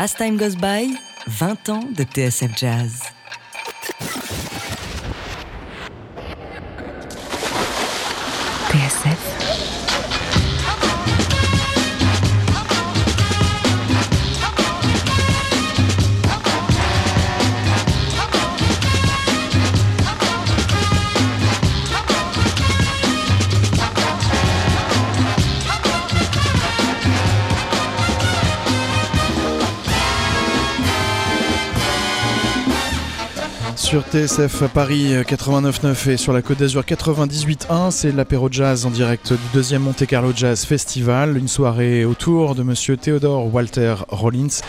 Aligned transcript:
As 0.00 0.14
Time 0.14 0.36
Goes 0.36 0.54
By, 0.54 0.96
20 1.26 1.68
ans 1.70 1.84
de 1.92 2.04
TSF 2.04 2.56
Jazz. 2.56 3.17
Sur 33.98 34.12
TSF 34.12 34.64
Paris 34.72 35.12
89.9 35.12 36.10
et 36.10 36.16
sur 36.16 36.32
la 36.32 36.40
Côte 36.40 36.58
d'Azur 36.58 36.82
98.1. 36.82 37.90
C'est 37.90 38.12
l'apéro 38.12 38.48
jazz 38.48 38.86
en 38.86 38.90
direct 38.90 39.32
du 39.32 39.38
deuxième 39.52 39.82
Monte 39.82 40.06
Carlo 40.06 40.30
Jazz 40.34 40.64
Festival. 40.64 41.36
Une 41.36 41.48
soirée 41.48 42.04
autour 42.04 42.54
de 42.54 42.62
monsieur 42.62 42.96
Theodore 42.96 43.52
Walter 43.52 43.96
Rollins, 44.08 44.60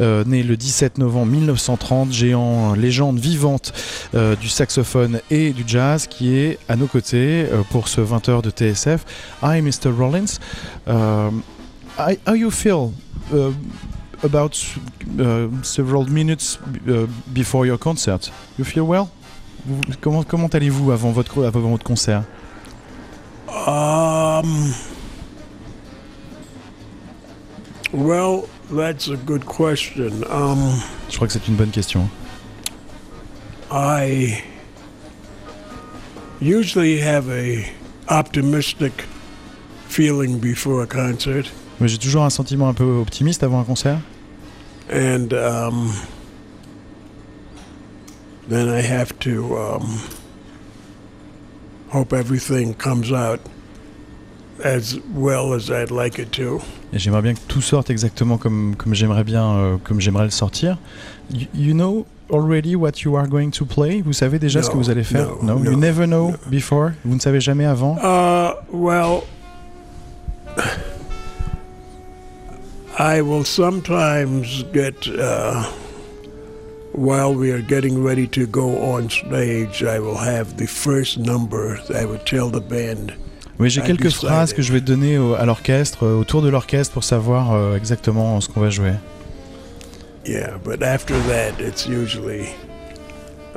euh, 0.00 0.24
né 0.24 0.42
le 0.42 0.56
17 0.56 0.96
novembre 0.98 1.32
1930, 1.32 2.12
géant 2.12 2.72
légende 2.74 3.18
vivante 3.18 3.74
euh, 4.14 4.36
du 4.36 4.48
saxophone 4.48 5.20
et 5.30 5.50
du 5.50 5.64
jazz, 5.66 6.06
qui 6.06 6.38
est 6.38 6.58
à 6.68 6.76
nos 6.76 6.86
côtés 6.86 7.46
euh, 7.52 7.62
pour 7.70 7.88
ce 7.88 8.00
20h 8.00 8.42
de 8.42 8.50
TSF. 8.50 9.04
Hi, 9.42 9.60
Mr. 9.60 9.90
Rollins. 9.90 10.38
how 10.86 12.34
you 12.34 12.50
feel? 12.50 12.92
About 14.22 14.56
uh, 15.18 15.48
several 15.62 16.04
minutes 16.10 16.58
uh, 16.88 17.06
before 17.32 17.66
your 17.66 17.78
concert. 17.78 18.30
You 18.56 18.64
feel 18.64 18.86
well? 18.86 19.10
Comment, 20.00 20.24
comment 20.26 20.48
allez-vous 20.54 20.92
avant 20.92 21.12
votre, 21.12 21.44
avant 21.44 21.70
votre 21.70 21.84
concert? 21.84 22.24
Um, 23.66 24.72
well, 27.92 28.48
that's 28.70 29.08
a 29.08 29.16
good 29.16 29.44
question. 29.44 30.24
Um, 30.30 30.80
Je 31.08 31.16
crois 31.16 31.26
que 31.26 31.32
c'est 31.32 31.48
une 31.48 31.56
bonne 31.56 31.70
question. 31.70 32.08
I 33.70 34.42
usually 36.40 37.00
have 37.00 37.28
a 37.28 37.66
optimistic 38.08 38.92
feeling 39.88 40.38
before 40.38 40.82
a 40.82 40.86
concert. 40.86 41.50
Mais 41.80 41.88
j'ai 41.88 41.98
toujours 41.98 42.24
un 42.24 42.30
sentiment 42.30 42.68
un 42.68 42.74
peu 42.74 42.84
optimiste 42.84 43.42
avant 43.42 43.60
un 43.60 43.64
concert. 43.64 43.98
And 44.90 45.32
um, 45.32 45.92
then 48.48 48.68
I 48.68 48.80
have 48.80 49.12
to 49.20 49.56
um, 49.56 50.00
hope 51.90 52.12
everything 52.12 52.74
comes 52.74 53.12
out 53.12 53.40
as 54.64 54.98
well 55.14 55.52
as 55.52 55.70
I'd 55.70 55.90
like 55.90 56.18
it 56.18 56.30
to. 56.32 56.60
Et 56.92 56.98
j'aimerais 56.98 57.22
bien 57.22 57.34
que 57.34 57.40
tout 57.48 57.60
sorte 57.60 57.90
exactement 57.90 58.38
comme, 58.38 58.74
comme 58.76 58.94
j'aimerais 58.94 59.24
bien, 59.24 59.44
euh, 59.44 59.76
comme 59.82 60.00
j'aimerais 60.00 60.24
le 60.24 60.30
sortir. 60.30 60.78
You, 61.30 61.46
you, 61.54 61.74
know 61.74 62.06
already 62.30 62.74
what 62.74 63.02
you 63.04 63.16
are 63.16 63.28
going 63.28 63.50
to 63.50 63.66
play? 63.66 64.00
Vous 64.00 64.14
savez 64.14 64.38
déjà 64.38 64.60
no, 64.60 64.66
ce 64.66 64.70
que 64.70 64.76
vous 64.76 64.90
allez 64.90 65.04
faire? 65.04 65.28
No, 65.42 65.58
no? 65.58 65.70
you 65.70 65.76
never 65.76 66.06
know 66.06 66.32
before? 66.50 66.92
Vous 67.04 67.14
ne 67.14 67.20
savez 67.20 67.40
jamais 67.40 67.66
avant? 67.66 67.98
Uh, 68.02 68.54
well. 68.72 69.24
I 72.98 73.20
will 73.20 73.44
sometimes 73.44 74.64
get, 74.72 75.06
uh, 75.06 75.62
while 76.92 77.32
we 77.32 77.52
are 77.52 77.62
getting 77.62 78.02
ready 78.02 78.26
to 78.26 78.44
go 78.44 78.76
on 78.92 79.08
stage, 79.08 79.84
I 79.84 80.00
will 80.00 80.16
have 80.16 80.56
the 80.56 80.66
first 80.66 81.16
number 81.16 81.78
I 81.94 82.04
would 82.04 82.26
tell 82.26 82.50
the 82.50 82.60
band. 82.60 83.12
Oui, 83.60 83.70
j'ai 83.70 83.82
quelques 83.82 84.10
phrases 84.10 84.52
que 84.52 84.62
je 84.62 84.72
vais 84.72 84.80
donner 84.80 85.16
au, 85.16 85.34
à 85.34 85.44
l'orchestre, 85.46 86.04
euh, 86.04 86.18
autour 86.18 86.42
de 86.42 86.48
l'orchestre, 86.48 86.92
pour 86.92 87.04
savoir 87.04 87.52
euh, 87.52 87.76
exactement 87.76 88.40
ce 88.40 88.48
qu'on 88.48 88.60
va 88.60 88.70
jouer. 88.70 88.94
Yeah, 90.26 90.58
but 90.64 90.82
after 90.82 91.14
that, 91.28 91.60
it's 91.60 91.86
usually 91.86 92.48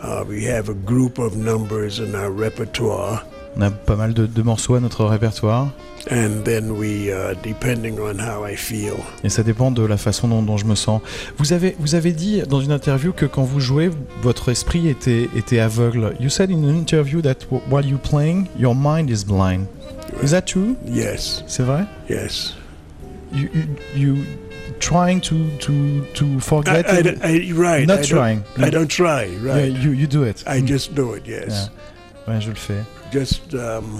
uh, 0.03 0.24
we 0.28 0.46
have 0.46 0.69
a 0.69 0.75
group 0.75 1.18
of 1.18 1.35
numbers 1.35 2.00
in 2.00 2.13
our 2.13 2.30
repertoire. 2.30 3.24
On 3.57 3.62
a 3.62 3.69
pas 3.69 3.95
mal 3.95 4.13
de, 4.13 4.25
de 4.25 4.41
morceaux 4.41 4.75
à 4.75 4.79
notre 4.79 5.06
répertoire. 5.06 5.69
And 6.09 6.44
then 6.44 6.72
we, 6.72 7.09
uh, 7.09 7.35
depending 7.44 8.00
on 8.00 8.17
how 8.17 8.47
I 8.47 8.56
feel. 8.56 8.95
Et 9.23 9.29
ça 9.29 9.44
dépend 9.44 9.69
de 9.69 9.85
la 9.85 9.97
façon 9.97 10.28
dont, 10.28 10.41
dont, 10.41 10.57
je 10.57 10.66
me 10.66 10.73
sens. 10.73 11.01
Vous 11.38 11.53
avez, 11.53 11.75
vous 11.78 11.94
avez 11.94 12.12
dit 12.12 12.41
dans 12.50 12.59
une 12.59 12.72
interview 12.72 13.13
que 13.13 13.25
quand 13.25 13.44
vous 13.44 13.59
jouez, 13.59 13.91
votre 14.23 14.50
esprit 14.50 14.88
était, 14.88 15.29
était 15.35 15.59
aveugle. 15.59 16.16
You 16.19 16.29
said 16.29 16.50
in 16.50 16.63
an 16.63 16.75
interview 16.75 17.22
that 17.22 17.47
while 17.69 17.85
you're 17.85 18.00
playing, 18.00 18.47
your 18.57 18.73
mind 18.73 19.09
is 19.09 19.23
blind. 19.23 19.68
Is 20.23 20.31
that 20.31 20.44
true? 20.44 20.75
Yes. 20.88 21.44
C'est 21.47 21.63
vrai? 21.63 21.85
Yes. 22.09 22.56
You, 23.31 23.50
you, 23.53 23.63
you 23.95 24.16
trying 24.79 25.22
to 25.22 25.35
to 25.59 26.03
to 26.16 26.39
forget? 26.39 26.85
I, 26.89 26.97
I, 26.97 27.50
I, 27.50 27.51
right. 27.53 27.88
Not 27.88 28.00
I 28.00 28.03
trying. 28.03 28.44
I 28.57 28.69
don't 28.69 28.89
try. 28.89 29.28
Right. 29.41 29.72
Yeah, 29.72 29.79
you 29.79 29.91
you 29.91 30.07
do 30.07 30.23
it. 30.23 30.44
I 30.45 30.62
just 30.62 30.94
do 30.95 31.13
it. 31.13 31.25
Yes. 31.25 31.47
Yeah. 31.50 31.91
Ouais, 32.28 32.40
je 32.40 32.50
le 32.50 32.56
fais. 32.56 32.84
Just. 33.12 33.54
Um, 33.54 34.00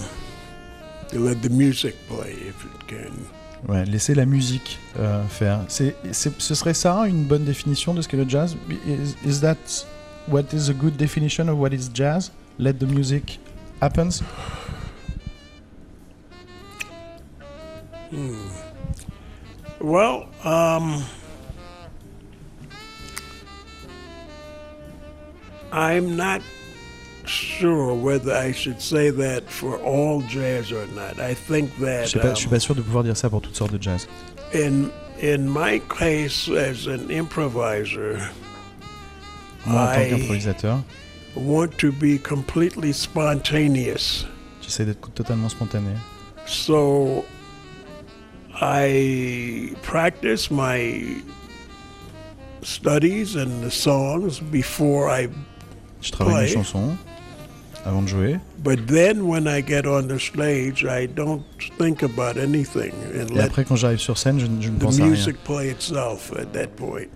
let 1.14 1.42
the 1.42 1.50
music 1.50 1.96
play 2.08 2.34
if 2.48 2.66
it 2.66 2.88
can. 2.88 3.12
Ouais, 3.68 3.86
laisser 3.86 4.16
la 4.16 4.26
musique 4.26 4.80
euh, 5.00 5.24
faire. 5.28 5.60
C'est, 5.68 5.96
ce 6.12 6.56
serait 6.56 6.74
ça 6.74 7.08
une 7.08 7.26
bonne 7.26 7.44
définition 7.44 7.94
de 7.94 8.02
ce 8.02 8.08
qu'est 8.08 8.18
le 8.18 8.28
jazz? 8.28 8.58
Is, 8.88 9.16
is 9.24 9.40
that 9.42 9.58
what 10.28 10.46
is 10.54 10.70
a 10.70 10.74
good 10.74 10.98
definition 10.98 11.48
of 11.48 11.60
what 11.60 11.70
is 11.72 11.90
jazz? 11.94 12.32
Let 12.58 12.74
the 12.80 12.88
music 12.88 13.40
happens? 13.82 14.24
Hmm. 18.12 18.48
Well, 19.80 20.28
um, 20.44 21.04
I'm 25.72 26.16
not 26.16 26.42
sure 27.32 27.94
whether 27.96 28.34
I 28.34 28.52
should 28.52 28.82
say 28.82 29.10
that 29.12 29.50
for 29.50 29.78
all 29.80 30.22
jazz 30.28 30.72
or 30.72 30.86
not. 30.96 31.20
I 31.20 31.34
think 31.34 31.70
that. 31.80 32.08
Je, 32.10 32.20
pas, 32.20 32.34
je 32.34 32.42
suis 32.42 32.50
pas 32.50 32.60
sûr 32.60 32.76
de 32.76 32.82
pouvoir 32.82 33.04
dire 33.04 33.16
ça 33.16 33.30
pour 33.30 33.42
toutes 33.42 33.56
sortes 33.56 33.72
de 33.74 33.82
jazz. 33.82 34.08
In 34.54 34.90
in 35.22 35.48
my 35.50 35.80
case, 35.88 36.50
as 36.50 36.88
an 36.88 37.10
improviser, 37.10 38.18
Moi, 39.66 39.80
en 39.82 39.86
tant 39.88 40.10
qu'improvisateur, 40.10 40.84
want 41.36 41.78
to 41.78 41.92
be 41.92 42.18
completely 42.22 42.92
spontaneous. 42.94 44.26
J'essaie 44.62 44.86
d'être 44.86 45.10
totalement 45.14 45.50
spontané. 45.50 45.92
So 46.46 47.24
I 48.60 49.74
practice 49.84 50.52
my 50.52 51.22
studies 52.64 53.36
and 53.36 53.64
the 53.64 53.72
songs 53.72 54.40
before 54.52 55.10
I 55.10 55.28
Je 56.02 56.12
travaille 56.12 56.34
play. 56.34 56.44
mes 56.48 56.54
chansons 56.54 56.98
avant 57.86 58.02
de 58.02 58.08
jouer. 58.08 58.40
But 58.64 58.88
then 58.88 59.22
when 59.22 59.48
I 59.48 59.64
get 59.66 59.88
on 59.88 60.08
the 60.08 60.20
stage, 60.20 60.84
I 60.84 61.08
don't 61.08 61.42
think 61.78 62.04
about 62.04 62.40
anything 62.40 62.94
and 63.16 63.36
Et 63.36 63.40
après, 63.40 63.66
quand 63.66 63.76
j'arrive 63.76 64.00
sur 64.00 64.18
scène, 64.18 64.40
je, 64.40 64.46
je 64.60 64.70
ne 64.70 64.78
pense 64.78 65.00
à 65.00 65.04
rien. 65.04 65.12
music 65.12 65.36
play 65.44 65.72
itself 65.72 66.32
at 66.38 66.46
that 66.54 66.68
point. 66.76 67.08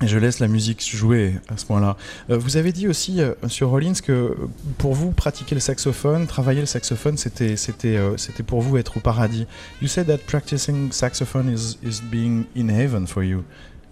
Et 0.00 0.06
je 0.06 0.16
laisse 0.16 0.38
la 0.38 0.46
musique 0.46 0.80
jouer 0.88 1.34
à 1.48 1.56
ce 1.56 1.66
point-là. 1.66 1.96
Euh, 2.30 2.38
vous 2.38 2.56
avez 2.56 2.70
dit 2.70 2.86
aussi, 2.86 3.20
euh, 3.20 3.34
Monsieur 3.42 3.66
Rollins, 3.66 3.94
que 3.94 4.36
pour 4.78 4.94
vous, 4.94 5.10
pratiquer 5.10 5.56
le 5.56 5.60
saxophone, 5.60 6.28
travailler 6.28 6.60
le 6.60 6.66
saxophone, 6.66 7.16
c'était, 7.16 7.56
c'était, 7.56 7.96
euh, 7.96 8.16
c'était 8.16 8.44
pour 8.44 8.60
vous 8.60 8.76
être 8.76 8.98
au 8.98 9.00
paradis. 9.00 9.46
You 9.82 9.88
said 9.88 10.06
that 10.06 10.18
practicing 10.18 10.92
saxophone 10.92 11.52
is, 11.52 11.78
is 11.82 12.00
being 12.00 12.44
in 12.56 12.68
heaven 12.68 13.08
for 13.08 13.24
you. 13.24 13.42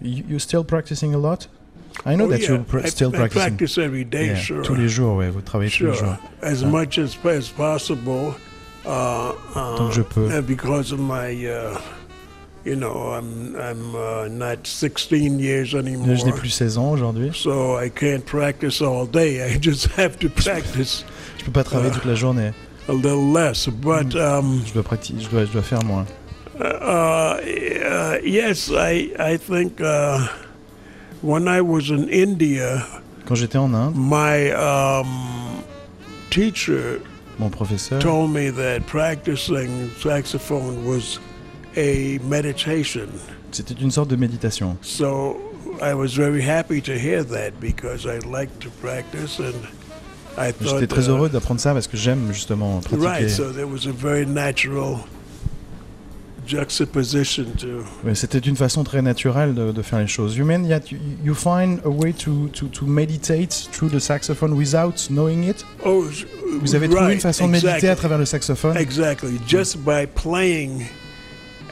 You, 0.01 0.23
you're 0.29 0.39
still 0.39 0.63
practicing 0.63 1.13
a 1.13 1.17
lot? 1.17 1.49
I 2.05 2.15
know 2.15 2.25
Oh, 2.25 2.29
that 2.29 2.41
yeah. 2.41 2.49
you're 2.49 2.59
pr 2.63 2.79
I, 2.79 2.89
still 2.89 3.09
I 3.09 3.17
practicing. 3.17 3.41
practice 3.57 3.77
every 3.77 4.03
day, 4.05 4.27
Yeah, 4.27 4.35
sure. 4.35 4.61
Tous 4.63 4.75
les 4.75 4.87
jours, 4.89 5.17
ouais, 5.17 5.29
vous 5.29 5.41
travaillez 5.41 5.69
tous 5.71 5.77
Sure, 5.77 5.91
les 5.93 5.97
jours. 5.99 6.17
as 6.41 6.63
Ah. 6.63 6.67
much 6.67 6.97
as, 6.97 7.17
as 7.25 7.49
possible. 7.49 8.35
Uh, 8.85 9.33
uh, 9.55 9.91
je 9.91 10.01
peux. 10.01 10.29
uh, 10.31 10.41
because 10.41 10.93
of 10.93 10.99
my, 10.99 11.33
uh, 11.45 11.77
you 12.63 12.75
know, 12.75 13.11
I'm 13.13 13.55
I'm 13.57 13.95
uh, 13.95 14.27
not 14.29 14.65
16 14.65 15.39
years 15.39 15.73
anymore. 15.75 16.15
Je 16.15 16.23
n'ai 16.25 16.31
plus 16.31 16.49
16 16.49 16.77
ans 16.77 16.91
aujourd'hui. 16.91 17.31
So 17.33 17.75
I 17.77 17.89
can't 17.89 18.23
practice 18.25 18.81
all 18.81 19.05
day. 19.05 19.41
I 19.43 19.57
just 19.59 19.87
have 19.97 20.17
to 20.19 20.29
practice 20.29 21.03
Je 21.39 21.43
peux 21.45 21.51
pas 21.51 21.63
travailler 21.65 21.91
toute 21.91 22.05
la 22.05 22.15
journée. 22.15 22.51
a 22.87 22.93
little 22.93 23.33
less. 23.33 23.67
But 23.67 24.15
um, 24.15 24.61
Je 24.65 24.73
dois 24.73 24.83
pratiquer, 24.83 25.19
je 25.21 25.29
dois, 25.29 25.43
je 25.45 25.51
dois 25.51 25.63
faire 25.63 25.83
moins. 25.83 26.05
uh, 26.57 26.63
uh, 26.63 28.17
yes, 28.23 28.69
I 28.71 29.11
I 29.19 29.37
think 29.37 29.81
uh, 29.81 30.19
when 31.21 31.47
I 31.47 31.61
was 31.61 31.89
in 31.89 32.09
India, 32.09 32.85
Quand 33.25 33.35
j'étais 33.35 33.57
en 33.57 33.73
Inde, 33.73 33.95
my 33.95 34.51
um, 34.51 35.63
teacher 36.29 37.01
mon 37.39 37.49
professeur 37.49 37.99
told 37.99 38.31
me 38.31 38.49
that 38.49 38.85
practicing 38.87 39.89
saxophone 39.99 40.85
was 40.85 41.19
a 41.75 42.19
meditation. 42.23 43.07
C'était 43.51 43.75
une 43.81 43.91
sorte 43.91 44.09
de 44.09 44.15
méditation. 44.15 44.77
So 44.81 45.37
I 45.81 45.93
was 45.93 46.15
very 46.15 46.41
happy 46.41 46.81
to 46.81 46.93
hear 46.93 47.23
that 47.23 47.59
because 47.59 48.05
I 48.05 48.19
like 48.27 48.49
to 48.59 48.69
practice 48.81 49.39
and 49.39 49.53
I 50.37 50.51
thought. 50.51 50.79
J'étais 50.79 50.87
très 50.87 51.09
heureux 51.09 51.29
d'apprendre 51.29 51.59
ça 51.59 51.73
parce 51.73 51.87
que 51.87 51.97
j'aime 51.97 52.31
justement 52.31 52.79
pratiquer. 52.79 53.07
Right, 53.07 53.29
so 53.29 53.51
there 53.51 53.67
was 53.67 53.87
a 53.87 53.91
very 53.91 54.25
natural 54.25 54.99
C'était 58.13 58.39
une 58.39 58.55
façon 58.55 58.83
très 58.83 59.01
naturelle 59.01 59.53
de, 59.53 59.71
de 59.71 59.81
faire 59.81 59.99
les 59.99 60.07
choses. 60.07 60.35
You 60.37 60.45
mean 60.45 60.67
that 60.67 60.91
you, 60.91 60.97
you 61.23 61.33
find 61.33 61.79
a 61.85 61.89
way 61.89 62.13
to, 62.13 62.47
to, 62.49 62.67
to 62.67 62.85
meditate 62.85 63.69
through 63.71 63.89
the 63.89 63.99
saxophone 63.99 64.53
without 64.53 65.09
knowing 65.09 65.43
it? 65.43 65.65
Oh, 65.85 66.05
Vous 66.61 66.75
avez 66.75 66.87
trouvé 66.87 67.01
right, 67.01 67.15
une 67.15 67.21
façon 67.21 67.47
de 67.47 67.51
méditer 67.51 67.67
exactly, 67.67 67.89
à 67.89 67.95
travers 67.95 68.17
le 68.17 68.25
saxophone? 68.25 68.77
Exactly, 68.77 69.39
just 69.47 69.77
by 69.77 70.05
playing 70.05 70.85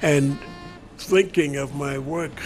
and 0.03 0.35
thinking 0.97 1.57
of 1.57 1.73
my 1.75 1.97
work. 1.97 2.41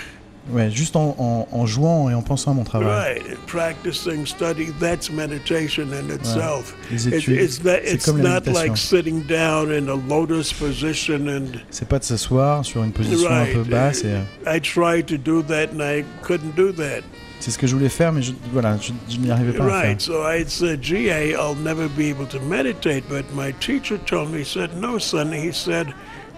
Ouais, 0.52 0.70
juste 0.72 0.96
en, 0.96 1.16
en- 1.20 1.48
en 1.52 1.66
jouant 1.66 2.10
et 2.10 2.14
en 2.14 2.22
pensant 2.22 2.52
à 2.52 2.54
mon 2.54 2.64
travail. 2.64 2.88
Right, 3.22 3.38
practicing, 3.48 4.26
studying, 4.26 4.72
that's 4.80 5.12
meditation 5.12 5.88
in 5.94 6.14
itself. 6.14 6.76
Les 6.92 7.08
études, 7.08 7.40
it's 7.42 7.62
c'est 7.64 8.04
comme 8.04 8.22
la 8.22 8.40
not 8.40 8.46
like 8.48 8.72
méditation. 8.72 8.76
sitting 8.76 9.24
down 9.28 9.72
in 9.72 9.88
a 9.90 9.96
lotus 10.10 10.52
position 10.54 11.28
and 11.28 11.60
C'est 11.70 11.88
pas 11.88 12.00
de 12.00 12.04
s'asseoir 12.04 12.66
sur 12.66 12.84
une 12.84 12.92
position 12.92 13.30
un 13.30 13.46
peu 13.46 13.64
basse. 13.64 14.04
et, 14.04 14.08
euh, 14.08 14.22
I 14.58 14.60
tried 14.62 15.06
to 15.08 15.18
do 15.18 15.42
that 15.44 15.68
and 15.74 15.82
I 15.82 16.04
couldn't 16.24 16.56
do 16.56 16.72
that. 16.74 17.02
C'est 17.42 17.52
ce 17.52 17.58
que 17.58 17.68
je 17.68 17.74
voulais 17.74 17.88
faire, 17.88 18.12
mais 18.12 18.22
je, 18.22 18.34
voilà, 18.52 18.76
je, 18.82 18.92
je 19.10 19.18
n'y 19.18 19.32
arrivais 19.32 19.54
pas 19.54 19.64
à 19.64 19.68
faire. 19.70 19.76
Right, 19.82 20.02
so 20.02 20.24
I 20.30 20.44
said, 20.46 20.82
gee, 20.84 21.10
I, 21.10 21.32
I'll 21.36 21.56
never 21.56 21.88
be 21.88 22.10
able 22.10 22.26
to 22.28 22.40
meditate. 22.42 23.04
But 23.08 23.24
my 23.34 23.54
teacher 23.62 23.98
told 24.06 24.30
me, 24.32 24.40
he 24.40 24.46
said, 24.46 24.72
no, 24.76 24.98
son. 25.00 25.32
He 25.32 25.54
said, 25.54 25.88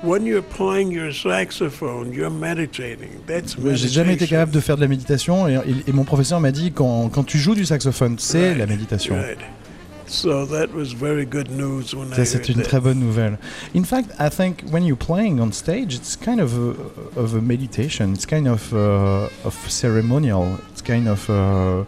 when 0.04 0.26
you're 0.26 0.42
playing 0.44 0.92
your 0.92 1.12
saxophone, 1.14 2.12
you're 2.14 2.30
meditating. 2.32 3.10
That's 3.28 3.56
Ouais, 3.58 3.76
J'ai 3.76 3.88
jamais 3.90 4.14
été 4.14 4.28
capable 4.28 4.52
de 4.52 4.60
faire 4.60 4.76
de 4.76 4.82
la 4.82 4.88
méditation 4.88 5.48
et, 5.48 5.56
et- 5.56 5.90
et 5.90 5.92
mon 5.94 6.04
professeur 6.04 6.40
m'a 6.40 6.52
dit 6.52 6.72
quand, 6.72 7.10
quand 7.10 7.24
tu 7.24 7.38
joues 7.38 7.56
du 7.56 7.66
saxophone, 7.66 8.16
c'est 8.18 8.50
Right, 8.50 8.58
la 8.58 8.66
méditation. 8.66 9.16
Right. 9.16 9.38
So 10.08 10.46
that 10.48 10.68
was 10.76 10.94
very 10.94 11.26
good 11.26 11.50
news 11.52 11.96
when 11.96 12.14
Ça, 12.14 12.26
c'est 12.26 12.50
une 12.50 12.62
très 12.64 12.82
bonne 12.82 13.00
nouvelle. 13.00 13.38
In 13.74 13.84
fact, 13.86 14.10
I 14.20 14.30
think 14.30 14.64
when 14.70 14.84
you're 14.84 14.98
playing 14.98 15.40
on 15.40 15.54
stage, 15.54 15.94
it's 15.96 16.18
kind 16.18 16.42
of 16.42 16.52
a, 16.58 17.20
of 17.20 17.34
a 17.36 17.40
meditation. 17.42 18.12
It's 18.14 18.26
kind 18.26 18.46
of 18.48 18.74
uh, 18.74 19.30
of 19.46 19.56
ceremonial. 19.70 20.58
It's 20.74 20.82
kind 20.82 21.08
of 21.08 21.30
uh, 21.30 21.86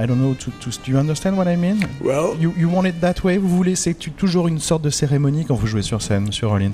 I 0.00 0.06
don't 0.06 0.20
know. 0.20 0.34
To, 0.34 0.50
to, 0.60 0.70
do 0.84 0.92
you 0.92 0.98
understand 0.98 1.36
what 1.36 1.48
I 1.48 1.56
mean? 1.56 1.80
Well, 2.00 2.36
You, 2.38 2.52
you 2.56 2.68
want 2.72 2.86
it 2.86 3.00
that 3.00 3.24
way? 3.24 3.36
Vous 3.38 3.48
voulez 3.48 3.74
c'est 3.74 3.94
toujours 3.94 4.46
une 4.46 4.60
sorte 4.60 4.82
de 4.82 4.90
cérémonie 4.90 5.44
quand 5.44 5.56
vous 5.56 5.66
jouez 5.66 5.82
sur 5.82 6.00
scène, 6.02 6.26
Monsieur 6.26 6.46
Rollins 6.46 6.70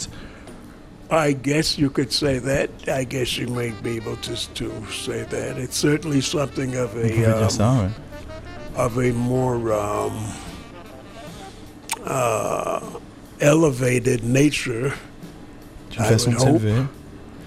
I 1.10 1.32
guess 1.32 1.78
you 1.78 1.90
could 1.90 2.12
say 2.12 2.38
that. 2.38 2.70
I 2.88 3.04
guess 3.04 3.38
you 3.38 3.46
might 3.46 3.80
be 3.82 3.96
able 3.96 4.16
to, 4.16 4.54
to 4.54 4.86
say 4.90 5.22
that. 5.22 5.56
It's 5.56 5.76
certainly 5.76 6.20
something 6.20 6.74
of 6.74 6.96
a 6.96 7.60
um, 7.62 7.94
of 8.74 8.98
a 8.98 9.12
more 9.12 9.72
um, 9.72 10.32
uh, 12.04 12.98
elevated 13.40 14.24
nature. 14.24 14.94
I 15.98 16.10
would 16.10 16.34
hope. 16.34 16.88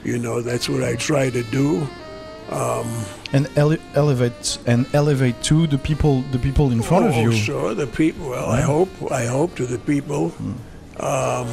You 0.03 0.17
know, 0.17 0.41
that's 0.41 0.69
what 0.69 0.83
I 0.83 0.95
try 0.95 1.29
to 1.29 1.43
do. 1.43 1.87
And 3.31 3.47
ele- 3.57 3.77
elevate 3.93 4.57
and 4.65 4.87
elevate 4.93 5.43
to 5.43 5.67
the 5.67 5.77
people, 5.77 6.21
the 6.31 6.39
people 6.39 6.71
in 6.71 6.81
front 6.81 7.05
oh, 7.05 7.09
of 7.09 7.15
you. 7.15 7.29
Oh 7.29 7.31
sure, 7.31 7.73
the 7.75 7.85
people. 7.87 8.29
Well, 8.29 8.49
I 8.49 8.61
hope. 8.61 8.89
I 9.11 9.25
hope 9.25 9.55
to 9.57 9.67
the 9.67 9.77
people. 9.77 10.33
Um, 10.99 11.47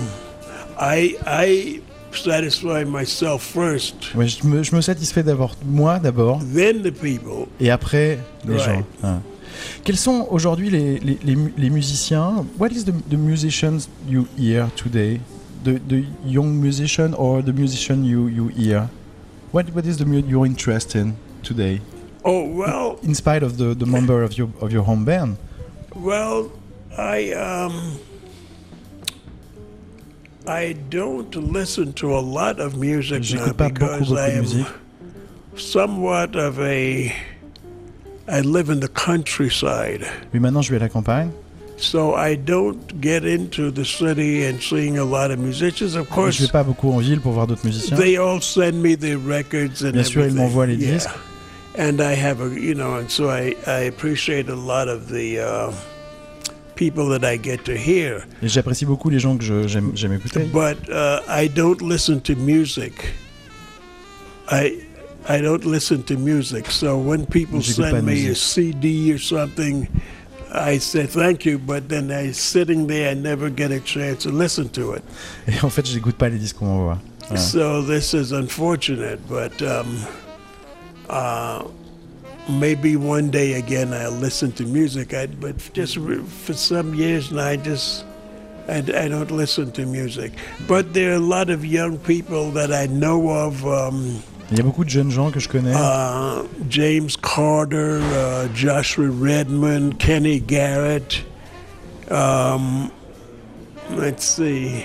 I 0.79 1.17
I 1.27 1.83
satisfy 2.19 2.85
myself 2.85 3.43
first, 3.43 4.15
Ouais, 4.15 4.27
je, 4.29 4.47
me, 4.47 4.63
je 4.63 4.75
me 4.75 4.81
satisfais 4.81 5.23
d'abord 5.23 5.55
moi 5.65 5.99
d'abord 5.99 6.41
then 6.55 6.83
the 6.83 6.91
people. 6.93 7.47
et 7.61 7.71
après 7.71 8.19
les 8.47 8.55
Right. 8.57 8.65
gens. 8.65 8.85
Ah. 9.03 9.21
Quels 9.85 9.97
sont 9.97 10.27
aujourd'hui 10.31 10.69
les, 10.71 10.99
les, 10.99 11.19
les 11.25 11.37
les 11.57 11.71
musiciens? 11.71 12.45
What 12.59 12.69
is 12.73 12.85
the, 12.85 12.93
the 13.11 13.17
musicians 13.17 13.89
you 14.09 14.27
hear 14.39 14.69
today? 14.77 15.21
The, 15.65 15.79
the 15.89 16.05
young 16.25 16.53
musician 16.61 17.15
or 17.17 17.43
the 17.43 17.53
musician 17.53 18.05
you, 18.05 18.29
you 18.29 18.49
hear? 18.49 18.89
What, 19.53 19.67
what 19.75 19.85
is 19.87 19.97
the 19.97 20.05
mu- 20.05 20.23
you're 20.27 20.47
interested 20.47 21.01
in 21.01 21.15
today? 21.43 21.81
Oh 22.25 22.45
well, 22.47 22.99
in 23.03 23.15
spite 23.15 23.43
of 23.43 23.57
the, 23.57 23.75
the 23.75 23.87
member 23.87 24.23
of 24.23 24.37
your, 24.37 24.49
of 24.61 24.71
your 24.73 24.83
home 24.85 25.05
band 25.05 25.37
well, 25.95 26.51
I 26.99 27.33
um. 27.33 27.99
I 30.49 30.75
don't 30.91 31.35
listen 31.35 31.93
to 31.95 32.17
a 32.17 32.21
lot 32.21 32.61
of 32.61 32.77
music 32.77 33.23
now 33.35 33.53
pas 33.53 33.69
because 33.71 34.09
beaucoup 34.09 34.17
I 34.19 34.31
de 34.31 34.37
am 34.37 34.41
musique. 34.43 34.67
somewhat 35.57 36.37
of 36.37 36.59
a. 36.61 37.13
I 38.29 38.41
live 38.41 38.71
in 38.71 38.81
the 38.81 38.89
countryside. 38.89 40.05
Mais 40.33 40.41
maintenant 40.41 40.63
je 40.63 40.71
vais 40.71 40.77
à 40.77 40.81
la 40.81 40.89
campagne 40.89 41.31
So 41.79 42.15
I 42.15 42.37
don't 42.37 42.79
get 43.03 43.25
into 43.25 43.71
the 43.71 43.85
city 43.85 44.45
and 44.47 44.61
seeing 44.63 44.97
a 44.99 45.05
lot 45.05 45.31
of 45.31 45.39
musicians. 45.39 45.95
Of 45.95 46.07
je 46.09 46.15
course, 46.15 46.41
vais 46.41 46.49
pas 46.49 46.65
beaucoup 46.65 46.91
en 46.91 46.99
ville 46.99 47.21
pour 47.21 47.33
voir 47.33 47.47
d'autres 47.47 47.65
musiciens 47.67 47.97
they 47.99 48.17
all 48.17 48.41
send 48.41 48.81
me 48.83 48.97
their 48.97 49.19
records 49.19 49.83
and 49.85 49.93
Bien 49.93 50.03
sûr, 50.05 50.23
ils 50.23 50.27
everything. 50.29 50.37
m'envoient 50.39 50.67
les 50.67 50.77
Yeah. 50.77 50.93
disques. 50.95 51.11
And 51.79 52.01
I 52.01 52.15
have 52.15 52.41
a, 52.41 52.49
you 52.59 52.75
know, 52.75 52.95
and 52.99 53.11
so 53.11 53.29
I, 53.29 53.55
I 53.67 53.81
appreciate 53.89 54.49
a 54.49 54.55
lot 54.57 54.89
of 54.89 55.09
the 55.09 55.39
uh, 55.41 55.71
people 56.77 57.09
that 57.09 57.25
I 57.25 57.37
get 57.37 57.65
to 57.65 57.73
hear. 57.73 58.25
et 58.43 58.49
j'apprécie 58.49 58.85
beaucoup 58.87 59.11
les 59.11 59.19
gens 59.19 59.37
que 59.37 59.45
j'aime 59.67 60.13
écouter 60.13 60.45
But 60.53 60.77
uh, 60.89 61.21
I 61.29 61.49
don't 61.49 61.81
listen 61.83 62.21
to 62.21 62.37
music. 62.37 62.93
I 64.49 64.79
I 65.29 65.41
don't 65.41 65.65
listen 65.65 66.05
to 66.05 66.17
music. 66.17 66.71
So 66.71 66.97
when 66.97 67.27
people 67.27 67.61
J'écoute 67.61 67.91
pas 67.91 68.01
de 68.01 68.07
send 68.07 68.07
me 68.07 68.31
a. 68.31 68.35
CD 68.35 69.13
or 69.13 69.19
something, 69.19 69.89
I 70.55 70.79
say 70.79 71.07
thank 71.07 71.45
you, 71.45 71.59
but 71.59 71.89
then 71.89 72.13
I 72.13 72.31
sitting 72.33 72.87
there, 72.87 73.11
I 73.11 73.15
never 73.15 73.51
get 73.51 73.73
a 73.73 73.81
chance 73.81 74.23
to 74.23 74.31
listen 74.31 74.69
to 74.71 74.93
it. 74.95 75.03
et 75.49 75.65
en 75.65 75.71
fait 75.71 75.85
j'écoute 75.87 76.15
pas 76.17 76.29
les 76.29 76.39
disques 76.39 76.57
qu'on 76.59 76.67
m'envoie. 76.67 76.99
So 77.35 77.83
this 77.83 78.15
is 78.15 78.31
unfortunate, 78.33 79.19
but 79.29 79.61
um, 79.61 79.99
uh, 81.11 81.65
maybe 82.49 82.97
one 82.97 83.31
day 83.31 83.55
again 83.55 83.93
I'll 83.93 84.11
listen 84.11 84.53
to 84.53 84.65
music. 84.65 85.15
I, 85.15 85.27
but 85.27 85.57
just 85.73 85.99
for 85.99 86.53
some 86.55 86.95
years 86.95 87.31
now, 87.33 87.47
I 87.47 87.57
just 87.57 88.05
I, 88.69 88.79
I 88.79 89.09
don't 89.09 89.31
listen 89.31 89.71
to 89.73 89.87
music. 89.87 90.33
But 90.67 90.93
there 90.93 91.13
are 91.13 91.17
a 91.17 91.21
lot 91.21 91.51
of 91.51 91.65
young 91.65 91.99
people 91.99 92.51
that 92.53 92.73
I 92.73 92.87
know 92.87 93.29
of. 93.31 93.65
Um, 93.67 94.23
il 94.51 94.59
y 94.59 94.61
a 94.61 94.63
beaucoup 94.63 94.85
de 94.85 94.91
jeunes 94.91 95.11
gens 95.11 95.33
que 95.33 95.41
je 95.41 95.49
connais 95.49 95.75
uh, 95.75 96.45
James 96.69 97.17
Carter, 97.21 97.99
uh, 98.01 98.47
Joshua 98.55 99.09
Redmond, 99.11 99.99
Kenny 99.99 100.39
Garrett. 100.39 101.25
Um, 102.11 102.93
let's 103.91 104.25
see. 104.25 104.85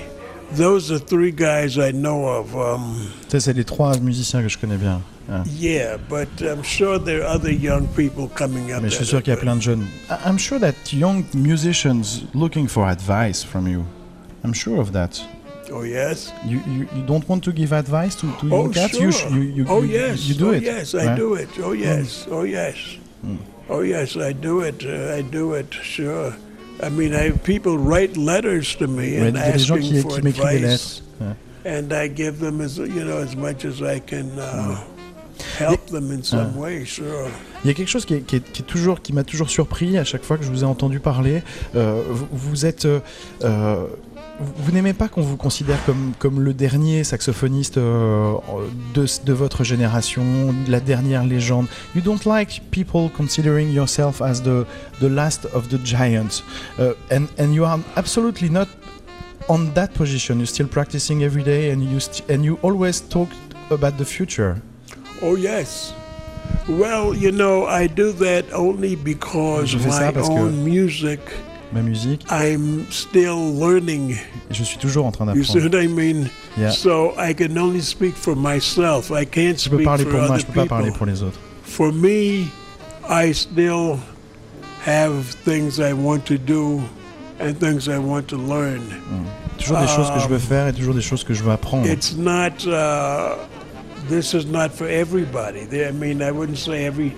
Those 0.53 0.91
are 0.91 0.97
three 0.97 1.31
guys 1.31 1.77
I 1.77 1.91
know 1.91 2.25
of. 2.27 2.55
Um, 2.55 3.11
Ça, 3.29 3.39
c'est 3.39 3.53
les 3.53 3.63
trois 3.63 3.97
musiciens 3.99 4.41
que 4.41 4.49
je 4.49 4.57
connais 4.57 4.77
bien. 4.77 5.01
Yeah, 5.45 5.97
but 6.09 6.29
I'm 6.41 6.63
sure 6.63 6.99
there 6.99 7.21
are 7.21 7.35
other 7.35 7.51
young 7.51 7.87
people 7.95 8.29
coming 8.35 8.71
up. 8.71 8.81
Mais 8.81 8.89
je 8.89 8.95
suis 8.95 9.05
sûr 9.05 9.21
qu'il 9.21 9.33
y 9.33 9.37
a 9.37 9.39
plein 9.39 9.55
de 9.55 9.61
jeunes. 9.61 9.85
I'm 10.25 10.37
sure 10.37 10.59
that 10.59 10.73
young 10.91 11.23
musicians 11.33 12.23
looking 12.33 12.67
for 12.67 12.87
advice 12.87 13.43
from 13.43 13.67
you. 13.67 13.85
I'm 14.43 14.53
sure 14.53 14.79
of 14.79 14.91
that. 14.91 15.21
Oh 15.71 15.83
yes. 15.83 16.33
You, 16.45 16.59
you, 16.67 16.87
you 16.95 17.03
don't 17.05 17.27
want 17.29 17.43
to 17.43 17.53
give 17.53 17.71
advice 17.71 18.15
to, 18.15 18.27
to 18.39 18.53
Oh 18.53 18.63
young 18.63 18.73
cats? 18.73 18.97
sure. 18.97 19.29
You, 19.31 19.41
you, 19.41 19.51
you, 19.53 19.65
oh 19.69 19.81
you, 19.81 19.93
yes. 19.93 20.27
you 20.27 20.35
do 20.35 20.49
oh 20.49 20.53
it. 20.53 20.63
yes, 20.63 20.93
I 20.95 21.15
do 21.15 21.35
it. 21.35 21.49
Oh 21.59 21.71
yes. 21.71 22.27
Oh 22.29 22.43
yes. 22.43 22.97
Oh 23.69 23.81
yes, 23.81 24.17
I 24.17 24.33
do 24.33 24.61
it. 24.61 24.83
Uh, 24.85 25.15
I 25.15 25.21
do 25.21 25.53
it. 25.53 25.73
Sure. 25.73 26.35
I 26.83 26.89
mean, 26.89 27.13
I 27.15 27.31
people 27.31 27.77
write 27.77 28.17
letters 28.17 28.75
to 28.75 28.87
me 28.87 29.15
and 29.15 29.37
il 29.37 29.41
y 29.41 29.43
a 29.43 29.51
des 29.53 29.59
gens 29.59 29.75
asking 29.75 29.91
qui, 29.91 30.01
for 30.01 30.19
qui 30.19 30.27
advice. 30.27 31.03
Ouais. 31.21 31.35
and 31.63 31.93
I 31.93 32.07
give 32.07 32.39
them 32.39 32.59
as 32.61 32.77
you 32.77 33.03
know 33.03 33.19
as 33.19 33.35
much 33.35 33.65
as 33.65 33.81
I 33.81 33.99
can 33.99 34.37
uh, 34.39 34.83
help 35.59 35.85
them 35.87 36.11
in 36.11 36.23
some 36.23 36.57
way. 36.57 36.85
Sure. 36.85 37.27
Il 37.63 37.67
y 37.67 37.71
a 37.71 37.73
quelque 37.73 37.89
chose 37.89 38.05
qui, 38.05 38.15
est- 38.15 38.21
qui 38.21 38.37
est- 38.37 38.51
qui 38.51 38.61
est 38.61 38.65
toujours, 38.65 39.01
qui 39.01 39.13
m'a 39.13 39.23
toujours 39.23 39.49
surpris 39.49 39.97
à 39.97 40.03
chaque 40.03 40.23
fois 40.23 40.37
que 40.37 40.43
je 40.43 40.49
vous 40.49 40.61
ai 40.63 40.67
entendu 40.67 40.99
parler. 40.99 41.43
Euh, 41.75 42.01
vous, 42.09 42.27
vous 42.31 42.65
êtes, 42.65 42.85
euh, 42.85 42.99
euh, 43.43 43.85
vous, 44.39 44.71
n'aimez 44.71 44.93
pas 44.93 45.07
qu'on 45.07 45.21
vous 45.21 45.37
considère 45.37 45.77
comme, 45.85 46.13
comme 46.17 46.39
le 46.41 46.53
dernier 46.53 47.03
saxophoniste 47.03 47.77
euh, 47.77 48.33
de, 48.95 49.05
de 49.25 49.33
votre 49.33 49.63
génération, 49.63 50.23
la 50.67 50.79
dernière 50.79 51.23
légende. 51.23 51.67
You 51.95 52.01
don't 52.01 52.25
like 52.25 52.61
people 52.71 53.09
considering 53.15 53.71
yourself 53.71 54.21
as 54.21 54.41
the, 54.41 54.65
the 54.99 55.07
last 55.09 55.47
of 55.53 55.67
the 55.69 55.77
giants. 55.85 56.43
Uh, 56.79 56.93
and, 57.11 57.25
and 57.37 57.53
you 57.53 57.63
are 57.65 57.79
absolutely 57.95 58.49
not 58.49 58.67
on 59.47 59.67
that 59.75 59.89
position. 59.93 60.37
You're 60.37 60.47
still 60.47 60.67
practicing 60.67 61.21
every 61.23 61.43
day 61.43 61.71
and 61.71 61.81
you, 61.83 61.99
st- 61.99 62.23
and 62.29 62.43
you 62.43 62.57
always 62.63 63.01
talk 63.01 63.29
about 63.69 63.97
the 63.99 64.05
future. 64.05 64.55
Oh 65.21 65.35
yes. 65.35 65.93
Well, 66.67 67.13
you 67.15 67.31
know, 67.31 67.65
I 67.65 67.87
do 67.87 68.11
that 68.13 68.45
only 68.53 68.95
because 68.95 69.69
Je 69.69 69.77
fais 69.77 69.89
ça 69.91 70.07
my 70.07 70.11
parce 70.13 70.29
que- 70.29 70.33
own 70.33 70.63
music. 70.63 71.19
Ma 71.73 71.81
musique, 71.81 72.21
I'm 72.29 72.85
still 72.91 73.37
learning. 73.57 74.17
je 74.49 74.63
suis 74.63 74.77
toujours 74.77 75.05
en 75.05 75.11
train 75.11 75.25
You 75.33 75.43
see 75.43 75.53
d'apprendre. 75.53 75.75
what 75.77 75.83
I 75.83 75.87
mean? 75.87 76.29
Yeah. 76.57 76.71
So 76.71 77.13
I 77.17 77.33
can 77.33 77.57
only 77.57 77.81
speak 77.81 78.13
for 78.15 78.35
myself. 78.35 79.09
I 79.09 79.25
can't 79.25 79.57
Je 79.57 79.69
peux 79.69 79.77
speak 79.77 79.85
parler 79.85 80.03
for 80.03 80.11
pour 80.11 80.19
moi, 80.21 80.29
other 80.31 80.39
je 80.39 80.45
peux 80.47 80.53
pas 80.53 80.65
parler 80.65 80.85
people. 80.91 80.97
pour 80.97 81.07
les 81.07 81.23
autres. 81.23 81.39
for 81.63 81.93
me, 81.93 82.47
I 83.09 83.31
still 83.33 83.99
have 84.85 85.33
things 85.45 85.79
I 85.79 85.93
want 85.93 86.25
to 86.25 86.37
do 86.37 86.81
and 87.39 87.53
things 87.59 87.87
I 87.87 87.97
want 87.99 88.23
to 88.27 88.37
learn. 88.37 88.81
Toujours 89.57 89.77
des 89.79 89.87
choses 89.87 90.09
que 90.11 90.19
je 90.19 90.27
veux 90.27 90.35
Um, 90.35 90.41
faire 90.41 90.67
et 90.67 90.73
toujours 90.73 90.93
des 90.93 91.01
choses 91.01 91.23
que 91.23 91.33
je 91.33 91.41
veux 91.41 91.51
apprendre. 91.51 91.87
It's 91.87 92.13
not. 92.17 92.65
Uh, 92.67 93.35
this 94.11 94.33
is 94.33 94.45
not 94.45 94.71
for 94.71 94.87
everybody. 94.87 95.65
There, 95.65 95.87
I 95.87 95.91
mean, 95.91 96.21
I 96.21 96.31
wouldn't 96.31 96.57
say 96.57 96.85
every 96.85 97.13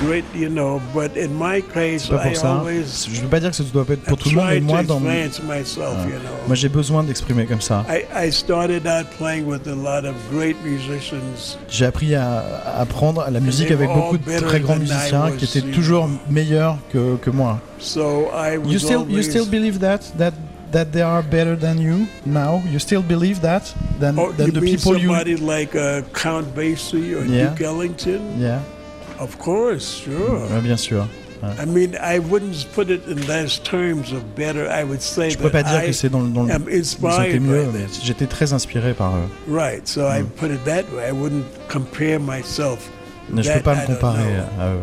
great, 0.00 0.24
you 0.34 0.48
know, 0.48 0.80
but 0.94 1.16
in 1.16 1.34
my 1.34 1.60
case, 1.60 2.06
pas 2.06 2.22
I 2.24 2.28
pour 2.28 2.36
ça. 2.36 2.60
always 2.60 3.08
Je 3.10 3.20
veux 3.20 3.28
pas 3.28 3.40
dire 3.40 3.50
que 3.50 3.56
ça 3.56 3.64
doit 3.64 3.84
pas 3.84 3.94
être 3.94 4.04
pour 4.04 4.18
tout 4.18 4.30
le 4.30 4.36
monde, 4.36 4.46
mais 4.50 4.60
moi, 4.60 4.82
dans 4.82 5.00
mon- 5.00 5.08
advance 5.08 5.42
myself. 5.42 5.96
Ouais. 6.04 6.12
You 6.12 6.18
know. 6.18 6.46
moi 6.46 6.54
j'ai 6.54 6.68
besoin 6.68 7.02
d'exprimer 7.02 7.46
comme 7.46 7.60
ça. 7.60 7.84
I, 7.88 8.04
I 8.28 8.30
started 8.30 8.86
out 8.86 9.06
playing 9.18 9.46
with 9.46 9.66
a 9.66 9.74
lot 9.74 10.06
of 10.06 10.14
great 10.30 10.56
musicians. 10.64 11.58
J'ai 11.68 11.86
appris 11.86 12.14
à, 12.14 12.44
apprendre 12.78 13.24
la 13.30 13.40
musique 13.40 13.70
avec 13.70 13.88
beaucoup 13.88 14.18
de 14.18 14.40
très 14.40 14.60
grands 14.60 14.76
musiciens 14.76 15.32
qui 15.36 15.44
étaient 15.44 15.72
toujours 15.72 16.08
meilleurs 16.30 16.78
que, 16.92 17.16
que 17.16 17.30
moi. 17.30 17.60
So 17.78 18.28
I 18.32 18.58
was 18.58 18.72
You 18.72 18.78
still, 18.78 19.04
you 19.08 19.22
still 19.22 19.46
believe 19.46 19.78
that 19.80 20.00
that 20.18 20.32
that 20.72 20.92
they 20.92 21.02
are 21.02 21.22
better 21.22 21.56
than 21.56 21.78
you 21.78 22.06
now? 22.26 22.62
You 22.70 22.78
still 22.78 23.02
believe 23.02 23.40
that 23.42 23.62
than, 24.00 24.18
Oh, 24.18 24.32
than 24.32 24.46
you 24.46 24.52
the 24.52 24.60
mean 24.60 24.76
people 24.76 24.96
you? 24.96 25.08
somebody 25.08 25.36
like 25.36 25.74
uh, 25.74 26.02
Count 26.14 26.54
Basie 26.54 27.14
or 27.16 27.24
Yeah. 27.24 27.48
Duke 27.50 27.60
Ellington? 27.62 28.20
Yeah, 28.40 28.60
Of 29.18 29.38
course, 29.38 30.02
sure. 30.04 30.40
ouais, 30.50 30.60
bien 30.62 30.76
sûr. 30.76 31.06
I 31.40 31.64
mean, 31.66 31.94
I 32.02 32.18
wouldn't 32.18 32.66
put 32.74 32.90
it 32.90 33.06
in 33.06 33.14
those 33.28 33.60
terms 33.60 34.10
of 34.12 34.34
better. 34.34 34.68
I 34.68 34.82
would 34.82 35.00
say 35.00 35.30
Je 35.30 35.38
peux 35.38 35.50
pas 35.50 35.62
that 35.62 35.70
dire 35.70 35.84
I 35.84 35.86
que 35.86 35.92
c'est 35.92 36.08
dans, 36.08 36.22
dans 36.22 36.42
le 36.42 37.38
mieux, 37.38 37.66
mais 37.72 37.86
j'étais 38.02 38.26
très 38.26 38.52
inspiré 38.52 38.92
par 38.92 39.16
eux. 39.16 39.28
Right, 39.48 39.86
so 39.86 40.08
I 40.08 40.22
Mm. 40.22 40.26
put 40.36 40.50
it 40.50 40.64
that 40.64 40.84
way. 40.92 41.06
I 41.08 41.12
wouldn't 41.12 41.44
compare 41.68 42.18
myself. 42.18 42.90
Je 43.36 43.42
That 43.42 43.54
peux 43.58 43.60
pas 43.62 43.74
I 43.74 43.80
me 43.82 43.86
comparer 43.86 44.36
à 44.60 44.68
eux. 44.74 44.80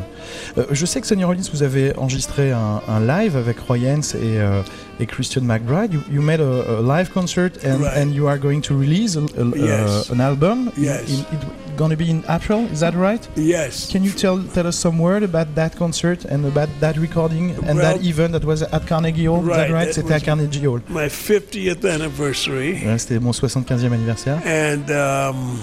Euh, 0.57 0.63
je 0.71 0.85
sais 0.85 1.01
que 1.01 1.07
Sonny 1.07 1.23
Rollins, 1.23 1.49
vous 1.53 1.63
avez 1.63 1.95
enregistré 1.97 2.51
un, 2.51 2.81
un 2.87 2.99
live 2.99 3.35
avec 3.37 3.59
Roy 3.59 3.79
Hens 3.87 4.15
et, 4.15 4.39
euh, 4.39 4.61
et 4.99 5.05
Christian 5.05 5.41
McBride. 5.41 5.93
You, 5.93 6.01
you 6.11 6.21
made 6.21 6.39
a, 6.41 6.79
a 6.79 6.81
live 6.81 7.09
concert 7.11 7.51
and, 7.65 7.79
Right. 7.81 7.97
and 7.97 8.11
you 8.13 8.27
are 8.27 8.37
going 8.39 8.61
to 8.61 8.77
release 8.77 9.15
a, 9.17 9.21
a- 9.21 9.57
Yes. 9.57 10.09
uh, 10.09 10.13
an 10.13 10.21
album? 10.21 10.71
Yes. 10.77 11.01
In, 11.09 11.19
it 11.19 11.45
gonna 11.77 11.95
be 11.95 12.09
in 12.09 12.23
April, 12.29 12.65
is 12.71 12.79
that 12.79 12.93
right? 12.95 13.27
Yes. 13.35 13.89
Can 13.91 14.03
you 14.03 14.11
tell 14.11 14.39
tell 14.53 14.65
us 14.67 14.77
some 14.77 14.97
word 14.97 15.23
about 15.23 15.47
that 15.55 15.75
concert 15.75 16.25
and 16.29 16.45
about 16.45 16.69
that 16.79 16.95
recording 16.97 17.53
and 17.67 17.77
that 17.79 17.97
Well- 17.97 18.05
event 18.07 18.31
that 18.33 18.45
was 18.45 18.61
at 18.63 18.85
Carnegie 18.87 19.25
Hall? 19.27 19.41
is 19.41 19.47
that 19.47 19.69
Right, 19.69 19.71
right? 19.71 19.85
that 19.87 19.93
C'était 19.93 20.13
à 20.13 20.19
Carnegie 20.21 20.65
Hall. 20.67 20.79
My 20.89 21.07
50th 21.09 21.83
anniversary, 21.85 22.77
Ouais, 22.85 22.97
C'était 22.97 23.19
mon 23.19 23.33
75e 23.33 23.91
anniversaire. 23.91 24.37
and 24.45 24.89
um, 24.89 25.59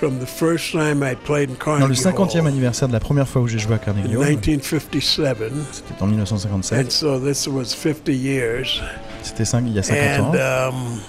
Dans 0.00 0.08
le 0.10 1.94
Carnegie 1.94 2.02
50e 2.02 2.40
Hall 2.40 2.46
anniversaire 2.46 2.88
de 2.88 2.92
la 2.92 3.00
première 3.00 3.28
fois 3.28 3.42
où 3.42 3.48
j'ai 3.48 3.58
joué 3.58 3.74
à 3.74 3.78
Carnegie 3.78 4.16
Hall, 4.16 4.26
1957, 4.26 5.52
c'était 5.72 6.02
en 6.02 6.06
1957. 6.06 6.86
and 6.86 6.90
so 6.90 7.18
this 7.18 7.46
was 7.46 7.74
50 7.74 8.12
years. 8.12 8.82
C'était 9.22 9.44
il 9.44 9.72
y 9.72 9.78
a 9.78 9.82
50 9.82 10.20
ans. 10.20 10.34
Um, 10.34 11.00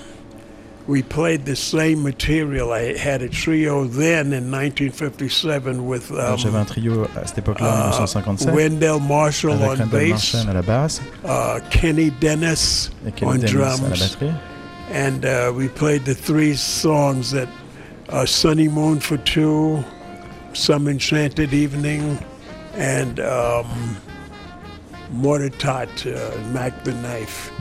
we 0.87 1.01
played 1.01 1.45
the 1.45 1.55
same 1.55 2.03
material. 2.03 2.71
I 2.71 2.95
had 2.97 3.21
a 3.21 3.29
trio 3.29 3.85
then 3.85 4.33
in 4.33 4.51
1957 4.51 5.85
with 5.85 6.11
Alors, 6.11 6.33
um, 6.33 6.37
J'avais 6.37 6.57
un 6.57 6.65
trio 6.65 7.07
à 7.15 7.25
cette 7.25 7.39
époque-là, 7.39 7.67
en 7.67 7.77
uh, 7.77 7.91
1957, 7.91 8.53
Wendell 8.53 8.99
Marshall 9.01 9.53
avec 9.53 9.81
on 9.81 9.87
bass, 9.87 10.09
Marshall 10.09 10.49
à 10.49 10.53
la 10.53 10.61
basse 10.61 11.01
uh, 11.25 11.59
Kenny 11.71 12.11
Dennis 12.21 12.91
Kenny 13.15 13.31
on 13.31 13.37
Dennis 13.37 13.51
drums, 13.51 14.17
and 14.93 15.25
uh, 15.25 15.51
we 15.51 15.67
played 15.67 16.05
the 16.05 16.15
three 16.15 16.55
songs 16.55 17.31
that 17.31 17.47
uh, 18.09 18.25
Sunny 18.25 18.67
Moon 18.67 18.99
for 18.99 19.17
Two, 19.17 19.83
Some 20.53 20.87
Enchanted 20.87 21.53
Evening, 21.53 22.17
and 22.73 23.19
um, 23.19 23.97
Mortar 25.11 25.49
Tot, 25.49 25.89
uh, 26.05 26.31
Mac 26.51 26.83
the 26.83 26.93
Knife. 26.93 27.51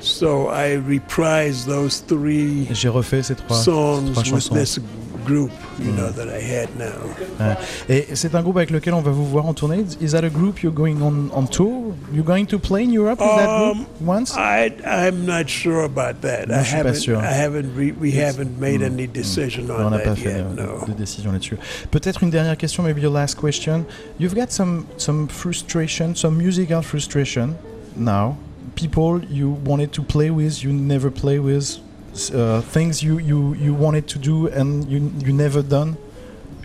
So 0.00 0.48
I 0.48 0.76
reprised 0.76 1.64
those 1.64 2.00
three 2.00 2.66
J'ai 2.72 2.90
refait 2.90 3.22
ces 3.22 3.36
trois, 3.36 3.56
songs 3.56 4.12
trois 4.12 4.32
with 4.32 4.50
this 4.50 4.78
group, 5.24 5.50
you 5.80 5.92
know, 5.92 6.10
that 6.10 6.26
I 6.28 6.40
had 6.42 6.68
now. 6.78 7.54
Et 7.88 8.06
c'est 8.14 8.34
un 8.34 8.42
groupe 8.42 8.56
avec 8.56 8.70
lequel 8.70 8.94
on 8.94 9.00
va 9.00 9.10
vous 9.10 9.24
voir 9.26 9.46
en 9.46 9.54
tournée. 9.54 9.84
Is 10.00 10.10
that 10.12 10.24
a 10.24 10.28
group 10.28 10.62
you're 10.62 10.72
going 10.74 10.96
on, 11.02 11.30
on 11.34 11.46
tour? 11.46 11.94
You're 12.12 12.24
going 12.24 12.46
to 12.46 12.58
play 12.58 12.84
in 12.84 12.90
Europe 12.92 13.20
with 13.20 13.36
that 13.36 13.48
Um, 13.48 13.72
group 13.74 13.86
once? 14.04 14.34
I 14.36 14.72
I'm 14.84 15.24
not 15.26 15.48
sure 15.48 15.84
about 15.84 16.20
that. 16.22 16.46
Moi, 16.48 16.56
I 16.56 16.62
je 16.62 16.64
suis 16.64 16.72
pas 16.72 16.78
haven't 16.78 16.94
sûr. 17.00 17.18
I 17.18 17.32
haven't 17.34 17.70
re- 17.76 17.94
we 18.00 18.12
haven't 18.12 18.58
made 18.60 18.82
any 18.82 19.06
decision 19.06 19.64
on 19.70 19.86
on 19.86 19.90
pas 19.90 19.98
that 19.98 20.16
fait 20.16 20.30
yet. 20.30 20.44
de, 20.56 20.62
No. 20.62 20.86
de 20.86 20.92
décision 20.92 21.32
là-dessus. 21.32 21.56
Peut-être 21.90 22.22
une 22.22 22.30
dernière 22.30 22.56
question, 22.56 22.82
maybe 22.82 23.00
your 23.00 23.12
last 23.12 23.34
question. 23.38 23.84
You've 24.20 24.34
got 24.34 24.50
some 24.50 24.84
some 24.96 25.28
frustration, 25.28 26.14
some 26.14 26.36
musical 26.36 26.82
frustration 26.82 27.54
now. 27.96 28.36
People 28.74 29.20
you 29.30 29.56
wanted 29.64 29.92
to 29.92 30.02
play 30.02 30.30
with, 30.30 30.62
you 30.64 30.72
never 30.72 31.10
play 31.10 31.38
with. 31.38 31.78
Uh, 32.14 32.60
things 32.60 33.02
you, 33.02 33.18
you, 33.18 33.54
you 33.54 33.74
wanted 33.74 34.06
to 34.06 34.18
do 34.20 34.46
and 34.48 34.88
you, 34.88 35.12
you 35.18 35.32
never 35.32 35.62
done 35.62 35.96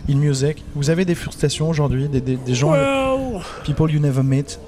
in 0.06 0.20
music. 0.20 0.62
Vous 0.76 0.90
avez 0.90 1.04
des 1.04 1.16
frustrations 1.16 1.68
aujourd'hui, 1.68 2.08
des, 2.08 2.20
des, 2.20 2.36
des 2.36 2.54
gens, 2.54 2.70
Well, 2.70 3.42
people 3.64 3.90
you 3.90 3.98
never 3.98 4.22
met. 4.22 4.58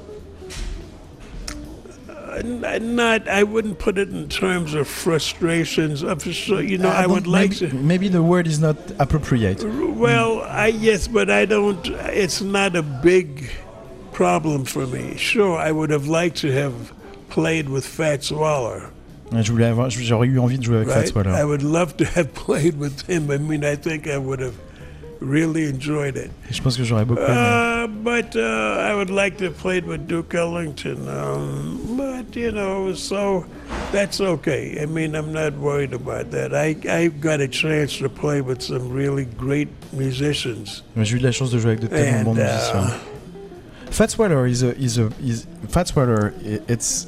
not 2.43 3.29
I 3.29 3.45
wouldn't 3.45 3.79
put 3.79 3.99
it 3.99 4.09
in 4.09 4.29
terms 4.29 4.75
of 4.75 4.89
frustrations. 4.89 6.03
Of 6.03 6.27
you 6.27 6.79
know, 6.79 6.89
I 6.89 7.05
I 7.05 7.07
would 7.07 7.27
like 7.27 7.51
maybe, 7.51 7.71
to. 7.71 7.75
maybe 7.77 8.09
the 8.09 8.23
word 8.23 8.47
is 8.47 8.59
not 8.59 8.77
appropriate. 8.99 9.63
Well, 9.63 10.41
I 10.43 10.69
yes, 10.69 11.07
but 11.09 11.31
I 11.31 11.45
don't. 11.45 11.87
It's 12.11 12.41
not 12.41 12.75
a 12.75 12.83
big 12.83 13.51
problem 14.13 14.65
for 14.65 14.87
me. 14.87 15.17
Sure, 15.17 15.57
I 15.59 15.71
would 15.71 15.91
have 15.91 16.09
liked 16.09 16.39
to 16.39 16.51
have 16.51 16.93
played 17.29 17.69
with 17.69 17.87
Fats 17.87 18.31
Waller. 18.31 18.91
Je 19.41 19.51
voulais 19.51 19.67
avoir, 19.67 19.89
j'aurais 19.91 20.27
eu 20.27 20.39
envie 20.39 20.59
de 20.59 20.63
jouer 20.65 20.77
avec 20.77 20.89
Right? 20.89 21.07
Fats 21.07 21.15
Waller. 21.15 21.39
I 21.39 21.45
would 21.45 21.63
love 21.63 21.97
to 21.97 22.05
have 22.17 22.33
played 22.35 22.79
with 22.79 23.09
him. 23.09 23.31
I 23.31 23.39
mean, 23.39 23.65
I 23.65 23.77
think 23.77 24.07
I 24.07 24.19
would 24.19 24.41
have 24.41 24.55
really 25.21 25.69
enjoyed 25.69 26.17
it. 26.17 26.31
Je 26.51 26.61
pense 26.61 26.77
que 26.77 26.85
j'aurais 26.85 27.05
beaucoup 27.05 27.23
aimé. 27.23 27.85
Uh, 27.85 27.87
but 27.87 28.37
uh, 28.37 28.41
I 28.41 28.95
would 28.95 29.11
like 29.11 29.39
to 29.39 29.45
have 29.45 29.57
played 29.57 29.87
with 29.87 30.07
Duke 30.07 30.35
Ellington. 30.35 31.09
Um, 31.09 31.97
but 31.97 32.37
you 32.37 32.51
know, 32.53 32.93
so 32.95 33.45
that's 33.93 34.21
okay. 34.21 34.79
I 34.81 34.87
mean, 34.87 35.15
I'm 35.15 35.33
not 35.33 35.55
worried 35.55 35.95
about 35.95 36.31
that. 36.33 36.53
I 36.55 36.77
I 36.89 37.09
got 37.09 37.41
a 37.41 37.49
chance 37.49 37.99
to 37.99 38.09
play 38.09 38.41
with 38.41 38.61
some 38.63 38.93
really 38.93 39.25
great 39.39 39.69
musicians. 39.93 40.83
Mais 40.97 41.05
J'ai 41.05 41.17
eu 41.17 41.19
de 41.21 41.25
la 41.25 41.33
chance 41.33 41.51
de 41.51 41.59
jouer 41.59 41.73
avec 41.73 41.81
de 41.81 41.87
tellement 41.87 42.25
bons 42.25 42.37
uh, 42.37 42.43
musiciens. 42.43 42.91
Fats 43.91 44.17
Waller 44.19 44.47
is 44.47 44.63
a 44.63 44.75
is 44.79 44.99
a 44.99 45.09
is 45.23 45.47
Fats 45.69 45.95
Waller. 45.95 46.33
It's 46.69 47.07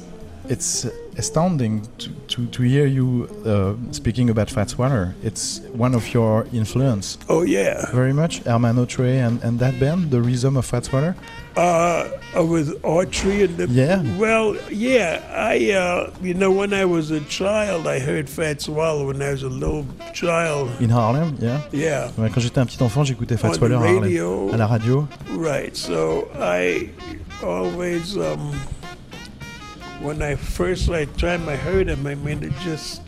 it's 0.49 0.87
astounding 1.17 1.81
to, 1.97 2.09
to, 2.27 2.45
to 2.47 2.61
hear 2.63 2.85
you 2.85 3.27
uh, 3.45 3.73
speaking 3.91 4.29
about 4.29 4.49
Fats 4.49 4.77
Waller. 4.77 5.13
It's 5.23 5.61
one 5.73 5.95
of 5.95 6.13
your 6.13 6.45
influence 6.53 7.17
Oh 7.29 7.43
yeah. 7.43 7.91
very 7.93 8.13
much. 8.13 8.39
Herman 8.43 8.75
Otre 8.77 9.19
and, 9.25 9.41
and 9.43 9.59
that 9.59 9.79
band, 9.79 10.11
the 10.11 10.21
rhythm 10.21 10.57
of 10.57 10.65
Fats 10.65 10.91
Waller. 10.91 11.15
Uh, 11.57 12.09
uh, 12.37 12.43
with 12.43 12.81
Autry 12.83 13.45
and 13.45 13.55
the 13.57 13.67
Yeah. 13.69 14.01
Well, 14.17 14.57
yeah. 14.69 15.21
I 15.33 15.71
uh, 15.71 16.11
you 16.21 16.33
know 16.33 16.51
when 16.51 16.73
I 16.73 16.83
was 16.83 17.11
a 17.11 17.21
child, 17.29 17.87
I 17.87 17.99
heard 17.99 18.29
Fats 18.29 18.67
Waller 18.67 19.05
when 19.07 19.21
I 19.21 19.31
was 19.31 19.43
a 19.43 19.47
little 19.49 19.85
child. 20.13 20.69
In 20.81 20.89
Harlem, 20.89 21.37
yeah? 21.39 21.61
Yeah. 21.71 22.11
Ouais, 22.17 22.29
quand 22.29 22.41
j'étais 22.41 22.59
un 22.59 22.65
petit 22.65 22.83
enfant, 22.83 23.05
j'écoutais 23.05 23.37
Fats 23.37 23.51
On 23.51 23.57
the 23.57 23.61
Waller 23.61 23.75
à, 23.75 23.79
Harlem, 23.79 24.01
radio. 24.03 24.49
à 24.53 24.57
la 24.57 24.67
radio. 24.67 25.07
Right. 25.37 25.77
So 25.77 26.27
I 26.37 26.89
always, 27.41 28.17
um, 28.17 28.51
when 30.01 30.21
I 30.21 30.35
first 30.35 30.87
like 30.89 31.15
time 31.17 31.47
I 31.49 31.55
heard 31.55 31.87
him, 31.87 32.05
I 32.07 32.15
mean, 32.15 32.43
it 32.43 32.53
just, 32.63 33.01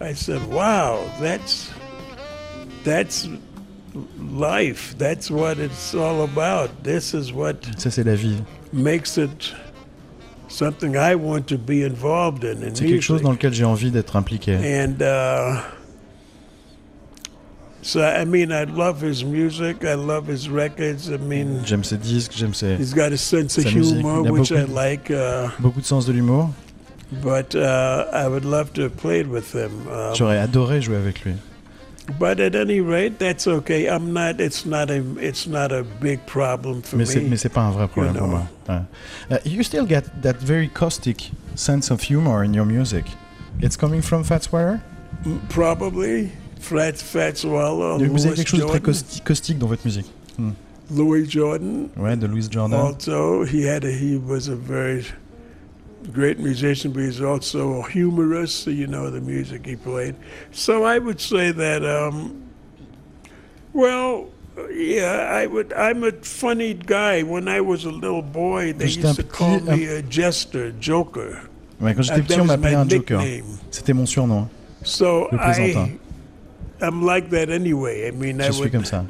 I 0.00 0.14
said, 0.14 0.40
"Wow, 0.50 1.00
that's 1.20 1.70
that's 2.84 3.28
life. 4.18 4.94
That's 4.98 5.30
what 5.30 5.58
it's 5.58 5.94
all 5.94 6.22
about. 6.24 6.70
This 6.82 7.14
is 7.14 7.32
what 7.32 7.60
Ça, 7.78 7.90
c'est 7.90 8.04
la 8.04 8.14
vie. 8.14 8.42
makes 8.72 9.18
it 9.18 9.52
something 10.48 10.96
I 10.96 11.14
want 11.14 11.46
to 11.48 11.58
be 11.58 11.82
involved 11.84 12.44
in." 12.44 12.62
in 12.62 12.74
C'est 12.74 12.86
quelque 12.86 13.02
chose 13.02 13.22
dans 13.22 13.32
lequel 13.32 13.52
j'ai 13.52 13.64
envie 13.64 13.90
d'être 13.90 14.16
impliqué. 14.16 14.54
And 14.56 15.02
uh, 15.02 15.60
so, 17.82 18.00
I 18.02 18.24
mean, 18.24 18.52
I 18.52 18.64
love 18.64 19.00
his 19.00 19.24
music. 19.24 19.84
I 19.84 19.94
love 19.94 20.26
his 20.26 20.48
records. 20.48 21.10
I 21.10 21.16
mean. 21.18 21.64
J'aime 21.64 21.84
ses 21.84 21.98
disques, 21.98 22.32
j'aime 22.32 22.54
ses 22.54 22.78
He's 22.78 22.94
got 22.94 23.12
a 23.12 23.18
sense 23.18 23.58
of 23.58 23.64
humor, 23.64 24.22
which 24.22 24.52
I 24.52 24.64
like. 24.64 25.10
Uh, 25.10 25.48
beaucoup 25.58 25.80
de 25.80 25.86
sens 25.86 26.06
de 26.06 26.12
l'humour. 26.12 26.50
but 27.22 27.54
uh, 27.54 28.06
I 28.12 28.26
would 28.26 28.44
love 28.44 28.72
to 28.74 28.82
have 28.82 28.96
played 28.96 29.26
with 29.26 29.52
him. 29.52 29.86
Um, 29.88 30.14
J'aurais 30.14 30.38
adoré 30.38 30.80
jouer 30.80 30.96
avec 30.96 31.24
lui. 31.24 31.34
But 32.18 32.40
at 32.40 32.56
any 32.56 32.80
rate, 32.80 33.18
that's 33.18 33.46
okay. 33.46 33.86
I'm 33.86 34.12
not. 34.12 34.40
It's 34.40 34.64
not 34.64 34.90
a. 34.90 35.04
It's 35.18 35.46
not 35.46 35.72
a 35.72 35.84
big 35.84 36.24
problem 36.26 36.82
for 36.82 36.96
Mais 36.96 37.14
me. 37.14 37.28
mais 37.30 37.36
c'est 37.36 37.48
pas 37.48 37.62
un 37.62 37.70
vrai 37.70 37.86
problème 37.86 38.14
pour 38.14 38.26
know. 38.26 38.36
moi. 38.38 38.48
Ouais. 38.68 38.82
Uh, 39.30 39.38
you 39.44 39.62
still 39.62 39.86
get 39.86 40.04
that 40.22 40.36
very 40.40 40.68
caustic 40.68 41.30
sense 41.54 41.90
of 41.90 42.02
humor 42.02 42.42
in 42.44 42.54
your 42.54 42.64
music. 42.64 43.04
It's 43.60 43.76
coming 43.76 44.02
from 44.02 44.24
Fats 44.24 44.50
Waller. 44.50 44.80
Mm, 46.62 46.68
Probably 46.68 46.92
Fats 46.92 47.02
Fats 47.02 47.44
Waller. 47.44 47.98
Vous 48.08 48.26
avez 48.26 48.28
Louis 48.28 48.34
quelque 48.36 48.48
chose 48.48 48.60
de 48.60 48.66
très 48.66 49.22
caustique 49.24 49.58
dans 49.58 49.66
votre 49.66 49.84
musique. 49.84 50.06
Hmm. 50.38 50.52
Louis 50.94 51.28
Jordan. 51.28 51.88
Ouais, 51.96 52.16
de 52.16 52.26
Louis 52.26 52.46
Jordan. 52.50 52.78
Also, 52.78 53.44
he 53.44 53.64
had 53.66 53.84
a, 53.84 53.90
he 53.90 54.16
was 54.16 54.48
a 54.48 54.54
very 54.56 55.04
great 56.12 56.38
musician, 56.38 56.92
but 56.92 57.02
he's 57.02 57.20
also 57.20 57.80
a 57.80 57.88
humorist. 57.88 58.64
So 58.64 58.70
you 58.70 58.86
know 58.86 59.10
the 59.10 59.20
music 59.20 59.66
he 59.66 59.76
played. 59.76 60.14
So 60.50 60.84
I 60.84 60.98
would 60.98 61.20
say 61.20 61.52
that. 61.52 61.82
Um, 61.84 62.42
well, 63.72 64.26
yeah, 64.70 65.30
I 65.32 65.46
would. 65.46 65.72
I'm 65.72 66.04
a 66.04 66.12
funny 66.22 66.74
guy. 66.74 67.22
When 67.22 67.48
I 67.48 67.60
was 67.60 67.84
a 67.84 67.90
little 67.90 68.22
boy, 68.22 68.74
they 68.74 68.86
used 68.86 69.16
to 69.16 69.22
call 69.22 69.60
petit- 69.60 69.76
me 69.76 69.86
a 69.86 70.02
jester, 70.02 70.72
joker. 70.78 71.40
Ouais, 71.80 71.94
quand 71.94 72.02
j'étais 72.02 72.22
petit, 72.22 72.40
on 72.40 72.44
m'appelait 72.44 72.74
un 72.74 72.88
joker. 72.88 73.20
C'était 73.70 73.94
mon 73.94 74.06
surnom. 74.06 74.48
So 74.84 75.28
Le 75.30 75.38
plaisantin. 75.38 75.86
I, 75.86 75.98
I'm 76.82 77.02
like 77.02 77.30
that 77.30 77.48
anyway. 77.48 78.08
I 78.08 78.10
mean, 78.10 78.40
I 78.40 78.46
Je 78.46 78.52
suis 78.52 78.60
would 78.60 79.08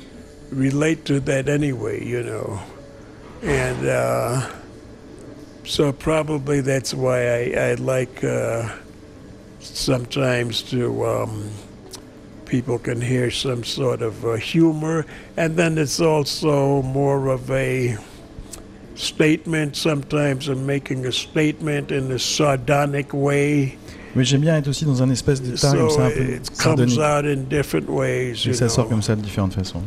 relate 0.51 1.05
to 1.07 1.21
that 1.21 1.49
anyway, 1.49 2.05
you 2.05 2.23
know. 2.23 2.61
And 3.43 3.87
uh, 3.87 4.49
so 5.65 5.93
probably 5.93 6.61
that's 6.61 6.95
why 6.95 7.27
I, 7.27 7.71
I 7.71 7.75
like 7.75 8.23
uh, 8.23 8.69
sometimes 9.61 10.63
to 10.71 11.05
um, 11.07 11.51
people 12.47 12.79
can 12.79 13.01
hear 13.01 13.31
some 13.31 13.65
sort 13.65 14.03
of 14.03 14.25
uh, 14.25 14.35
humor, 14.35 15.07
and 15.37 15.57
then 15.57 15.79
it's 15.79 16.01
also 16.01 16.83
more 16.83 17.29
of 17.29 17.51
a 17.51 17.97
statement. 18.95 19.77
Sometimes 19.77 20.49
I'm 20.49 20.67
making 20.67 21.07
a 21.07 21.13
statement 21.13 21.91
in 21.91 22.13
a 22.13 22.19
sardonic 22.19 23.13
way, 23.15 23.79
Mais 24.15 24.25
j'aime 24.25 24.43
bien 24.43 24.57
être 24.57 24.69
aussi 24.69 24.85
dans 24.85 25.03
un 25.03 25.11
espèce 25.11 25.41
d'état 25.41 25.73
comme 25.73 25.91
ça, 25.91 26.07
un 26.07 26.11
peu 26.11 26.39
sardonique. 26.53 26.99
Et 28.47 28.53
ça 28.53 28.69
sort 28.69 28.89
comme 28.89 29.03
ça 29.03 29.17
de 29.17 29.21
différentes 29.21 29.55
façons. 29.55 29.83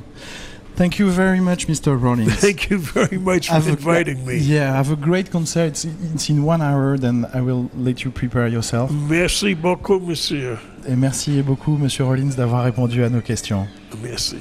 Thank 0.76 0.98
you 1.00 1.10
very 1.10 1.40
much, 1.40 1.70
Mr. 1.70 1.96
Rollins. 1.96 2.28
Thank 2.42 2.70
you 2.70 2.78
very 2.78 3.18
much 3.18 3.48
for 3.48 3.56
Have 3.56 3.68
a- 3.68 3.72
inviting 3.72 4.26
me. 4.26 4.36
Yeah, 4.40 4.74
have 4.76 4.92
a 4.92 4.98
great 4.98 5.32
concert. 5.32 5.68
It's, 5.70 5.88
it's 6.14 6.30
in 6.30 6.44
one 6.46 6.62
hour, 6.62 6.98
then 7.00 7.26
I 7.34 7.40
will 7.40 7.70
let 7.78 8.04
you 8.04 8.12
prepare 8.12 8.50
yourself. 8.50 8.92
Merci 9.10 9.56
beaucoup, 9.56 10.00
monsieur. 10.02 10.58
Et 10.86 10.98
merci 10.98 11.42
beaucoup, 11.42 11.78
Monsieur 11.78 12.04
Rollins, 12.04 12.36
d'avoir 12.36 12.64
répondu 12.64 13.04
à 13.04 13.10
nos 13.10 13.22
questions. 13.22 13.68
Merci. 14.04 14.36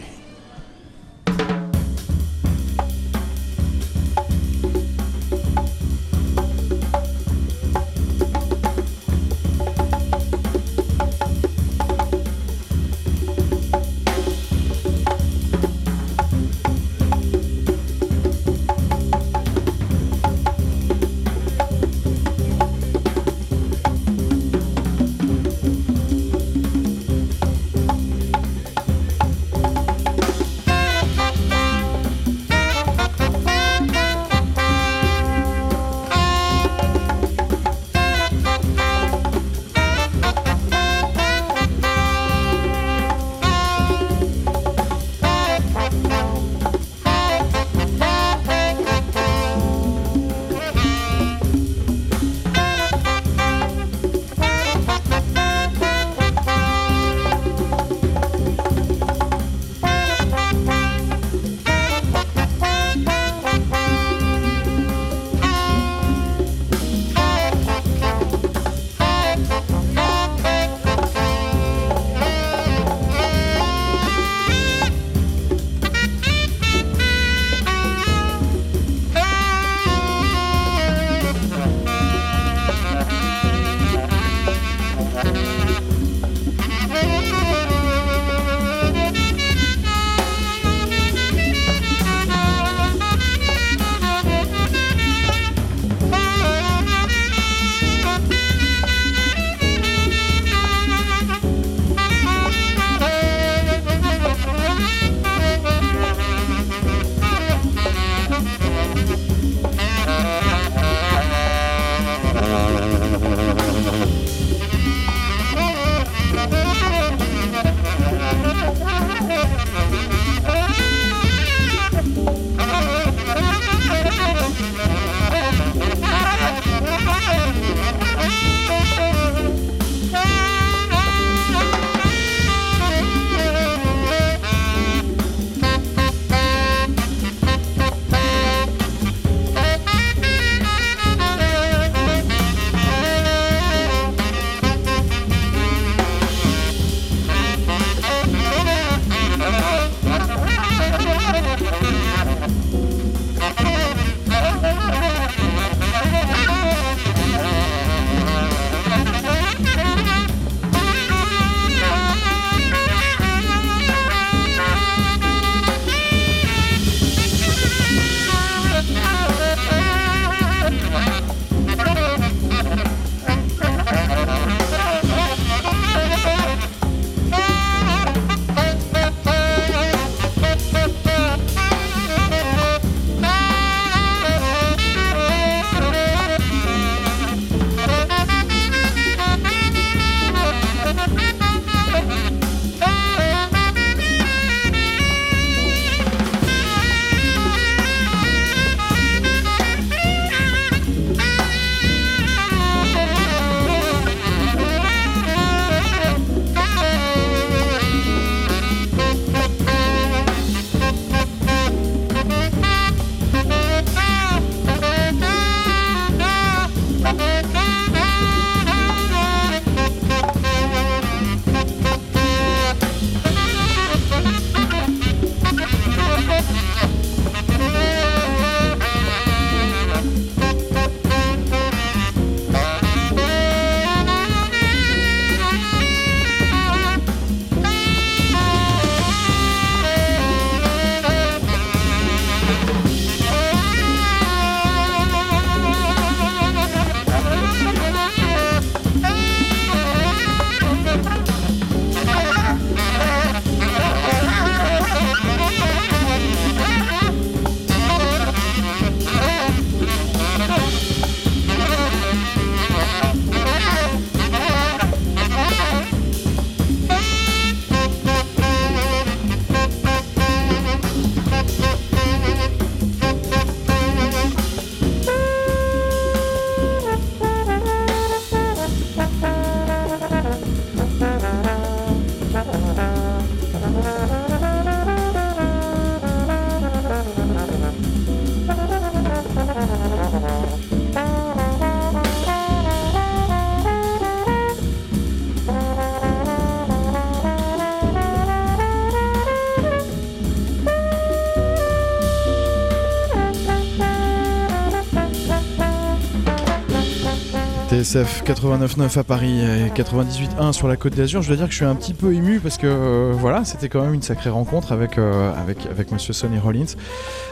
TSF 307.84 308.24
89.9 308.24 308.98
à 308.98 309.04
Paris 309.04 309.40
et 309.40 309.68
98.1 309.68 310.52
sur 310.52 310.68
la 310.68 310.76
Côte 310.76 310.94
d'Azur. 310.94 311.20
Je 311.20 311.28
dois 311.28 311.36
dire 311.36 311.46
que 311.46 311.52
je 311.52 311.56
suis 311.56 311.66
un 311.66 311.74
petit 311.74 311.92
peu 311.92 312.14
ému 312.14 312.40
parce 312.40 312.56
que 312.56 312.66
euh, 312.66 313.12
voilà, 313.14 313.44
c'était 313.44 313.68
quand 313.68 313.82
même 313.82 313.92
une 313.92 314.00
sacrée 314.00 314.30
rencontre 314.30 314.72
avec, 314.72 314.96
euh, 314.96 315.32
avec, 315.38 315.92
Monsieur 315.92 316.14
Sonny 316.14 316.38
Rollins 316.38 316.64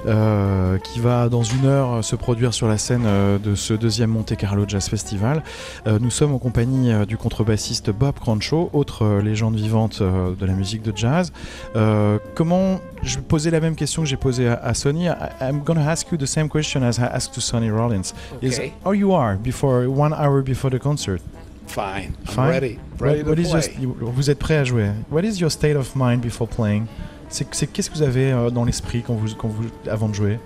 euh, 0.07 0.77
qui 0.77 1.01
va 1.01 1.31
dans 1.31 1.43
une 1.43 1.65
heure 1.65 2.05
se 2.05 2.17
produire 2.17 2.53
sur 2.53 2.69
la 2.69 2.77
scène 2.77 3.07
de 3.43 3.55
ce 3.55 3.73
deuxième 3.73 4.11
Monte 4.11 4.37
Carlo 4.37 4.65
Jazz 4.69 4.89
Festival. 4.91 5.43
nous 5.87 6.11
sommes 6.11 6.35
en 6.35 6.39
compagnie 6.39 6.93
du 7.07 7.17
contrebassiste 7.17 7.91
Bob 7.91 8.17
Crancho, 8.21 8.69
autre 8.75 9.21
légende 9.23 9.57
vivante 9.57 10.03
de 10.03 10.47
la 10.47 10.53
musique 10.53 10.83
de 10.83 10.93
jazz. 10.95 11.33
comment 12.35 12.79
je 13.03 13.17
vais 13.17 13.23
poser 13.23 13.51
la 13.51 13.61
même 13.61 13.75
question 13.75 14.03
que 14.03 14.09
j'ai 14.09 14.17
posée 14.17 14.49
à, 14.49 14.55
à 14.55 14.75
Sonny. 14.75 15.07
I, 15.07 15.13
I'm 15.41 15.61
going 15.65 15.77
to 15.77 15.83
ask 15.89 16.11
you 16.13 16.17
the 16.19 16.27
same 16.27 16.49
question 16.49 16.83
as 16.83 16.99
I 16.99 17.05
asked 17.13 17.35
to 17.35 17.41
Sonny 17.41 17.71
Rollins. 17.71 18.13
Okay. 18.37 18.47
Is 18.47 18.61
how 18.85 18.93
you 18.93 19.13
are 19.13 19.37
before 19.37 19.87
one 19.89 20.13
hour 20.13 20.43
before 20.43 20.71
the 20.71 20.79
concert? 20.79 21.21
Fine. 21.67 22.15
I'm 22.29 22.35
Fine? 22.35 22.49
ready. 22.51 22.79
Ready 22.99 23.23
What- 23.23 23.29
what 23.29 23.37
to 23.37 23.59
is 23.59 23.69
play. 23.69 23.83
your- 23.83 24.11
vous 24.13 24.31
êtes 24.31 24.39
prêt 24.39 24.57
à 24.59 24.65
jouer? 24.65 24.91
What 25.11 25.23
is 25.25 25.41
your 25.41 25.51
state 25.51 25.77
of 25.77 25.95
mind 25.97 26.21
before 26.21 26.47
playing? 26.49 26.87
C'est 27.29 27.47
qu'est-ce 27.73 27.89
que 27.91 27.95
vous 27.97 28.03
avez 28.03 28.31
euh, 28.33 28.51
dans 28.51 28.65
l'esprit 28.65 29.03
quand 29.07 29.15
vous, 29.15 29.35
quand 29.37 29.49
vous 29.49 29.65
avant 29.91 30.09
de 30.09 30.15
jouer? 30.15 30.39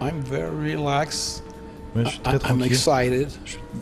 I'm 0.00 0.20
very 0.28 0.74
relaxed. 0.74 1.42
Ouais, 1.94 2.02
Je 2.04 2.08
suis 2.10 2.18
I- 2.26 2.38
très 2.40 2.52
I'm 2.52 2.62
excited, 2.62 3.28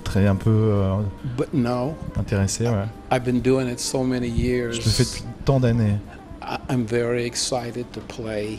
très 0.05 0.27
un 0.27 0.35
peu 0.37 0.51
euh, 0.51 0.97
but 1.39 1.49
no. 1.55 1.95
intéressé. 2.19 2.67
Ouais. 2.67 2.85
I've 3.11 3.25
been 3.25 3.41
doing 3.41 3.69
it 3.73 3.81
so 3.81 4.05
many 4.05 4.29
years. 4.29 4.73
Je 4.75 4.83
le 4.85 4.91
fais 4.91 5.05
depuis 5.05 5.23
tant 5.47 5.59
d'années. 5.59 5.97
I- 6.53 6.59
I'm 6.73 6.85
very 6.87 7.25
excited 7.25 7.87
to 7.93 8.01
play 8.01 8.59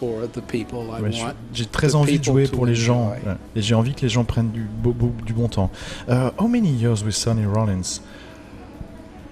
for 0.00 0.26
the 0.32 0.40
people 0.40 0.86
I 0.96 1.02
Ouais. 1.02 1.10
J'ai 1.52 1.66
très 1.66 1.94
envie 1.94 2.18
de 2.18 2.24
jouer 2.24 2.46
pour 2.48 2.66
les 2.66 2.74
gens 2.74 3.10
ouais. 3.10 3.18
et 3.56 3.62
j'ai 3.62 3.74
envie 3.74 3.94
que 3.94 4.02
les 4.02 4.08
gens 4.08 4.24
prennent 4.24 4.50
du, 4.50 4.62
beau- 4.62 4.92
beau- 4.92 5.12
du 5.24 5.32
bon 5.32 5.48
temps. 5.48 5.70
Euh, 6.08 6.30
how 6.38 6.46
many 6.48 6.70
years 6.70 7.02
with 7.04 7.14
Sonny 7.14 7.44
Rollins? 7.46 8.00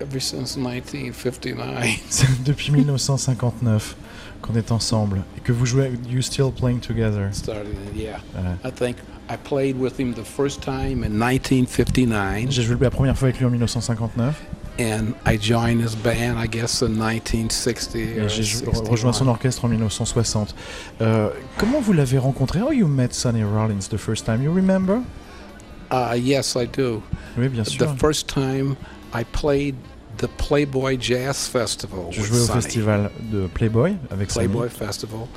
Ever 0.00 0.20
since 0.20 0.56
1959. 0.56 1.86
C'est 2.10 2.42
depuis 2.44 2.70
1959 2.72 3.96
qu'on 4.42 4.54
est 4.54 4.70
ensemble 4.70 5.22
et 5.36 5.40
que 5.40 5.52
vous 5.52 5.64
jouez. 5.66 5.90
You 6.08 6.20
still 6.20 6.50
playing 6.54 6.80
together. 6.80 7.28
Started, 7.32 7.66
yeah. 7.96 8.18
Ouais. 8.34 8.68
I 8.68 8.70
think 8.72 8.96
I 9.30 9.36
played 9.36 9.76
with 9.78 9.98
him 9.98 10.12
the 10.14 10.24
first 10.24 10.60
time 10.62 11.02
in 11.02 11.10
1959, 11.18 12.50
J'ai 12.50 12.62
joué 12.62 12.76
la 12.80 12.90
première 12.90 13.16
fois 13.16 13.28
avec 13.28 13.38
lui 13.40 13.46
en 13.46 13.50
1959 13.50 14.34
and 14.78 15.14
I 15.24 15.36
joined 15.38 15.82
his 15.82 15.94
band, 15.96 16.38
I 16.38 16.46
guess, 16.46 16.82
in 16.82 16.96
1960 16.98 17.98
et 18.18 18.20
or 18.22 18.28
j'ai 18.28 18.42
jou- 18.42 18.58
61. 18.64 18.90
rejoint 18.90 19.12
son 19.12 19.28
orchestre 19.28 19.64
en 19.64 19.68
1960. 19.68 20.54
Euh, 21.00 21.30
comment 21.58 21.80
vous 21.80 21.92
l'avez 21.92 22.18
rencontré? 22.18 22.60
How 22.60 22.72
you 22.72 22.86
met 22.86 23.12
Sonny 23.12 23.42
Rollins 23.44 23.88
the 23.90 23.96
first 23.98 24.24
time 24.26 24.42
You 24.42 24.52
remember? 24.52 25.00
Uh, 25.90 26.14
yes, 26.16 26.56
I 26.56 26.66
do. 26.66 27.02
Oui, 27.38 27.48
bien 27.48 27.64
sûr. 27.64 27.86
The 27.86 27.98
first 27.98 28.28
time 28.28 28.76
I 29.14 29.24
played 29.24 29.76
the 30.18 30.26
Playboy 30.38 30.96
Jazz 30.98 31.46
Festival 31.46 32.06
Je 32.10 32.22
jouais 32.22 32.40
au 32.40 32.46
Sonny. 32.46 32.62
festival 32.62 33.10
de 33.30 33.46
Playboy 33.48 33.96
avec 34.10 34.30
Sonny, 34.30 34.48
Playboy 34.48 34.68
Festival, 34.68 35.28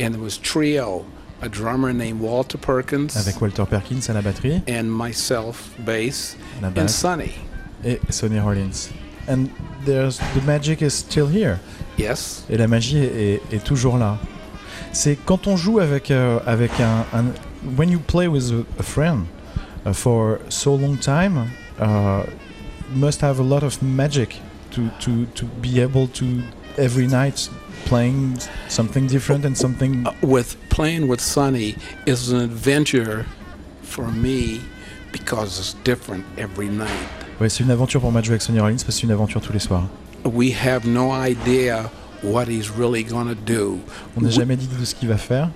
and 0.00 0.12
it 0.14 0.20
was 0.20 0.38
trio, 0.42 1.04
a 1.40 1.48
drummer 1.48 1.92
named 1.92 2.20
Walter 2.20 2.58
Perkins, 2.58 3.16
avec 3.16 3.40
Walter 3.40 3.64
Perkins 3.64 4.08
à 4.08 4.12
la 4.12 4.20
batterie, 4.22 4.60
and 4.68 4.84
myself, 4.90 5.70
bass, 5.78 6.36
la 6.60 6.68
and 6.68 6.72
basse, 6.74 6.94
Sonny. 6.96 7.32
Et 7.84 8.00
Sonny 8.10 8.38
Rollins. 8.38 8.90
And 9.26 9.48
there's 9.84 10.18
the 10.34 10.42
magic 10.46 10.82
is 10.82 10.90
still 10.94 11.26
here. 11.28 11.58
Yes, 11.96 12.44
Et 12.50 12.56
la 12.58 12.66
magie 12.66 12.98
est, 12.98 13.40
est- 13.50 13.54
est 13.56 13.64
toujours 13.64 13.96
là. 13.98 14.18
C'est 14.92 15.16
quand 15.24 15.46
on 15.46 15.56
joue 15.56 15.78
avec, 15.80 16.10
euh, 16.10 16.38
avec 16.46 16.72
un, 16.80 17.04
un- 17.12 17.32
When 17.76 17.88
you 17.88 17.98
play 18.00 18.26
with 18.28 18.52
a, 18.78 18.82
friend 18.82 19.26
uh, 19.86 19.92
for 19.94 20.38
so 20.50 20.74
long 20.76 20.96
time, 20.98 21.48
uh, 21.80 22.24
you 22.92 22.96
must 23.00 23.22
have 23.22 23.40
a 23.40 23.42
lot 23.42 23.62
of 23.62 23.80
magic 23.82 24.40
to, 24.72 24.90
to, 25.00 25.24
to 25.34 25.46
be 25.62 25.80
able 25.80 26.06
to 26.08 26.42
every 26.76 27.06
night 27.06 27.48
playing 27.86 28.38
something 28.68 29.06
different 29.06 29.44
and 29.46 29.56
something. 29.56 30.06
Uh, 30.06 30.12
with 30.22 30.56
playing 30.68 31.08
with 31.08 31.20
Sonny 31.20 31.76
is 32.06 32.30
an 32.30 32.40
adventure 32.40 33.24
for 33.82 34.08
me 34.10 34.60
because 35.12 35.58
it's 35.58 35.74
different 35.84 36.24
every 36.36 36.68
night. 36.68 37.23
Ouais, 37.40 37.48
c'est 37.48 37.64
une 37.64 37.70
aventure 37.70 38.00
pour 38.00 38.12
moi 38.12 38.20
de 38.20 38.26
jouer 38.26 38.34
avec 38.34 38.42
Sonny 38.42 38.60
Rollins 38.60 38.72
parce 38.74 38.84
que 38.84 38.92
c'est 38.92 39.02
une 39.02 39.10
aventure 39.10 39.40
tous 39.40 39.52
les 39.52 39.58
soirs. 39.58 39.84
We 40.24 40.54
have 40.64 40.86
no 40.86 41.12
idea 41.12 41.90
what 42.22 42.44
he's 42.48 42.70
really 42.70 43.02
going 43.04 43.26
to 43.26 43.34
do. 43.34 43.78
On 44.16 44.20
n'a 44.22 44.28
We- 44.28 44.34
jamais 44.36 44.56
dit 44.56 44.66
de 44.68 44.84
ce 44.84 44.94
qu'il 44.94 45.08
va 45.08 45.16
faire. 45.16 45.50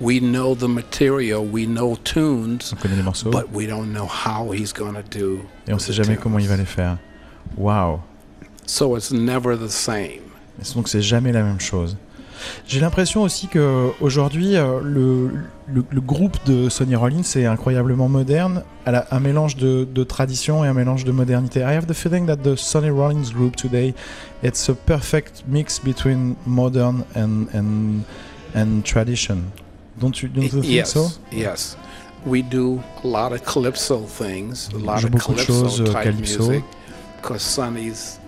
We 0.00 0.18
know 0.20 0.54
the 0.54 0.64
material, 0.68 1.40
we 1.52 1.66
know 1.66 1.96
tunes, 1.96 2.58
On 2.72 2.76
connaît 2.76 2.96
les 2.96 3.02
morceaux 3.02 3.30
but 3.30 3.44
we 3.52 3.66
don't 3.66 3.92
know 3.92 4.06
how 4.06 4.52
he's 4.52 4.72
going 4.72 4.94
to 4.94 5.02
do. 5.18 5.40
et 5.68 5.74
on 5.74 5.78
sait 5.78 5.92
jamais 5.92 6.16
comment 6.16 6.38
il 6.38 6.48
va 6.48 6.56
les 6.56 6.64
faire. 6.64 6.96
Waouh! 7.56 8.00
So 8.66 8.96
it's 8.96 9.10
never 9.12 9.56
the 9.56 9.68
same. 9.68 10.22
Et 10.60 10.74
Donc 10.74 10.88
c'est 10.88 11.02
jamais 11.02 11.32
la 11.32 11.42
même 11.42 11.60
chose. 11.60 11.96
J'ai 12.66 12.80
l'impression 12.80 13.22
aussi 13.22 13.48
que 13.48 13.90
aujourd'hui 14.00 14.56
euh, 14.56 14.80
le, 14.82 15.30
le, 15.66 15.84
le 15.90 16.00
groupe 16.00 16.36
de 16.46 16.68
Sonny 16.68 16.96
Rollins 16.96 17.22
est 17.36 17.46
incroyablement 17.46 18.08
moderne, 18.08 18.62
a 18.86 19.14
un 19.14 19.20
mélange 19.20 19.56
de, 19.56 19.84
de 19.84 20.04
tradition 20.04 20.64
et 20.64 20.68
un 20.68 20.74
mélange 20.74 21.04
de 21.04 21.12
modernité. 21.12 21.60
I 21.60 21.74
have 21.74 21.86
the 21.86 21.94
feeling 21.94 22.26
that 22.26 22.38
the 22.38 22.56
Sonny 22.56 22.90
Rollins 22.90 23.32
group 23.32 23.56
today 23.56 23.94
it's 24.42 24.68
a 24.68 24.74
perfect 24.74 25.44
mix 25.48 25.78
between 25.78 26.36
modern 26.46 27.04
and 27.14 27.46
and 27.54 28.02
and 28.54 28.82
tradition. 28.84 29.50
Don't 30.00 30.22
you 30.22 30.28
don't 30.28 30.44
you 30.44 30.48
think 30.50 30.64
yes, 30.66 30.92
so? 30.92 31.08
yes. 31.30 31.76
We 32.26 32.42
do 32.42 32.82
a 33.02 33.06
lot 33.06 33.32
of 33.32 33.42
calypso 33.44 34.00
things, 34.04 34.68
a 34.74 34.78
lot 34.78 35.02
of 35.04 35.10
beaucoup 35.10 35.32
de 35.34 35.42
calypso 35.42 35.68
choses, 35.68 35.80
euh, 35.80 35.86
type 35.92 36.02
calypso. 36.04 36.38
music, 36.48 36.64
because 37.16 37.42
Sonny's 37.42 38.19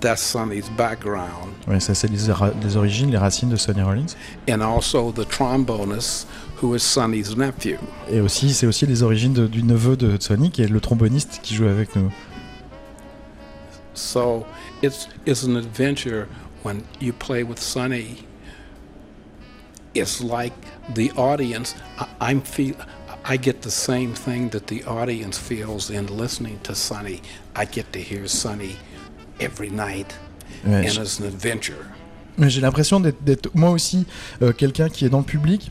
that's 0.00 0.22
Sonny's 0.22 0.68
background, 0.76 1.50
Ouais, 1.66 1.80
ça 1.80 1.94
c'est 1.94 2.08
les, 2.08 2.18
les 2.62 2.76
origines, 2.76 3.10
les 3.10 3.18
racines 3.18 3.48
de 3.48 3.56
Sonny 3.56 3.82
Rollins. 3.82 4.14
and 4.48 4.60
also 4.62 5.10
the 5.12 5.26
trombonist, 5.28 6.26
who 6.62 6.74
is 6.74 6.80
Sonny's 6.80 7.36
nephew. 7.36 7.76
Et 8.10 8.20
aussi 8.20 8.52
c'est 8.54 8.66
aussi 8.66 8.86
les 8.86 9.02
origines 9.02 9.32
de- 9.32 9.46
du 9.46 9.62
neveu 9.62 9.96
de 9.96 10.16
Sonny 10.20 10.50
qui 10.50 10.62
est 10.62 10.68
le 10.68 10.80
tromboniste 10.80 11.40
qui 11.42 11.54
joue 11.54 11.66
avec 11.66 11.96
nous. 11.96 12.10
So 13.94 14.46
it's 14.82 15.08
it's 15.26 15.42
an 15.44 15.56
adventure 15.56 16.26
when 16.62 16.82
you 17.00 17.12
play 17.12 17.42
with 17.42 17.58
Sonny. 17.60 18.24
It's 19.94 20.20
like 20.22 20.52
the 20.94 21.10
audience. 21.16 21.74
I, 21.98 22.06
I'm 22.30 22.40
feel. 22.42 22.74
I 23.24 23.36
get 23.36 23.60
the 23.62 23.70
same 23.70 24.14
thing 24.14 24.48
that 24.50 24.68
the 24.68 24.82
audience 24.86 25.36
feels 25.36 25.90
in 25.90 26.06
listening 26.06 26.58
to 26.62 26.74
Sonny. 26.74 27.20
I 27.54 27.66
get 27.66 27.92
to 27.92 27.98
hear 27.98 28.26
Sonny 28.28 28.76
every 29.40 29.70
night, 29.70 30.14
Ouais, 30.66 30.76
and 30.76 31.02
it's 31.02 31.20
an 31.20 31.24
adventure. 31.24 31.84
Mais 32.38 32.48
j'ai 32.50 32.60
l'impression 32.60 33.00
d'être- 33.00 33.50
moi 33.54 33.70
aussi 33.70 34.06
euh, 34.42 34.52
quelqu'un 34.52 34.88
qui 34.88 35.04
est 35.04 35.08
dans 35.08 35.18
le 35.18 35.24
public 35.24 35.70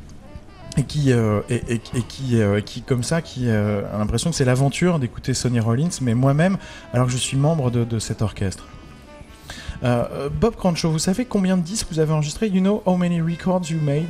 et 0.77 0.83
qui, 0.83 1.11
euh, 1.11 1.41
et, 1.49 1.61
et- 1.67 1.81
et 1.95 2.01
qui, 2.07 2.39
euh, 2.41 2.61
qui 2.61 2.81
comme 2.83 3.03
ça, 3.03 3.21
qui 3.21 3.47
euh, 3.49 3.81
a 3.93 3.97
l'impression 3.97 4.29
que 4.29 4.35
c'est 4.35 4.45
l'aventure 4.45 4.99
d'écouter 4.99 5.33
Sonny 5.33 5.59
Rollins, 5.59 5.89
mais 6.01 6.13
moi-même, 6.13 6.57
alors 6.93 7.07
que 7.07 7.11
je 7.11 7.17
suis 7.17 7.37
membre 7.37 7.71
de, 7.71 7.83
de 7.83 7.99
cet 7.99 8.21
orchestre. 8.21 8.65
Euh, 9.83 10.03
euh, 10.11 10.29
Bob 10.29 10.55
Crancho, 10.55 10.91
vous 10.91 10.99
savez 10.99 11.25
combien 11.25 11.55
de 11.57 11.61
disques 11.63 11.87
vous 11.91 11.99
avez 11.99 12.11
enregistré 12.13 12.49
You 12.49 12.61
know 12.61 12.83
how 12.85 12.97
many 12.97 13.21
records 13.21 13.69
you 13.69 13.79
made? 13.81 14.07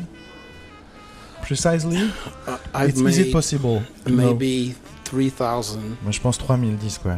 Precisely? 1.44 2.10
Uh, 2.48 2.58
I've 2.76 2.90
It's, 2.90 3.00
Is 3.02 3.20
it 3.20 3.32
possible 3.32 3.82
maybe 4.08 4.76
three 5.04 5.30
thousand 5.32 5.82
Moi, 6.04 6.12
je 6.12 6.20
pense 6.20 6.38
3000 6.38 6.76
disques, 6.78 7.06
ouais. 7.06 7.18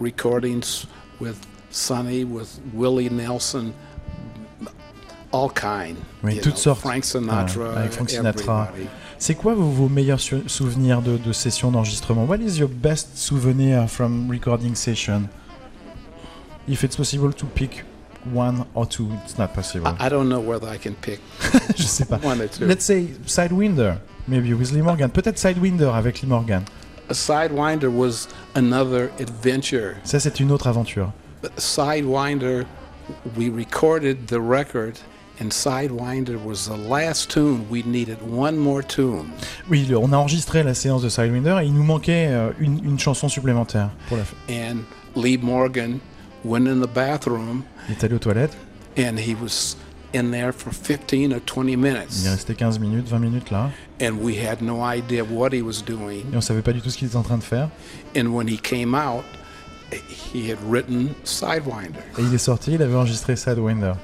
recordings 0.00 0.86
with 1.20 1.36
Sonny, 1.70 2.24
with 2.24 2.60
Willie 2.72 3.10
Nelson, 3.10 3.72
all 5.32 5.50
kind. 5.50 5.96
Oui, 6.22 6.36
toutes 6.40 6.54
know, 6.54 6.56
sortes. 6.56 6.80
Frank 6.80 7.04
Sinatra, 7.04 7.76
avec 7.76 7.92
Frank 7.92 8.10
Sinatra. 8.10 8.68
C'est 9.18 9.34
quoi 9.34 9.54
vos, 9.54 9.70
vos 9.70 9.88
meilleurs 9.88 10.20
souvenirs 10.20 11.00
de, 11.02 11.16
de 11.16 11.32
sessions 11.32 11.70
d'enregistrement? 11.70 12.24
What 12.24 12.38
is 12.40 12.58
your 12.58 12.68
best 12.68 13.16
souvenir 13.16 13.88
from 13.88 14.28
recording 14.30 14.74
session? 14.74 15.28
If 16.68 16.82
it's 16.84 16.96
possible 16.96 17.32
to 17.32 17.46
pick 17.46 17.84
one 18.32 18.64
or 18.74 18.86
two, 18.86 19.08
it's 19.24 19.38
not 19.38 19.48
possible. 19.54 19.86
I, 19.86 20.06
I 20.06 20.08
don't 20.08 20.28
know 20.28 20.40
whether 20.40 20.68
I 20.68 20.78
can 20.78 20.94
pick 20.94 21.20
Je 21.76 21.82
sais 21.84 22.06
pas. 22.06 22.18
one 22.22 22.40
or 22.40 22.48
two. 22.48 22.66
Let's 22.66 22.84
say 22.84 23.08
Sidewinder, 23.26 23.98
maybe 24.26 24.52
with 24.54 24.72
Lee 24.72 24.82
Morgan. 24.82 25.08
Peut-être 25.08 25.38
Sidewinder 25.38 25.90
avec 25.94 26.22
Lee 26.22 26.28
Morgan. 26.28 26.62
A 27.08 27.14
Sidewinder 27.14 27.90
was 27.90 28.28
another 28.54 29.10
adventure. 29.20 29.96
Ça, 30.04 30.18
c'est 30.20 30.40
une 30.40 30.50
autre 30.50 30.66
aventure. 30.66 31.12
Sidewinder, 31.58 32.64
we 33.36 33.50
recorded 33.50 34.28
the 34.28 34.40
record, 34.40 34.98
and 35.38 35.50
Sidewinder 35.50 36.42
was 36.42 36.66
the 36.66 36.76
last 36.76 37.30
tune. 37.30 37.66
We 37.70 37.82
needed 37.84 38.18
one 38.22 38.56
more 38.56 38.82
tune. 38.82 39.26
Oui, 39.68 39.86
on 39.94 40.12
a 40.12 40.16
enregistré 40.16 40.62
la 40.62 40.74
séance 40.74 41.02
de 41.02 41.08
Sidewinder 41.08 41.58
et 41.60 41.66
il 41.66 41.74
nous 41.74 41.82
manquait 41.82 42.28
euh, 42.28 42.50
une, 42.58 42.82
une 42.84 42.98
chanson 42.98 43.28
supplémentaire 43.28 43.90
pour 44.08 44.16
la 44.16 44.24
fin. 44.24 44.36
And 44.48 44.84
Lee 45.14 45.36
Morgan 45.36 46.00
went 46.44 46.66
in 46.66 46.80
the 46.80 46.88
bathroom, 46.88 47.64
Il 47.88 47.96
est 47.96 48.04
allé 48.04 48.14
aux 48.14 48.18
toilettes 48.18 48.56
and 48.96 49.18
he 49.18 49.34
was 49.34 49.76
in 50.14 50.30
there 50.30 50.52
for 50.52 50.72
15 50.72 51.32
or 51.34 51.40
20 51.40 51.68
Il 51.68 51.72
est 51.72 51.76
minutes, 51.76 52.26
resté 52.28 52.54
15 52.54 52.78
minutes, 52.78 53.08
20 53.10 53.18
minutes 53.18 53.50
là, 53.50 53.70
and 54.00 54.18
we 54.22 54.36
had 54.38 54.62
no 54.62 54.82
idea 54.82 55.24
what 55.24 55.50
he 55.52 55.60
was 55.62 55.82
doing. 55.84 56.24
et 56.32 56.36
on 56.36 56.40
savait 56.40 56.62
pas 56.62 56.72
du 56.72 56.80
tout 56.80 56.90
ce 56.90 56.96
qu'il 56.96 57.08
était 57.08 57.16
en 57.16 57.22
train 57.22 57.38
de 57.38 57.42
faire. 57.42 57.68
And 58.16 58.28
when 58.28 58.48
he 58.48 58.58
came 58.58 58.94
out, 58.94 59.24
he 60.32 60.50
had 60.50 60.58
written 60.68 61.10
Sidewinder. 61.24 62.00
Et 62.18 62.22
il 62.22 62.32
est 62.34 62.38
sorti, 62.38 62.72
il 62.74 62.82
avait 62.82 62.94
enregistré 62.94 63.36
Sidewinder. 63.36 63.94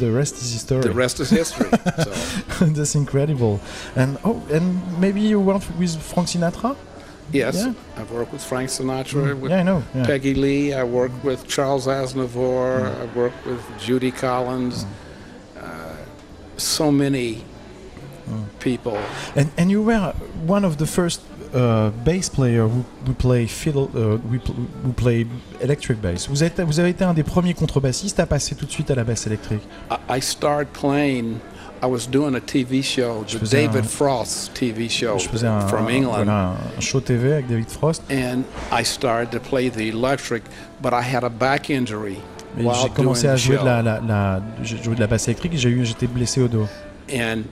The 0.00 0.12
rest 0.12 0.36
is 0.42 0.52
history. 0.52 0.80
The 0.80 0.94
rest 0.94 1.20
is 1.20 1.30
history. 1.30 1.70
so, 1.98 2.64
That's 2.74 2.94
incredible. 2.94 3.58
And 3.96 4.18
oh, 4.24 4.42
and 4.52 4.80
maybe 5.00 5.20
you 5.20 5.40
worked 5.40 5.66
with 5.78 5.96
Frank 5.96 6.28
Sinatra? 6.28 6.74
Yes, 7.32 7.54
Yeah. 7.56 7.72
I've 7.96 8.10
worked 8.10 8.32
with 8.32 8.42
Frank 8.44 8.68
Sinatra, 8.70 9.34
with 9.40 9.50
Yeah, 9.50 9.60
I 9.60 9.62
know. 9.64 9.82
yeah. 9.94 10.06
Peggy 10.06 10.34
Lee. 10.34 10.72
I 10.74 10.84
worked 10.84 11.22
with 11.24 11.46
Charles 11.46 11.86
Aznavour. 11.86 12.86
I 13.02 13.06
worked 13.18 13.44
with 13.46 13.60
Judy 13.78 14.10
Collins. 14.10 14.86
Uh, 15.56 15.62
so 16.56 16.90
many 16.90 17.42
people. 18.60 18.98
And 19.36 19.48
and 19.56 19.70
you 19.70 19.82
were 19.82 20.12
one 20.46 20.64
of 20.66 20.76
the 20.76 20.86
first 20.86 21.20
uh, 21.54 21.90
bass 22.04 22.28
player 22.28 22.68
who, 22.68 22.84
who 23.06 23.14
play 23.14 23.46
fiddle, 23.46 23.88
uh, 23.94 24.18
who, 24.18 24.38
who 24.84 24.92
play 24.92 25.26
electric 25.60 26.00
bass. 26.02 26.26
Vous 26.28 26.42
êtes, 26.42 26.60
vous 26.60 26.78
avez 26.78 26.90
été 26.90 27.04
un 27.04 27.14
des 27.14 27.22
premiers 27.24 27.54
contrebassistes 27.54 28.20
à 28.20 28.26
passer 28.26 28.54
tout 28.54 28.66
de 28.66 28.70
suite 28.70 28.90
à 28.90 28.94
la 28.94 29.04
basse 29.04 29.26
électrique. 29.26 29.62
I, 29.90 30.18
I 30.18 30.20
started 30.20 30.72
playing. 30.72 31.40
I 31.82 31.86
was 31.86 32.06
doing 32.10 32.34
a 32.34 32.40
TV 32.40 32.82
show, 32.82 33.24
the 33.24 33.46
David 33.48 33.82
un- 33.82 33.88
Frost 33.88 34.52
TV 34.54 34.88
show 34.90 35.16
un, 35.16 35.68
from 35.68 35.88
England. 35.88 36.24
voilà, 36.24 36.54
un 36.76 36.80
show 36.80 37.00
TV 37.00 37.32
avec 37.34 37.46
David 37.48 37.68
Frost. 37.70 38.02
and 38.10 38.42
I 38.72 38.84
started 38.84 39.30
to 39.30 39.38
play 39.40 39.70
the 39.70 39.88
electric, 39.88 40.42
but 40.82 40.92
I 40.92 41.02
had 41.02 41.22
a 41.24 41.30
back 41.30 41.70
injury 41.70 42.16
j'ai 42.56 42.88
commencé 42.90 43.28
à 43.28 43.36
jouer 43.36 43.58
de 43.58 43.64
la, 43.64 43.82
la, 43.82 44.00
la- 44.00 44.42
j'ai 44.62 44.82
joué 44.82 44.94
de 44.96 45.00
la 45.00 45.06
basse 45.06 45.28
électrique 45.28 45.54
et 45.54 45.58
j'ai 45.58 45.68
eu, 45.70 45.84
j'étais 45.84 46.06
blessé 46.08 46.40
au 46.40 46.48
dos. 46.48 46.66
and 47.12 47.44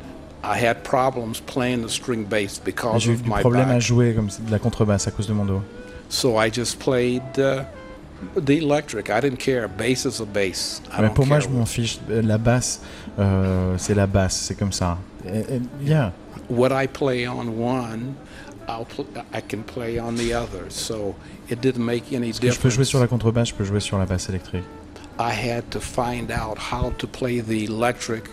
I 0.43 0.59
had 0.59 0.83
problems 0.85 1.41
playing 1.41 1.83
the 1.85 1.89
string 1.91 2.25
bass 2.25 2.59
because 2.65 3.03
J'ai 3.03 3.13
eu 3.13 3.15
of 3.15 3.23
du 3.23 3.31
my 3.31 3.41
problème 3.41 3.69
à 3.71 3.79
jouer 3.81 4.15
comme 4.15 4.27
de 4.29 4.51
la 4.51 4.59
contrebasse 4.59 5.07
à 5.07 5.11
cause 5.11 5.27
de 5.27 5.33
mon 5.33 5.45
dos. 5.45 5.61
So 6.09 6.41
I 6.41 6.51
just 6.53 6.79
played 6.79 7.23
uh, 7.39 7.63
the 8.45 8.59
electric. 8.59 9.09
I 9.11 9.21
didn't 9.21 9.39
care. 9.39 9.69
Bass 9.69 10.05
is 10.05 10.21
a 10.21 10.25
bass. 10.25 10.81
I 10.93 11.01
Mais 11.01 11.09
don't 11.09 11.15
pour 11.15 11.27
moi, 11.27 11.39
care 11.39 11.49
je 11.49 11.55
m'en 11.55 11.67
fiche. 11.67 11.99
Euh, 12.11 12.23
La 12.23 12.39
basse, 12.39 12.81
euh, 13.19 13.75
c'est 13.79 13.95
la 13.95 14.07
basse, 14.07 14.37
c'est 14.47 14.55
comme 14.59 14.73
ça. 14.73 14.99
Et- 15.27 15.57
et- 15.57 15.61
yeah. 15.89 16.13
what 16.49 16.71
I 16.73 16.87
play 16.87 17.27
on 17.29 17.49
one. 17.49 18.15
I'll 18.69 18.85
pl- 18.85 19.07
I 19.33 19.41
can 19.49 19.63
play 19.63 20.01
on 20.01 20.15
the 20.15 20.33
other. 20.35 20.65
So 20.71 21.15
it 21.49 21.61
didn't 21.61 21.85
make 21.85 22.13
any 22.13 22.31
Parce 22.33 22.41
que 22.41 22.51
je 22.51 22.59
peux 22.59 22.69
jouer 22.69 22.83
difference. 22.83 22.89
sur 22.89 23.01
la 23.01 23.07
contrebasse, 23.07 23.49
je 23.51 23.55
peux 23.55 23.65
jouer 23.65 23.81
sur 23.81 23.97
la 23.99 24.07
basse 24.07 24.29
électrique. 24.29 24.65
I 25.19 25.31
had 25.33 25.65
to 25.71 25.81
find 25.81 26.31
out 26.33 26.59
how 26.73 26.91
to 26.99 27.07
play 27.07 27.41
the 27.41 27.63
electric 27.71 28.25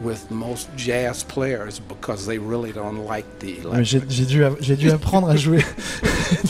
with 0.00 0.30
most 0.30 0.68
jazz 0.76 1.22
players 1.22 1.78
because 1.78 2.26
they 2.26 2.38
really 2.38 2.72
don't 2.72 3.06
like 3.06 3.26
the 3.38 3.56
J'ai 3.82 4.00
dû, 4.00 4.42
j'ai 4.60 4.76
dû 4.76 4.90
apprendre 4.90 5.28
à 5.28 5.36
jouer 5.36 5.58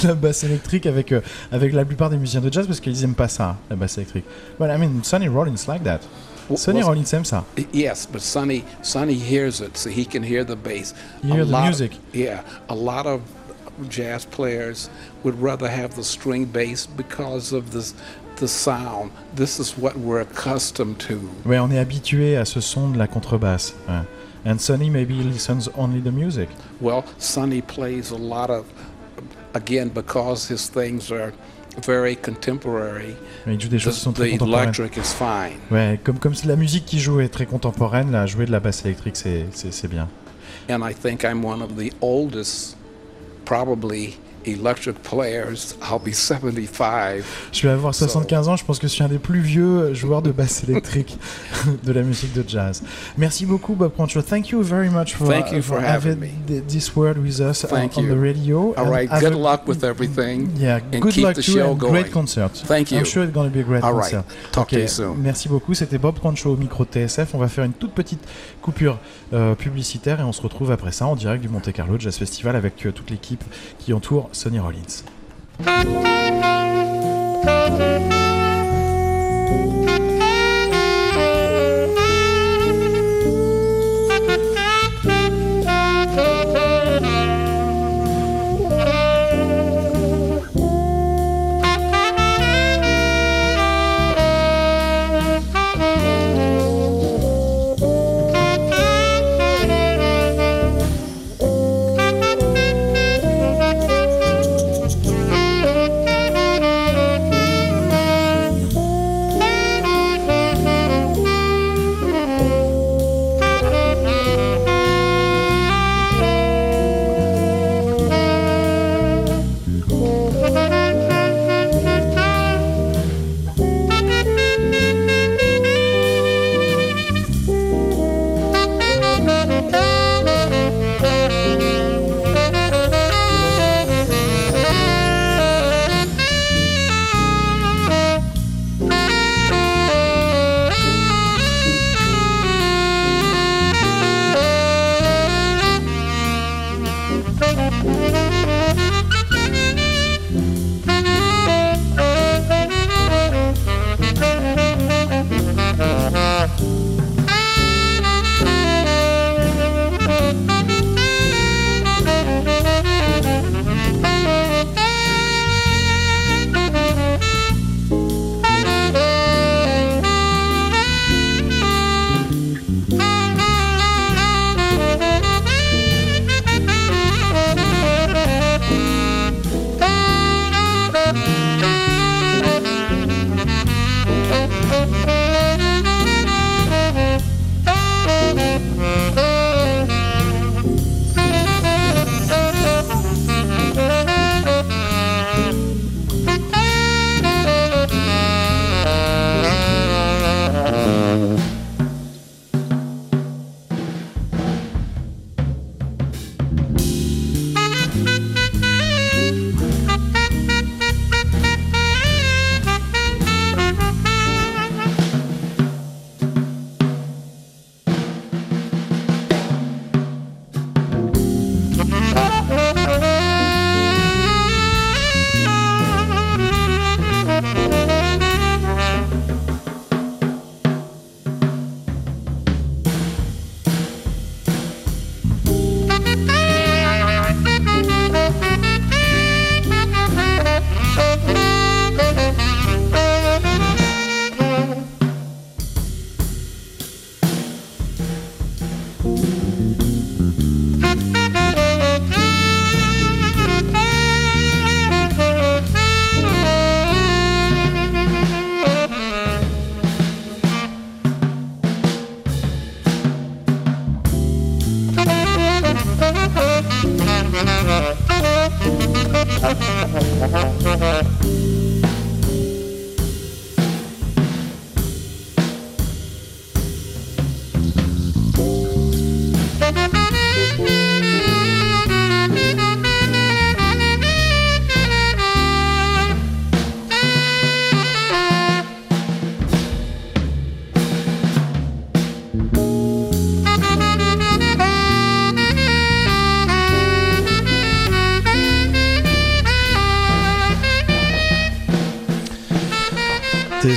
de 0.03 0.09
la 0.09 0.15
basse 0.15 0.45
électrique 0.45 0.87
avec, 0.87 1.13
euh, 1.13 1.21
avec 1.51 1.73
la 1.73 1.85
plupart 1.85 2.11
des 2.11 2.17
musiciens 2.17 2.41
de 2.41 2.53
jazz 2.53 2.67
parce 2.67 2.81
qu'ils 2.81 3.03
aiment 3.05 3.15
pas 3.15 3.29
ça, 3.29 3.57
la 3.69 3.77
basse 3.77 3.99
électrique. 3.99 4.25
But 4.59 4.69
I 4.71 4.79
mean, 4.79 5.03
Sonny 5.03 5.29
Rollins 5.29 5.67
like 5.67 5.83
that. 5.85 6.01
Sonny 6.57 6.83
Rollins 6.83 7.13
aime 7.13 7.25
ça. 7.25 7.45
Yes, 7.73 8.07
but 8.11 8.21
Sonny 8.21 8.65
Sonny 8.83 9.15
hears 9.15 9.61
it, 9.61 9.77
so 9.77 9.89
he 9.89 10.05
can 10.05 10.23
hear 10.23 10.45
the 10.45 10.57
bass. 10.57 10.95
You 11.23 11.35
hear 11.35 11.45
the 11.45 11.55
of- 11.57 11.65
music. 11.65 11.93
yeah, 12.13 12.43
a 12.69 12.75
lot 12.75 13.07
of 13.07 13.21
jazz 13.89 14.25
players 14.27 14.91
would 15.23 15.41
rather 15.41 15.69
have 15.69 15.95
the 15.95 16.03
string 16.03 16.45
bass 16.45 16.87
because 16.87 17.53
of 17.53 17.71
the 17.71 17.79
the 17.81 17.81
sound. 17.81 17.89
This 17.89 18.20
is 19.59 19.75
what 19.79 19.93
we're 19.97 20.21
accustomed 20.21 20.97
to. 21.09 21.15
Ouais, 21.45 21.59
on 21.59 21.71
est 21.71 21.79
habitué 21.79 22.37
à 22.37 22.45
ce 22.45 22.61
son 22.61 22.89
de 22.91 22.99
la 22.99 23.07
contrebasse. 23.07 23.75
ouais. 23.89 24.03
And 24.51 24.59
Sonny 24.59 24.89
maybe 24.91 25.13
listens 25.23 25.69
only 25.77 26.01
the 26.01 26.11
music. 26.13 26.49
Well, 26.81 27.05
Sonny 27.19 27.61
plays 27.61 28.11
a 28.11 28.17
lot 28.19 28.49
of, 28.51 28.65
again, 29.55 29.91
because 29.95 30.51
his 30.51 30.71
things 30.71 31.13
are 31.13 31.33
very 31.87 32.17
contemporary. 32.17 33.15
Mais 33.47 33.55
il 33.55 33.61
joue 33.61 33.69
des 33.69 33.77
The, 33.77 33.81
choses 33.81 33.97
qui 33.97 34.01
sont 34.01 34.13
très 34.13 34.29
the 34.31 34.39
contemporaines. 34.39 34.73
is 34.97 35.13
fine. 35.15 35.59
Ouais, 35.71 36.01
comme, 36.03 36.19
comme 36.19 36.33
la 36.47 36.57
musique 36.57 36.87
qui 36.87 36.99
joue 36.99 37.21
est 37.21 37.29
très 37.29 37.45
contemporaine, 37.47 38.11
là, 38.11 38.25
jouer 38.27 38.47
de 38.47 38.51
la 38.51 38.61
basse 38.61 38.83
électrique, 38.85 39.17
c'est- 39.17 39.47
c'est 39.53 39.73
c'est 39.75 39.89
bien. 39.89 40.09
And 40.71 40.81
I 40.89 40.95
think 40.95 41.23
I'm 41.23 41.45
one 41.45 41.61
of 41.63 41.77
the 41.77 41.93
oldest, 42.01 42.77
probably, 43.45 44.17
electric 44.47 45.03
players. 45.03 45.75
I'll 45.83 45.99
be 45.99 46.13
75. 46.15 47.25
Je 47.53 47.63
vais 47.67 47.73
avoir 47.73 47.95
75 47.95 48.49
ans, 48.49 48.57
je 48.57 48.65
pense 48.65 48.79
que 48.79 48.87
je 48.87 48.93
suis 48.93 49.03
un 49.05 49.09
des 49.09 49.19
plus 49.19 49.41
vieux 49.41 49.95
joueurs 49.95 50.23
de 50.23 50.31
basse 50.33 50.65
électrique 50.65 51.19
de 51.85 51.93
la 51.93 52.03
musique 52.03 52.33
de 52.33 52.45
jazz. 52.47 52.83
Merci 53.19 53.47
beaucoup 53.47 53.75
Bob 53.75 53.93
Concho. 53.97 54.23
Thank 54.23 54.51
you 54.51 54.63
very 54.63 54.89
much 54.89 55.15
for, 55.15 55.29
Thank 55.29 55.53
you 55.53 55.63
for 55.63 55.81
having 55.81 56.17
me. 56.19 56.29
th- 56.47 56.63
this 56.69 56.95
word 56.97 57.19
with 57.19 57.41
us 57.41 57.65
on, 57.65 57.69
Thank 57.69 57.97
on 57.99 58.05
you. 58.05 58.15
the 58.15 58.21
radio. 58.21 58.75
All 58.77 58.87
right, 58.91 59.09
good 59.21 59.33
a- 59.33 59.39
luck 59.39 59.67
with 59.67 59.85
everything. 59.85 60.49
Yeah, 60.57 60.81
and 60.93 61.01
good 61.01 61.13
keep 61.15 61.25
luck 61.25 61.35
the 61.37 61.43
to 61.43 61.51
you 61.53 61.59
show 61.59 61.71
and 61.73 61.79
going. 61.79 61.93
great 61.93 62.11
concert. 62.13 62.51
Thank 62.67 62.91
you. 62.91 62.99
I'm 62.99 63.05
sure 63.05 63.25
it's 63.25 63.33
going 63.33 63.49
to 63.51 63.55
be 63.55 63.61
a 63.61 63.65
great 63.65 63.83
All 63.83 63.93
right. 63.95 64.11
concert. 64.13 64.25
Talk 64.53 64.69
to 64.69 64.77
Ok, 64.77 64.83
you 64.83 64.89
soon. 64.89 65.17
Merci 65.19 65.49
beaucoup. 65.49 65.75
C'était 65.75 65.99
Bob 65.99 66.19
Concho 66.19 66.51
au 66.53 66.57
micro 66.57 66.85
TSF. 66.85 67.35
On 67.35 67.39
va 67.39 67.49
faire 67.49 67.65
une 67.65 67.73
toute 67.73 67.93
petite 67.93 68.21
coupure 68.63 68.99
euh, 69.33 69.55
publicitaire 69.55 70.21
et 70.21 70.25
on 70.25 70.33
se 70.33 70.43
retrouve 70.43 70.71
après 70.71 70.93
ça 70.93 71.07
en 71.07 71.17
direct 71.17 71.41
du 71.43 71.49
Monte 71.49 71.73
Carlo 71.73 71.97
Jazz 71.99 72.17
Festival 72.17 72.57
avec 72.57 72.85
euh, 72.87 72.93
toute 72.93 73.11
l'équipe 73.11 73.43
qui 73.79 73.93
entoure 73.93 74.29
Sonny 74.33 74.59
Rollins. 74.59 75.05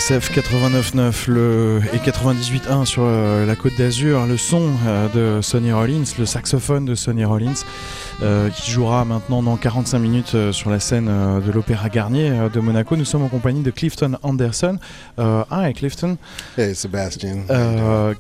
TSF 0.04 0.36
89.9 0.36 1.32
le, 1.32 1.82
et 1.94 1.98
98.1 1.98 2.84
sur 2.84 3.04
euh, 3.06 3.46
la 3.46 3.56
côte 3.56 3.78
d'Azur, 3.78 4.26
le 4.26 4.36
son 4.36 4.72
euh, 4.86 5.38
de 5.38 5.42
Sonny 5.42 5.72
Rollins, 5.72 6.04
le 6.20 6.26
saxophone 6.26 6.84
de 6.84 6.94
Sonny 6.94 7.24
Rollins, 7.24 7.54
euh, 8.22 8.50
qui 8.50 8.70
jouera 8.70 9.06
maintenant 9.06 9.42
dans 9.42 9.56
45 9.56 10.00
minutes 10.00 10.36
euh, 10.36 10.52
sur 10.52 10.72
la 10.72 10.82
scène 10.82 11.08
euh, 11.10 11.40
de 11.40 11.50
l'Opéra 11.54 11.88
Garnier 11.88 12.32
euh, 12.32 12.50
de 12.50 12.60
Monaco. 12.60 12.98
Nous 12.98 13.06
sommes 13.06 13.24
en 13.24 13.30
compagnie 13.30 13.62
de 13.62 13.72
Clifton 13.72 14.18
Anderson. 14.24 14.78
Euh, 15.20 15.46
hi 15.50 15.72
Clifton. 15.72 16.18
Hey, 16.58 16.76
Sebastian. 16.76 17.44
Euh, 17.50 18.14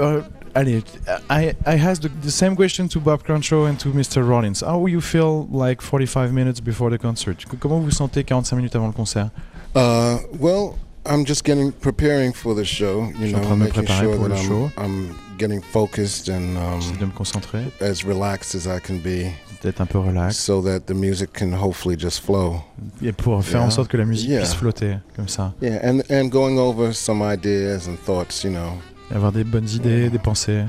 euh, 0.00 0.22
allez, 0.54 0.82
I, 1.28 1.52
I 1.66 1.86
asked 1.86 2.08
the, 2.22 2.30
same 2.30 2.56
question 2.56 2.88
to 2.88 2.98
Bob 2.98 3.22
Crenshaw 3.24 3.66
and 3.66 3.74
to 3.74 3.90
Mr. 3.90 4.26
Rollins. 4.26 4.62
How 4.62 4.88
you 4.88 5.02
feel 5.02 5.48
like 5.52 5.82
45 5.82 6.32
minutes 6.32 6.62
before 6.62 6.90
the 6.90 6.98
concert? 6.98 7.36
Comment 7.60 7.80
vous 7.80 7.90
sentez 7.90 8.24
45 8.24 8.56
minutes 8.56 8.74
avant 8.74 8.86
le 8.86 8.94
concert? 8.94 9.28
Uh, 9.74 10.18
well, 10.38 10.78
I'm 11.06 11.24
just 11.24 11.44
getting 11.44 11.72
preparing 11.72 12.32
for 12.32 12.54
the 12.54 12.64
show. 12.64 13.08
You 13.18 13.26
suis 13.28 13.34
en 13.34 13.40
know, 13.40 13.46
train 13.46 13.50
de 13.50 13.56
me 13.56 13.64
making 13.66 13.84
préparer 13.84 14.00
sure 14.02 14.16
pour 14.16 14.28
that 14.28 14.34
le 14.34 14.40
I'm, 14.40 14.48
show. 14.48 14.70
I'm 14.76 15.14
getting 15.38 15.62
focused 15.62 16.28
and 16.28 16.56
um, 16.58 16.80
de 16.98 17.06
me 17.06 17.12
concentrer, 17.12 17.64
as 17.80 18.04
relaxed 18.04 18.54
as 18.54 18.66
I 18.66 18.78
can 18.80 18.98
be, 18.98 19.32
d'être 19.62 19.80
un 19.80 19.86
peu 19.86 19.98
relax, 19.98 20.36
so 20.36 20.60
that 20.62 20.86
the 20.86 20.94
music 20.94 21.32
can 21.32 21.52
hopefully 21.52 21.96
just 21.98 22.20
flow. 22.20 22.60
et 23.02 23.12
pour 23.12 23.42
faire 23.42 23.60
en 23.62 23.64
Yeah. 23.64 23.70
sorte 23.70 23.88
que 23.90 23.96
la 23.96 24.04
musique 24.04 24.28
Yeah. 24.30 24.40
puisse 24.40 24.54
flotter 24.54 24.98
comme 25.16 25.28
ça, 25.28 25.54
Yeah, 25.60 25.80
and 25.82 26.02
and 26.10 26.28
going 26.30 26.58
over 26.58 26.92
some 26.92 27.22
ideas 27.22 27.88
and 27.88 27.96
thoughts. 27.96 28.44
You 28.44 28.50
know. 28.50 28.78
et 29.10 29.14
avoir 29.16 29.32
des 29.32 29.44
bonnes 29.44 29.68
idées, 29.68 30.10
des 30.10 30.18
pensées. 30.18 30.64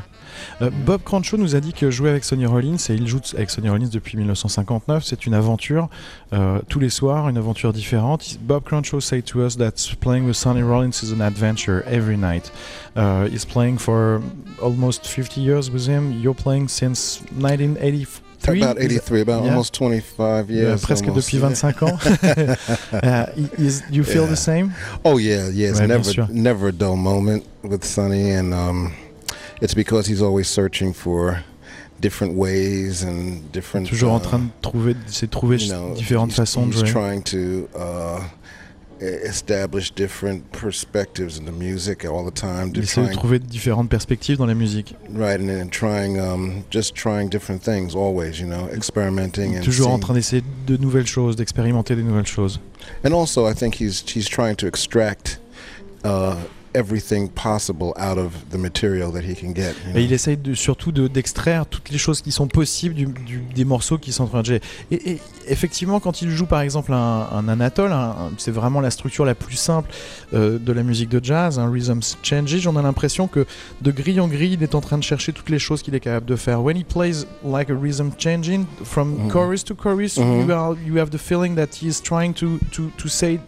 Euh, 0.61 0.69
Bob 0.85 1.01
Cranshaw 1.03 1.37
nous 1.37 1.55
a 1.55 1.59
dit 1.59 1.73
que 1.73 1.89
jouer 1.91 2.09
avec 2.09 2.23
Sonny 2.23 2.45
Rollins, 2.45 2.77
et 2.89 2.93
il 2.93 3.07
joue 3.07 3.19
avec 3.35 3.49
Sonny 3.49 3.69
Rollins 3.69 3.89
depuis 3.91 4.17
1959, 4.17 5.03
c'est 5.03 5.25
une 5.25 5.33
aventure 5.33 5.89
euh, 6.33 6.59
tous 6.69 6.79
les 6.79 6.89
soirs, 6.89 7.29
une 7.29 7.37
aventure 7.37 7.73
différente. 7.73 8.37
Bob 8.41 8.63
Cranshaw 8.63 8.99
said 8.99 9.25
to 9.25 9.39
us 9.45 9.57
that 9.57 9.73
playing 10.01 10.25
with 10.25 10.35
Sonny 10.35 10.61
Rollins 10.63 11.03
is 11.03 11.11
an 11.13 11.21
adventure 11.21 11.83
every 11.87 12.17
night. 12.17 12.51
Uh, 12.95 13.25
he's 13.27 13.45
playing 13.45 13.77
for 13.77 14.21
almost 14.61 15.05
50 15.07 15.41
years 15.41 15.69
with 15.71 15.87
him. 15.87 16.11
You're 16.21 16.35
playing 16.35 16.67
since 16.67 17.21
1983. 17.37 18.61
About 18.61 18.77
83, 18.77 19.21
about 19.21 19.43
Yeah. 19.43 19.51
almost 19.51 19.73
25 19.73 20.49
Euh, 20.49 20.53
years. 20.53 20.81
presque 20.81 21.07
almost, 21.07 21.27
depuis 21.27 21.37
yeah. 21.37 21.47
25 21.47 21.81
ans. 21.83 21.97
Uh, 22.93 23.25
is, 23.57 23.83
you 23.89 24.03
feel 24.03 24.23
Yeah. 24.23 24.29
the 24.29 24.35
same? 24.35 24.71
Oh 25.05 25.17
yeah, 25.17 25.49
yeah. 25.49 25.69
It's 25.69 25.79
Ouais, 25.79 25.87
never 25.87 26.27
never 26.31 26.67
a 26.67 26.71
dull 26.73 26.95
moment 26.97 27.43
with 27.63 27.83
Sonny, 27.85 28.31
and 28.35 28.53
um, 28.53 28.91
it's 29.63 29.73
because 29.73 30.05
he's 30.07 30.21
always 30.21 30.47
searching 30.47 30.93
for 30.93 31.43
different 31.99 32.35
ways 32.35 33.03
and 33.03 33.41
different. 33.51 33.87
Toujours 33.87 34.11
en 34.11 34.17
uh, 34.17 34.21
train 34.21 34.39
de 34.39 34.49
trouver, 34.61 34.95
c'est 35.07 35.27
de 35.27 35.31
trouver 35.31 35.57
you 35.57 35.69
know, 35.71 35.93
différentes 35.95 36.31
he's, 36.31 36.35
façons 36.35 36.67
de 36.67 36.73
he's 36.73 36.79
jouer. 36.81 36.91
trying 36.91 37.21
to 37.23 37.69
uh, 37.75 38.19
e- 39.01 39.05
establish 39.25 39.91
different 39.95 40.41
perspectives 40.51 41.37
in 41.39 41.45
the 41.45 41.51
music 41.51 42.03
all 42.03 42.25
the 42.29 42.33
time. 42.33 42.67
Il 42.67 42.73
to 42.73 42.81
essaie 42.81 43.07
de 43.07 43.13
trouver 43.13 43.39
différentes 43.39 43.89
perspectives 43.89 44.37
dans 44.37 44.45
la 44.47 44.53
musique. 44.53 44.95
right, 45.13 45.39
and 45.39 45.47
then 45.47 45.69
trying, 45.69 46.19
um, 46.19 46.63
just 46.69 46.93
trying 46.93 47.29
different 47.29 47.63
things 47.63 47.95
always. 47.95 48.39
You 48.41 48.47
know, 48.47 48.67
experimenting 48.73 49.55
and 49.55 49.61
Toujours 49.63 49.87
en 49.87 49.91
seeing- 49.95 50.01
train 50.01 50.13
d'essayer 50.15 50.43
de 50.67 50.75
nouvelles 50.77 51.07
choses, 51.07 51.37
d'expérimenter 51.37 51.95
des 51.95 52.03
nouvelles 52.03 52.27
choses. 52.27 52.59
And 53.05 53.13
also, 53.13 53.47
I 53.49 53.53
think 53.53 53.75
he's 53.79 54.03
he's 54.13 54.27
trying 54.27 54.55
to 54.57 54.67
extract 54.67 55.39
uh, 56.03 56.35
everything 56.73 57.29
possible 57.29 57.93
out 57.97 58.17
of 58.17 58.31
the 58.51 58.57
material 58.57 59.11
that 59.11 59.21
he 59.21 59.35
can 59.35 59.53
get. 59.53 59.73
you 59.87 59.97
Et 59.97 60.03
il 60.03 60.13
essaye 60.13 60.37
de, 60.37 60.53
surtout 60.53 60.91
de- 60.91 61.07
d'extraire 61.07 61.65
toutes 61.65 61.89
les 61.89 61.97
choses 61.97 62.21
qui 62.21 62.31
sont 62.31 62.47
possibles 62.47 62.95
du, 62.95 63.05
du- 63.05 63.41
des 63.55 63.65
morceaux 63.65 63.97
qui 63.97 64.11
sont 64.11 64.23
en 64.23 64.27
train 64.27 64.41
de 64.41 64.45
jouer. 64.47 64.61
Et, 64.91 65.11
et 65.13 65.21
effectivement, 65.47 65.99
quand 65.99 66.21
il 66.21 66.29
joue 66.29 66.45
par 66.45 66.61
exemple 66.61 66.93
un, 66.93 67.27
un 67.31 67.47
Anatole, 67.47 67.91
c'est 68.37 68.51
vraiment 68.51 68.81
la 68.81 68.91
structure 68.91 69.25
la 69.25 69.35
plus 69.35 69.55
simple 69.55 69.89
euh, 70.33 70.57
de 70.59 70.71
la 70.71 70.83
musique 70.83 71.09
de 71.09 71.23
jazz, 71.23 71.59
un 71.59 71.69
rhythm 71.71 71.99
changes, 72.23 72.67
on 72.67 72.75
a 72.75 72.81
l'impression 72.81 73.27
que 73.27 73.45
de 73.81 73.91
grille 73.91 74.19
en 74.19 74.27
grille, 74.27 74.53
il 74.53 74.63
est 74.63 74.75
en 74.75 74.81
train 74.81 74.97
de 74.97 75.03
chercher 75.03 75.33
toutes 75.33 75.49
les 75.49 75.59
choses 75.59 75.81
qu'il 75.81 75.95
est 75.95 75.99
capable 75.99 76.25
de 76.25 76.35
faire. 76.35 76.61
When 76.63 76.77
he 76.77 76.83
plays 76.83 77.25
like 77.45 77.69
a 77.69 77.75
rhythm 77.75 78.09
changing 78.17 78.65
from 78.83 79.03
Mhm. 79.25 79.31
chorus 79.31 79.63
to 79.65 79.75
chorus, 79.75 80.17
Mhm. 80.17 80.41
you, 80.47 80.51
are, 80.51 80.75
you 80.87 80.97
have 80.97 81.09
the 81.09 81.17
feeling 81.17 81.55
that 81.55 81.67
he 81.81 81.87
is 81.87 82.01
trying 82.01 82.33
to, 82.33 82.59
to, 82.71 82.89
to 82.97 83.07
say 83.07 83.39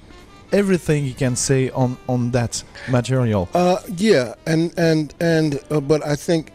everything 0.52 1.04
he 1.06 1.14
can 1.14 1.36
say 1.36 1.70
on, 1.72 1.98
on 2.08 2.32
that 2.32 2.64
material. 2.90 3.48
Uh, 3.54 3.78
yeah, 3.98 4.34
and 4.46 4.72
and 4.78 5.14
and 5.20 5.60
uh, 5.72 5.80
but 5.80 6.06
I 6.06 6.16
think, 6.16 6.52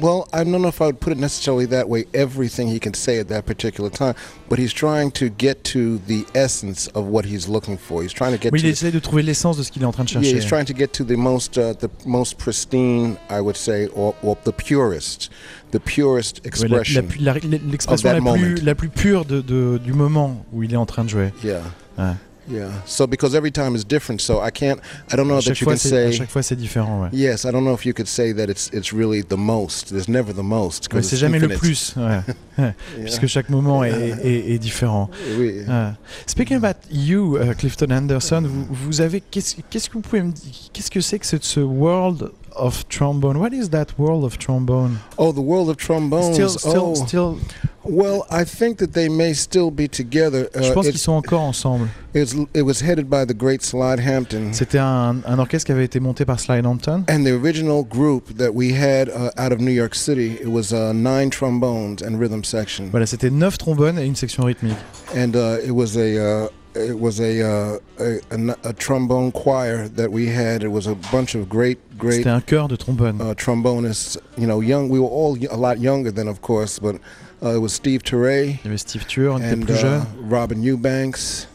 well, 0.00 0.28
I 0.32 0.42
don't 0.44 0.60
know 0.60 0.68
if 0.68 0.80
I 0.82 0.86
would 0.86 1.00
put 1.00 1.12
it 1.12 1.18
necessarily 1.18 1.66
that 1.66 1.88
way. 1.88 2.06
Everything 2.12 2.68
he 2.68 2.78
can 2.80 2.92
say 2.94 3.18
at 3.20 3.28
that 3.28 3.46
particular 3.46 3.88
time, 3.90 4.14
but 4.48 4.58
he's 4.58 4.72
trying 4.72 5.10
to 5.12 5.28
get 5.28 5.62
to 5.64 5.98
the 6.06 6.24
essence 6.34 6.88
of 6.88 7.06
what 7.06 7.24
he's 7.24 7.48
looking 7.48 7.76
for. 7.78 8.02
He's 8.02 8.12
trying 8.12 8.32
to 8.32 8.38
get 8.38 8.52
Oui, 8.52 8.58
il 8.60 8.64
to. 8.64 8.68
essaie 8.72 8.90
de 8.92 8.98
trouver 9.00 9.22
l'essence 9.22 9.56
de 9.56 9.62
ce 9.62 9.70
qu'il 9.70 9.82
est 9.82 9.86
en 9.86 9.92
train 9.92 10.04
de 10.04 10.10
yeah, 10.10 10.20
chercher. 10.22 10.36
he's 10.36 10.44
trying 10.46 10.64
to 10.66 10.74
get 10.74 10.88
to 10.94 11.04
the 11.04 11.16
most 11.16 11.56
uh, 11.56 11.72
the 11.74 11.88
most 12.06 12.36
pristine, 12.38 13.16
I 13.30 13.40
would 13.40 13.56
say, 13.56 13.86
or, 13.94 14.14
or 14.22 14.36
the 14.44 14.52
purest, 14.52 15.30
the 15.70 15.78
purest 15.80 16.40
la- 16.44 16.48
la 16.76 16.78
expression. 16.80 17.08
la- 17.20 17.32
L'expression 17.34 17.92
of 17.94 18.04
la, 18.04 18.12
that 18.12 18.20
plus, 18.20 18.40
moment. 18.42 18.62
la 18.64 18.74
plus 18.74 18.88
pure 18.88 19.24
de, 19.24 19.40
de- 19.40 19.78
du 19.78 19.92
moment 19.92 20.44
où 20.52 20.62
il 20.64 20.72
est 20.72 20.76
en 20.76 20.86
train 20.86 21.04
de 21.04 21.10
jouer. 21.10 21.32
yeah. 21.44 21.62
Ouais. 21.96 22.14
Yeah. 22.48 22.68
So 22.84 23.06
because 23.06 23.34
every 23.34 23.50
time 23.50 23.74
is 23.74 23.84
different, 23.84 24.20
so 24.20 24.40
I 24.40 24.50
can't. 24.50 24.78
I 25.10 25.16
don't 25.16 25.26
know 25.28 25.36
that 25.36 25.42
chaque, 25.54 25.60
you 25.60 25.64
fois, 25.64 25.74
can 25.74 25.78
c'est, 25.78 25.96
à 26.08 26.10
say. 26.12 26.18
chaque 26.18 26.30
fois, 26.30 26.42
c'est 26.42 26.56
différent. 26.56 27.02
Ouais. 27.02 27.08
Yes, 27.12 27.44
I 27.44 27.50
don't 27.52 27.64
know 27.64 27.74
if 27.74 27.86
you 27.86 27.94
could 27.94 28.06
say 28.08 28.32
that 28.34 28.50
it's 28.50 28.68
it's 28.72 28.92
really 28.92 29.22
the 29.22 29.36
most. 29.36 29.88
There's 29.90 30.08
never 30.08 30.32
the 30.34 30.42
most 30.42 30.88
because 30.88 31.08
c'est 31.08 31.16
it's 31.16 31.20
jamais 31.20 31.38
le 31.38 31.46
infinite. 31.46 31.60
plus, 31.60 31.94
ouais. 31.96 32.20
Yeah. 32.58 32.74
puisque 33.00 33.26
chaque 33.26 33.48
moment 33.48 33.82
est, 33.84 33.90
est- 34.22 34.52
est 34.54 34.58
différent. 34.58 35.08
Oui. 35.38 35.62
Ouais. 35.66 35.90
Speaking 36.26 36.56
about 36.58 36.76
you, 36.90 37.38
uh, 37.38 37.54
Clifton 37.54 37.90
Anderson, 37.90 38.42
vous, 38.46 38.66
vous 38.70 39.00
avez 39.00 39.20
qu'est-ce, 39.22 39.56
qu'est-ce 39.70 39.88
que 39.88 39.94
vous 39.94 40.00
pouvez 40.02 40.22
me 40.22 40.30
dire 40.32 40.52
Qu'est-ce 40.72 40.90
que 40.90 41.00
c'est 41.00 41.18
que 41.18 41.26
ce, 41.26 41.36
ce 41.40 41.60
world 41.60 42.30
of 42.56 42.84
trombone 42.88 43.38
What 43.38 43.52
is 43.52 43.70
that 43.70 43.98
world 43.98 44.24
of 44.24 44.38
trombone 44.38 44.98
Oh, 45.18 45.32
the 45.32 45.40
world 45.40 45.68
of 45.68 45.76
trombones. 45.76 46.34
Still, 46.34 46.48
still, 46.50 46.94
oh, 46.96 47.06
still. 47.06 47.38
well, 47.84 48.24
I 48.30 48.44
think 48.44 48.78
that 48.78 48.92
they 48.92 49.08
may 49.08 49.34
still 49.34 49.70
be 49.70 49.88
together. 49.88 50.48
Je 50.54 50.70
Uh, 50.70 50.74
pense 50.74 50.86
qu'ils 50.86 50.94
it's- 50.96 51.02
sont 51.02 51.12
encore 51.14 51.40
ensemble. 51.42 51.88
it 52.14 52.62
was 52.64 52.80
headed 52.80 53.08
by 53.10 53.24
the 53.26 53.34
great 53.36 53.62
Slide 53.62 53.98
Hampton. 54.00 54.52
C'était 54.52 54.78
un, 54.78 55.16
un 55.26 55.38
orchestre 55.38 55.66
qui 55.66 55.72
avait 55.72 55.84
été 55.84 55.98
monté 56.00 56.24
par 56.24 56.38
Slide 56.38 56.64
Hampton. 56.64 57.04
And 57.08 57.24
the 57.24 57.32
original 57.32 57.82
group 57.84 58.36
that 58.38 58.52
we 58.54 58.72
had 58.72 59.08
uh, 59.08 59.30
out 59.36 59.52
of 59.52 59.60
New 59.60 59.72
York 59.72 59.94
City, 59.94 60.38
it 60.40 60.48
was 60.48 60.72
uh, 60.72 60.92
nine 60.94 61.30
trombones 61.30 62.02
and 62.02 62.18
rhythm 62.20 62.44
section, 62.44 62.88
Voilà, 62.90 63.06
c'était 63.06 63.30
neuf 63.30 63.58
trombones 63.58 63.98
et 63.98 64.06
une 64.06 64.16
section 64.16 64.44
rythmique. 64.44 64.76
and 65.14 65.34
uh, 65.34 65.58
it 65.64 65.72
was 65.72 65.96
a 65.96 66.44
uh, 66.44 66.48
it 66.74 66.98
was 66.98 67.20
a, 67.20 67.42
uh, 67.42 67.78
a, 67.98 68.20
a 68.30 68.56
a 68.70 68.72
trombone 68.72 69.32
choir 69.32 69.88
that 69.88 70.10
we 70.10 70.26
had. 70.26 70.62
It 70.62 70.68
was 70.68 70.86
a 70.86 70.94
bunch 71.12 71.34
of 71.34 71.48
great 71.48 71.78
great 71.98 72.24
C'était 72.24 72.34
un 72.34 72.40
chœur 72.40 72.68
de 72.68 72.76
trombone. 72.76 73.20
uh, 73.20 73.34
trombonists. 73.34 74.16
You 74.36 74.46
know, 74.46 74.60
young. 74.60 74.88
We 74.88 74.98
were 74.98 75.08
all 75.08 75.36
a 75.50 75.56
lot 75.56 75.78
younger 75.78 76.10
than, 76.10 76.28
of 76.28 76.40
course, 76.42 76.78
but 76.78 76.96
uh, 77.42 77.54
it 77.54 77.58
was 77.60 77.72
Steve 77.72 78.02
Teray 78.02 78.58
Il 78.64 78.70
y 78.70 78.70
avait 78.70 78.78
Steve 78.78 79.06
était 79.06 79.40
and 79.40 79.70
uh. 79.70 80.04
Robin 80.18 80.62
Eubanks. 80.62 81.46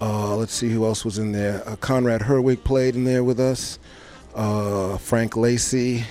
Uh, 0.00 0.36
let's 0.36 0.52
see 0.54 0.68
who 0.70 0.84
else 0.84 1.04
was 1.04 1.18
in 1.18 1.32
there. 1.32 1.62
Uh, 1.66 1.74
Conrad 1.76 2.22
Herwig 2.22 2.62
played 2.62 2.94
in 2.94 3.04
there 3.04 3.24
with 3.24 3.40
us. 3.40 3.78
Uh, 4.34 4.96
Frank 4.98 5.36
Lacey, 5.36 6.04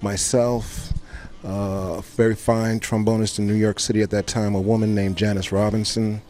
myself. 0.00 0.92
Uh, 1.44 1.96
a 1.98 2.02
very 2.16 2.34
fine 2.34 2.80
trombonist 2.80 3.38
in 3.38 3.46
New 3.46 3.54
York 3.54 3.78
City 3.78 4.02
at 4.02 4.10
that 4.10 4.26
time, 4.26 4.54
a 4.54 4.60
woman 4.60 4.94
named 4.94 5.16
Janice 5.16 5.52
Robinson, 5.52 6.22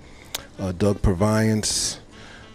uh, 0.61 0.73
Doug 0.73 1.01
Purviance, 1.03 1.99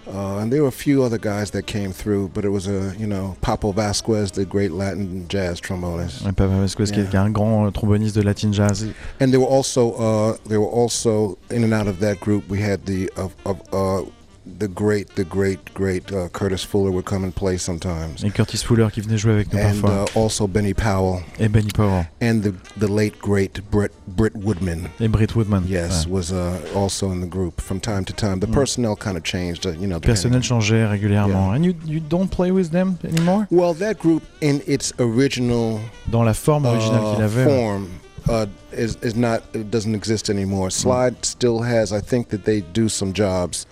uh, 0.08 0.38
and 0.40 0.52
there 0.52 0.62
were 0.64 0.68
a 0.70 0.72
few 0.72 1.04
other 1.04 1.18
guys 1.20 1.52
that 1.52 1.68
came 1.68 1.92
through, 1.92 2.30
but 2.34 2.44
it 2.44 2.50
was 2.50 2.68
a, 2.68 2.94
you 2.98 3.06
know, 3.06 3.36
Papo 3.42 3.72
Vasquez, 3.74 4.32
the 4.32 4.44
great 4.46 4.72
Latin 4.72 5.26
jazz 5.28 5.60
trombonist. 5.62 6.24
Ouais, 6.24 6.32
Papa 6.36 6.48
Vasquez, 6.60 6.92
qui 6.92 7.00
est- 7.00 7.04
Yeah. 7.04 7.10
qui 7.10 7.16
est 7.18 7.20
un 7.20 7.30
grand 7.32 7.68
euh, 7.68 7.72
tromboniste 7.72 8.16
de 8.16 8.22
Latin 8.24 8.52
jazz. 8.52 8.86
And 9.20 9.32
there 9.32 9.40
were 9.40 9.48
also 9.50 9.92
uh, 9.94 10.38
there 10.48 10.60
were 10.60 10.72
also 10.72 11.38
in 11.52 11.64
and 11.64 11.74
out 11.74 11.88
of 11.88 12.00
that 12.00 12.20
group 12.20 12.50
we 12.50 12.60
had 12.60 12.86
the 12.86 13.10
of 13.18 13.34
of 13.46 13.58
uh, 13.72 14.02
the 14.58 14.68
great, 14.68 15.16
the 15.16 15.24
great, 15.24 15.60
great 15.74 16.12
uh, 16.12 16.28
Curtis 16.30 16.64
Fuller 16.64 16.92
would 16.92 17.06
come 17.06 17.24
and 17.24 17.32
play 17.34 17.58
sometimes. 17.58 18.24
Et 18.24 18.32
Curtis 18.34 18.64
Fuller 18.64 18.88
qui 18.92 19.02
venait 19.02 19.18
jouer 19.18 19.34
avec 19.34 19.54
nous 19.54 19.60
And 19.60 19.82
parfois. 19.82 20.06
uh, 20.16 20.20
also 20.20 20.48
Benny 20.48 20.74
Powell 20.74 21.22
et 21.40 21.48
Benny 21.50 21.70
Powell. 21.72 22.06
and 22.22 22.42
the 22.42 22.54
the 22.78 22.88
late 22.88 23.20
great 23.22 23.62
Britt 23.72 23.92
Britt 24.08 24.36
Woodman. 24.36 24.90
Et 25.00 25.08
Britt 25.08 25.36
Woodman. 25.36 25.64
Yes, 25.68 26.06
Ouais. 26.06 26.12
was 26.12 26.32
uh, 26.32 26.58
also 26.76 27.12
in 27.12 27.22
the 27.22 27.28
group 27.30 27.62
from 27.62 27.80
time 27.80 28.04
to 28.06 28.14
time. 28.14 28.40
The 28.40 28.48
Mm. 28.48 28.54
personnel 28.54 28.96
kind 28.96 29.16
of 29.18 29.24
changed, 29.24 29.66
uh, 29.66 29.72
you 29.80 29.88
know. 29.88 30.00
Personnel 30.00 30.42
changeait 30.42 30.86
régulièrement. 30.90 31.50
Yeah. 31.52 31.56
And 31.56 31.64
you, 31.66 31.74
you 31.86 32.00
don't 32.00 32.30
play 32.30 32.52
with 32.52 32.72
them 32.72 32.98
anymore 33.04 33.48
Well, 33.52 33.74
that 33.76 34.00
group 34.00 34.24
in 34.42 34.62
its 34.66 34.94
original 35.00 35.80
Dans 36.12 36.24
la 36.24 36.34
forme 36.34 36.66
originale 36.66 37.04
uh, 37.06 37.14
qu'il 37.16 37.24
avait. 37.24 37.46
form 37.46 37.88
uh, 38.28 38.46
is 38.72 38.98
is 39.02 39.16
not 39.16 39.42
it 39.54 39.70
doesn't 39.72 39.96
exist 39.96 40.30
anymore. 40.30 40.70
Slide 40.72 41.16
still 41.24 41.62
has. 41.64 41.92
I 41.92 42.02
think 42.02 42.30
that 42.30 42.44
they 42.46 42.62
do 42.74 42.88
some 42.90 43.12
jobs 43.14 43.66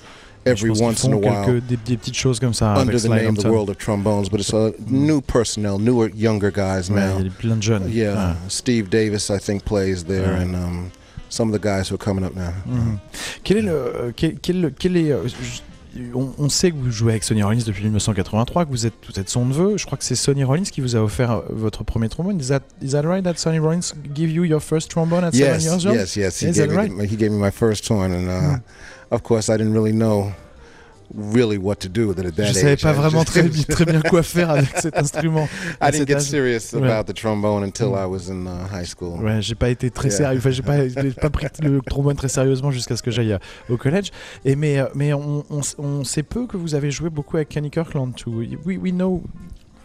every 0.52 0.70
once 0.72 1.04
in 1.04 1.14
a 1.14 1.16
while 1.18 1.46
quelques, 1.46 1.68
des, 1.68 1.78
des 1.78 1.98
petites 1.98 2.16
choses 2.18 2.40
comme 2.40 2.54
ça 2.54 2.74
under 2.76 2.94
avec 2.96 3.02
the 3.02 3.10
name 3.10 3.20
The 3.36 3.40
Hampton. 3.40 3.50
World 3.50 3.70
of 3.70 3.78
Trombones, 3.78 4.30
but 4.30 4.40
it's 4.40 4.54
a 4.54 4.72
new 4.90 5.22
personnel, 5.22 5.78
newer, 5.80 6.10
younger 6.16 6.52
guys 6.52 6.90
Ouais, 6.90 6.96
now. 7.02 7.20
il 7.20 7.26
y 7.26 7.30
a 7.30 7.32
plein 7.32 7.56
de 7.58 7.62
jeunes. 7.64 7.90
Yeah, 7.90 8.14
Ouais. 8.14 8.34
Steve 8.50 8.90
Davis, 8.90 9.30
I 9.30 9.40
think, 9.40 9.64
plays 9.64 10.04
there, 10.06 10.34
and 10.36 10.54
um, 10.56 10.92
some 11.30 11.54
of 11.54 11.60
the 11.60 11.64
guys 11.64 11.90
who 11.90 11.96
are 11.96 12.04
coming 12.04 12.24
up 12.26 12.36
now. 12.36 12.54
Mhm. 12.66 13.00
Quel 13.44 13.58
est 13.58 13.62
le, 13.64 13.72
euh, 13.72 14.12
quel, 14.16 14.38
quel- 14.40 14.74
quel 14.78 14.98
est, 14.98 15.12
euh, 15.12 15.28
on, 16.14 16.32
on 16.38 16.48
sait 16.48 16.70
que 16.70 16.76
vous 16.78 16.92
jouez 16.92 17.14
avec 17.14 17.24
Sonny 17.24 17.42
Rollins 17.42 17.64
depuis 17.66 17.84
1983, 17.86 18.66
que 18.66 18.70
vous 18.70 18.86
êtes, 18.86 18.94
vous 19.12 19.20
êtes 19.20 19.30
son 19.30 19.46
neveu. 19.46 19.78
Je 19.78 19.86
crois 19.88 19.98
que 19.98 20.04
c'est 20.04 20.16
Sonny 20.16 20.44
Rollins 20.44 20.62
qui 20.64 20.80
vous 20.80 20.96
a 20.96 21.00
offert 21.00 21.32
euh, 21.32 21.42
votre 21.50 21.84
premier 21.84 22.08
trombone. 22.08 22.40
Is 22.40 22.50
that, 22.50 22.60
is 22.84 22.92
that 22.92 23.02
right? 23.02 23.24
That 23.24 23.38
Sonny 23.38 23.58
Rollins 23.58 23.94
give 24.14 24.30
you 24.30 24.44
your 24.44 24.62
first 24.62 24.92
trombone 24.92 25.24
at 25.24 25.32
seven 25.34 25.56
Yes, 25.56 25.64
years 25.66 25.86
old? 25.88 25.96
yes, 25.96 26.16
yes. 26.16 26.40
He 26.40 26.48
Is 26.50 26.54
gave, 26.54 26.70
me, 26.70 26.76
right? 26.76 26.92
He 27.12 27.16
gave 27.18 27.32
me 27.32 27.40
my 27.40 27.50
first 27.52 27.90
one, 27.90 28.12
and 28.12 28.30
uh, 28.30 28.60
of 29.12 29.22
course, 29.22 29.50
I 29.50 29.58
didn't 29.58 29.74
really 29.74 29.94
know 29.94 30.32
really 31.16 31.58
what 31.58 31.76
to 31.80 31.88
do 31.88 32.06
with 32.06 32.20
it 32.20 32.26
at 32.26 32.36
that 32.36 32.48
Je 32.48 32.54
savais 32.54 32.74
age. 32.74 32.82
pas 32.82 32.92
I 32.92 32.96
vraiment 32.96 33.24
très, 33.24 33.44
bi- 33.44 33.64
très 33.64 33.86
bien 33.86 34.02
quoi 34.02 34.22
faire 34.24 34.50
avec 34.50 34.68
cet 34.78 34.98
instrument. 34.98 35.48
I 35.82 35.90
didn't 35.92 36.06
get 36.08 36.20
serious 36.20 36.74
Ouais. 36.74 36.86
about 36.92 37.06
the 37.10 37.16
trombone 37.16 37.64
until 37.64 37.92
Mm. 37.94 38.04
I 38.04 38.06
was 38.06 38.30
in 38.30 38.46
uh, 38.46 38.68
high 38.70 38.86
school. 38.86 39.24
Ouais, 39.24 39.42
j'ai 39.42 39.56
pas 39.56 39.70
été 39.70 39.90
très 39.90 40.10
Yeah. 40.10 40.18
sérieux. 40.18 40.40
Enfin, 40.40 40.50
j'ai 40.52 40.64
pas, 40.64 40.86
j'ai 40.90 41.12
pas 41.12 41.30
pris 41.30 41.48
le 41.62 41.80
trombone 41.82 42.18
très 42.18 42.28
sérieusement 42.28 42.72
jusqu'à 42.72 42.98
ce 42.98 43.04
que 43.04 43.12
j'aille 43.12 43.32
euh, 43.32 43.38
au 43.70 43.78
collège. 43.78 44.12
Et 44.44 44.58
mais, 44.58 44.80
euh, 44.80 44.88
mais 44.96 45.14
on, 45.14 45.46
on, 45.50 45.62
on 45.78 46.04
sait 46.04 46.24
peu 46.24 46.46
que 46.46 46.58
vous 46.58 46.76
avez 46.76 46.92
joué 46.92 47.10
beaucoup 47.10 47.38
avec 47.38 47.48
Kenny 47.48 47.70
Kirkland 47.72 48.14
too. 48.14 48.44
We, 48.66 48.78
we 48.78 48.92
know 48.92 49.24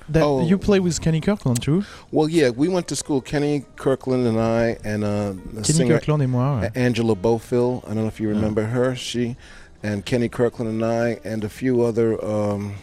that 0.09 0.23
Oh. 0.23 0.45
you 0.47 0.59
play 0.59 0.81
with 0.81 1.01
Kenny 1.01 1.21
Kirkland 1.21 1.61
too. 1.63 1.85
Well, 2.11 2.29
yeah, 2.29 2.51
we 2.51 2.69
went 2.69 2.87
to 2.89 2.97
school. 2.97 3.21
Kenny 3.21 3.65
Kirkland 3.77 4.27
and 4.27 4.39
I, 4.41 4.77
and 4.85 5.05
uh, 5.05 5.33
Kenny 5.53 5.63
singer 5.65 5.99
Kirkland 5.99 6.23
et 6.23 6.27
moi. 6.29 6.69
Angela 6.75 7.15
Bofill. 7.17 7.83
I 7.85 7.89
don't 7.95 8.03
know 8.03 8.07
if 8.09 8.21
you 8.21 8.29
remember 8.29 8.65
her. 8.65 8.95
She 8.97 9.37
and 9.83 10.05
Kenny 10.05 10.29
Kirkland 10.29 10.71
and 10.71 10.85
I 10.85 11.19
and 11.25 11.45
a 11.45 11.49
few 11.49 11.83
other 11.83 12.23
um, 12.25 12.75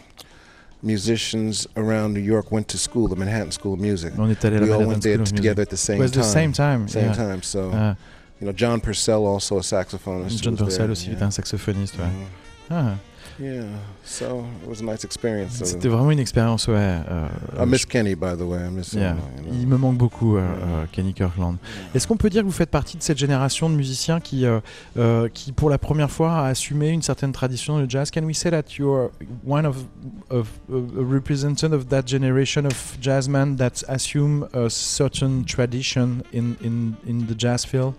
musicians 0.82 1.68
around 1.76 2.14
New 2.14 2.22
York 2.22 2.52
went 2.52 2.68
to 2.70 2.78
school, 2.78 3.08
the 3.08 3.16
Manhattan 3.16 3.52
School 3.52 3.74
of 3.74 3.80
Music. 3.80 4.18
On 4.18 4.30
est 4.30 4.42
allé 4.46 4.62
We 4.62 4.72
all 4.72 4.86
went 4.86 5.04
there 5.04 5.18
Music. 5.18 5.36
together 5.36 5.62
at 5.64 5.70
the 5.70 5.78
same 5.78 5.98
It 5.98 6.02
was 6.04 6.12
time. 6.12 6.22
the 6.22 6.28
same 6.30 6.54
time. 6.54 6.88
Same 6.88 7.06
yeah. 7.06 7.14
time. 7.14 7.42
So 7.44 7.72
Ah, 7.74 7.96
you 8.40 8.46
know, 8.48 8.54
John 8.54 8.80
Purcell, 8.80 9.26
also 9.26 9.58
a 9.58 9.62
saxophonist. 9.62 10.42
John 10.42 10.56
Purcell 10.56 10.86
there. 10.88 10.92
aussi 10.92 11.08
Yeah. 11.10 11.16
était 11.18 11.24
un 11.24 11.32
saxophoniste. 11.32 11.98
Ouais. 11.98 12.06
Mhm. 12.06 12.26
Ah, 12.72 12.96
Yeah. 13.40 13.64
So 14.04 14.46
it 14.64 14.68
was 14.68 14.82
a 14.82 14.84
nice 14.84 15.04
experience. 15.06 15.58
So 15.58 15.66
C'était 15.66 15.88
vraiment 15.88 16.12
une 16.12 16.20
expérience. 16.20 16.68
Ouais. 16.68 16.76
euh, 16.78 17.28
I 17.58 17.66
miss 17.66 17.86
Kenny, 17.86 18.16
by 18.16 18.36
the 18.38 18.42
way. 18.42 18.60
I 18.60 18.70
miss 18.70 18.94
him. 18.94 19.00
Yeah. 19.00 19.16
you 19.38 19.44
know. 19.44 19.60
Il 19.62 19.68
me 19.68 19.78
manque 19.78 19.98
beaucoup, 19.98 20.36
euh, 20.36 20.42
euh, 20.42 20.86
Kenny 20.92 21.14
Kirkland. 21.14 21.56
Est-ce 21.96 22.06
qu'on 22.08 22.18
peut 22.18 22.30
dire 22.30 22.42
que 22.42 22.48
vous 22.48 22.52
faites 22.52 22.70
partie 22.70 22.98
de 22.98 23.04
cette 23.04 23.18
génération 23.18 23.70
de 23.70 23.76
musiciens 23.76 24.20
qui, 24.20 24.46
euh, 24.46 24.60
euh, 24.98 25.30
qui 25.34 25.52
pour 25.54 25.70
la 25.70 25.78
première 25.78 26.12
fois, 26.12 26.34
a 26.34 26.48
assumé 26.48 26.90
une 26.90 27.02
certaine 27.02 27.32
tradition 27.32 27.80
de 27.80 27.90
jazz? 27.90 28.12
Can 28.12 28.24
we 28.24 28.36
say 28.36 28.50
that 28.52 28.78
you're 28.78 29.10
one 29.46 29.66
of, 29.66 29.78
of 30.30 30.48
a 30.70 31.02
representative 31.02 31.74
of 31.74 31.88
that 31.90 32.04
generation 32.06 32.66
of 32.66 32.98
jazzmen 33.02 33.56
that 33.56 33.84
assume 33.88 34.48
a 34.54 34.70
certain 34.70 35.46
tradition 35.46 36.24
in, 36.34 36.56
in, 36.62 36.94
in 37.08 37.26
the 37.28 37.36
jazz 37.38 37.64
field? 37.66 37.94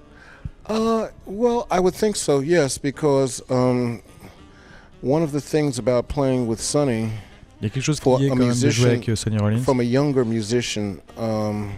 Uh, 0.69 1.09
well, 1.27 1.67
I 1.71 1.81
would 1.81 1.95
think 1.95 2.15
so. 2.15 2.41
Yes, 2.41 2.79
because 2.79 3.43
um, 3.51 4.03
one 5.03 5.23
of 5.23 5.33
the 5.33 5.41
things 5.41 5.79
about 5.79 6.09
playing 6.09 6.47
with 6.47 6.61
Sonny, 6.61 7.09
Il 7.61 7.65
y 7.65 7.67
a 7.67 7.71
quelque 7.71 7.83
chose 7.85 8.01
qui 8.01 8.05
For 8.05 8.21
est 8.23 8.29
même 8.35 8.39
de 8.39 8.53
jouer 8.53 8.67
musician 8.67 8.87
avec 8.89 9.09
euh, 9.09 9.17
Sonny 9.17 9.37
Rollins. 9.39 9.63
from 9.65 9.81
a 9.81 9.85
younger 9.85 10.25
musician 10.25 10.97
um, 11.19 11.73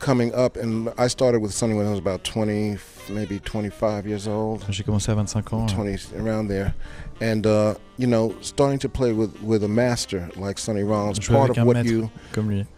coming 0.00 0.32
up, 0.34 0.56
and 0.56 0.88
I 0.98 1.08
started 1.08 1.40
with 1.40 1.52
Sonny 1.52 1.74
when 1.74 1.86
I 1.86 1.90
was 1.90 1.98
about 2.00 2.24
20, 2.24 2.76
maybe 3.10 3.38
25 3.38 4.06
years 4.06 4.26
old, 4.26 4.64
J'ai 4.68 4.82
commencé 4.82 5.10
à 5.12 5.14
25 5.14 5.52
ans. 5.52 5.66
20 5.66 6.12
around 6.18 6.48
there, 6.48 6.74
and 7.20 7.46
uh, 7.46 7.74
you 7.98 8.06
know, 8.06 8.34
starting 8.40 8.78
to 8.80 8.88
play 8.88 9.12
with 9.12 9.30
with 9.42 9.62
a 9.64 9.68
master 9.68 10.28
like 10.36 10.58
Sonny 10.58 10.82
Rollins. 10.82 11.18
Part 11.28 11.50
of 11.50 11.64
what 11.64 11.84
you 11.84 12.10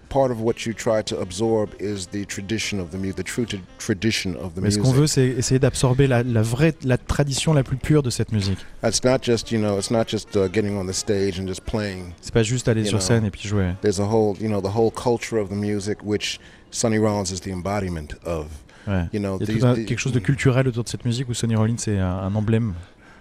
part 0.08 0.30
of 0.30 0.42
what 0.42 0.66
you 0.66 0.74
try 0.74 1.00
to 1.00 1.18
absorb 1.18 1.70
is 1.80 2.08
the 2.08 2.26
tradition 2.26 2.78
of 2.78 2.90
the 2.90 2.98
music, 2.98 3.16
the 3.16 3.22
true 3.22 3.46
tradition 3.78 4.36
of 4.36 4.54
the 4.54 4.60
Mais 4.60 4.70
ce 4.70 4.78
music. 4.78 4.82
qu'on 4.82 4.92
veut, 4.92 5.06
c'est 5.06 5.26
essayer 5.26 5.58
d'absorber 5.58 6.06
la, 6.06 6.22
la 6.22 6.42
vraie, 6.42 6.74
la 6.84 6.98
tradition 6.98 7.54
la 7.54 7.62
plus 7.62 7.78
pure 7.78 8.02
de 8.02 8.10
cette 8.10 8.30
musique. 8.30 8.58
It's 8.84 9.02
not 9.04 9.20
just 9.22 9.50
you 9.50 9.58
know, 9.58 9.78
it's 9.78 9.90
not 9.90 10.04
just 10.08 10.36
uh, 10.36 10.48
getting 10.52 10.76
on 10.76 10.84
the 10.86 10.92
stage 10.92 11.38
and 11.40 11.46
just 11.46 11.64
playing. 11.64 12.12
C'est 12.20 12.34
pas 12.34 12.42
juste 12.42 12.68
aller 12.68 12.84
sur 12.84 12.98
know. 12.98 13.06
scène 13.06 13.24
et 13.24 13.30
puis 13.30 13.48
jouer. 13.48 13.72
There's 13.80 14.00
a 14.00 14.04
whole 14.06 14.36
you 14.38 14.48
know 14.48 14.60
the 14.60 14.74
whole 14.76 14.90
culture 14.90 15.38
of 15.38 15.48
the 15.48 15.56
music, 15.56 15.98
which 16.04 16.38
Sonny 16.70 16.98
Rollins 16.98 17.32
is 17.32 17.40
the 17.40 17.48
embodiment 17.50 18.14
of. 18.24 18.48
Ouais. 18.86 19.04
You 19.12 19.20
know, 19.20 19.38
Il 19.40 19.46
y 19.46 19.50
a 19.50 19.54
these, 19.54 19.64
un- 19.64 19.74
quelque 19.84 20.00
chose 20.00 20.12
de 20.12 20.18
culturel 20.18 20.66
autour 20.66 20.82
de 20.82 20.88
cette 20.88 21.04
musique 21.04 21.28
où 21.28 21.34
Sonny 21.34 21.54
Rollins 21.54 21.76
est 21.86 21.98
un, 21.98 22.04
un 22.18 22.34
emblème. 22.34 22.74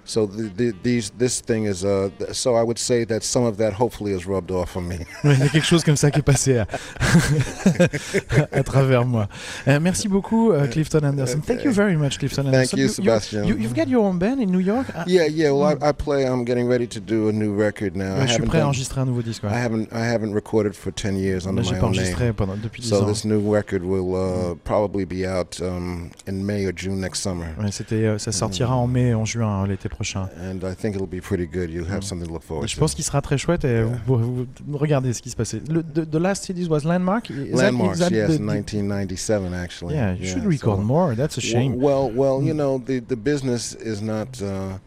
So 0.04 0.26
the, 0.26 0.50
the, 0.58 0.74
these 0.84 1.12
this 1.18 1.42
thing 1.42 1.66
is 1.66 1.84
uh. 1.86 2.10
So 2.34 2.56
I 2.56 2.64
would 2.64 2.80
say 2.80 3.06
that 3.06 3.24
some 3.24 3.44
of 3.46 3.58
that 3.58 3.74
hopefully 3.74 4.14
is 4.14 4.26
rubbed 4.26 4.52
off 4.52 4.76
on 4.76 4.88
me. 4.88 4.98
Il 5.24 5.40
y 5.40 5.44
a 5.44 5.48
quelque 5.50 5.64
chose 5.66 5.84
comme 5.84 5.96
ça 5.96 6.10
qui 6.12 6.20
est 6.20 6.24
passé 6.24 6.58
à, 6.58 6.68
à 8.52 8.64
travers 8.64 9.06
moi. 9.06 9.28
Euh, 9.68 9.80
merci 9.80 10.08
beaucoup, 10.08 10.52
euh, 10.52 10.68
Clifton 10.68 11.04
Anderson. 11.04 11.40
Thank 11.46 11.64
you 11.64 11.72
very 11.72 11.96
much, 11.96 12.18
Clifton 12.18 12.44
Thank 12.44 12.56
Anderson. 12.74 12.78
you, 12.78 12.84
you, 12.84 12.90
Sebastian. 12.90 13.44
you, 13.46 13.58
you've 13.58 13.76
got 13.76 13.88
your 13.88 14.04
own 14.06 14.18
band 14.18 14.40
in 14.42 14.48
New 14.52 14.60
York? 14.60 14.88
Ah, 14.96 15.04
yeah, 15.08 15.26
yeah. 15.28 15.52
Well, 15.52 15.78
I, 15.82 15.90
I 15.90 15.92
play. 15.92 16.26
I'm 16.26 16.44
getting 16.46 16.68
ready 16.68 16.88
to 16.88 17.00
do 17.00 17.30
a 17.30 17.32
new 17.32 17.54
record 17.54 17.96
now. 17.96 18.16
ouais, 18.18 18.28
je 18.28 18.34
suis 18.34 18.42
haven't 18.42 18.48
prêt 18.50 18.60
à 18.62 18.68
enregistrer 18.68 19.02
un 19.02 19.06
nouveau 19.06 19.22
disque. 19.22 19.44
ouais. 19.44 19.50
I 19.52 19.58
haven't 19.64 19.88
I 19.92 20.04
haven't 20.06 20.34
recorded 20.34 20.74
for 20.76 20.92
ten 20.92 21.16
years 21.16 21.46
under 21.46 21.64
j'ai 21.64 21.74
my 21.76 21.80
pas 21.80 21.86
own 21.88 21.92
name. 21.92 22.02
enregistré 22.02 22.34
pendant, 22.34 22.58
depuis 22.58 22.82
10 22.82 22.90
So 22.90 23.04
ans. 23.04 23.06
this 23.08 23.26
new 23.26 23.40
record 23.40 23.84
will 23.84 24.16
uh, 24.16 24.56
probably 24.64 25.06
be 25.06 25.26
out 25.28 25.60
um, 25.62 26.10
in 26.28 26.44
May 26.46 26.66
or 26.66 26.72
June 26.76 27.00
next 27.00 27.22
summer, 27.22 27.48
Ouais, 27.60 27.72
c'était, 27.72 28.06
euh, 28.06 28.18
ça 28.18 28.32
sortira 28.32 28.76
en 28.76 28.88
mai, 28.88 29.14
en 29.14 29.26
juin, 29.26 29.64
euh, 29.64 29.68
l'été 29.68 29.90
prochain. 29.92 30.28
and 30.38 30.64
I 30.64 30.74
think 30.74 30.96
it'll 30.96 31.06
be 31.08 31.22
pretty 31.22 31.46
good. 31.46 31.70
You'll 31.70 31.88
have 31.90 32.02
something 32.04 32.28
to 32.28 32.34
look 32.34 32.44
forward 32.44 32.68
Je 32.68 32.76
to. 32.76 32.80
pense 32.80 32.96
qu'il 32.96 33.04
sera 33.04 33.22
très 33.22 33.38
chouette 33.38 33.64
et 33.66 33.84
vous, 33.84 34.18
vous- 34.18 34.48
vous- 34.66 34.78
regardez 34.78 35.14
ce 35.14 35.22
qui 35.22 35.30
se 35.30 35.36
passait. 35.36 35.62
Le, 35.70 35.84
the, 35.84 36.06
the 36.10 36.16
last 36.20 36.44
CD 36.46 36.68
was 36.68 36.84
Landmark. 36.86 37.30
Is 37.30 37.54
Landmarks, 37.54 38.00
that 38.00 38.12
yes, 38.12 38.32
the- 38.38 38.40
1997 38.44 39.54
actually. 39.54 39.94
Yeah, 39.96 40.14
you 40.16 40.26
should 40.26 40.44
so- 40.44 40.50
record 40.50 40.80
more. 40.84 41.16
That's 41.16 41.38
a 41.38 41.42
shame. 41.42 41.76
Well, 41.76 42.10
well, 42.10 42.12
well, 42.16 42.42
you 42.44 42.54
Mm. 42.54 42.58
know, 42.58 42.78
the 42.86 43.00
the 43.00 43.16
business 43.16 43.76
is 43.76 44.02
not. 44.02 44.42
Uh, 44.42 44.78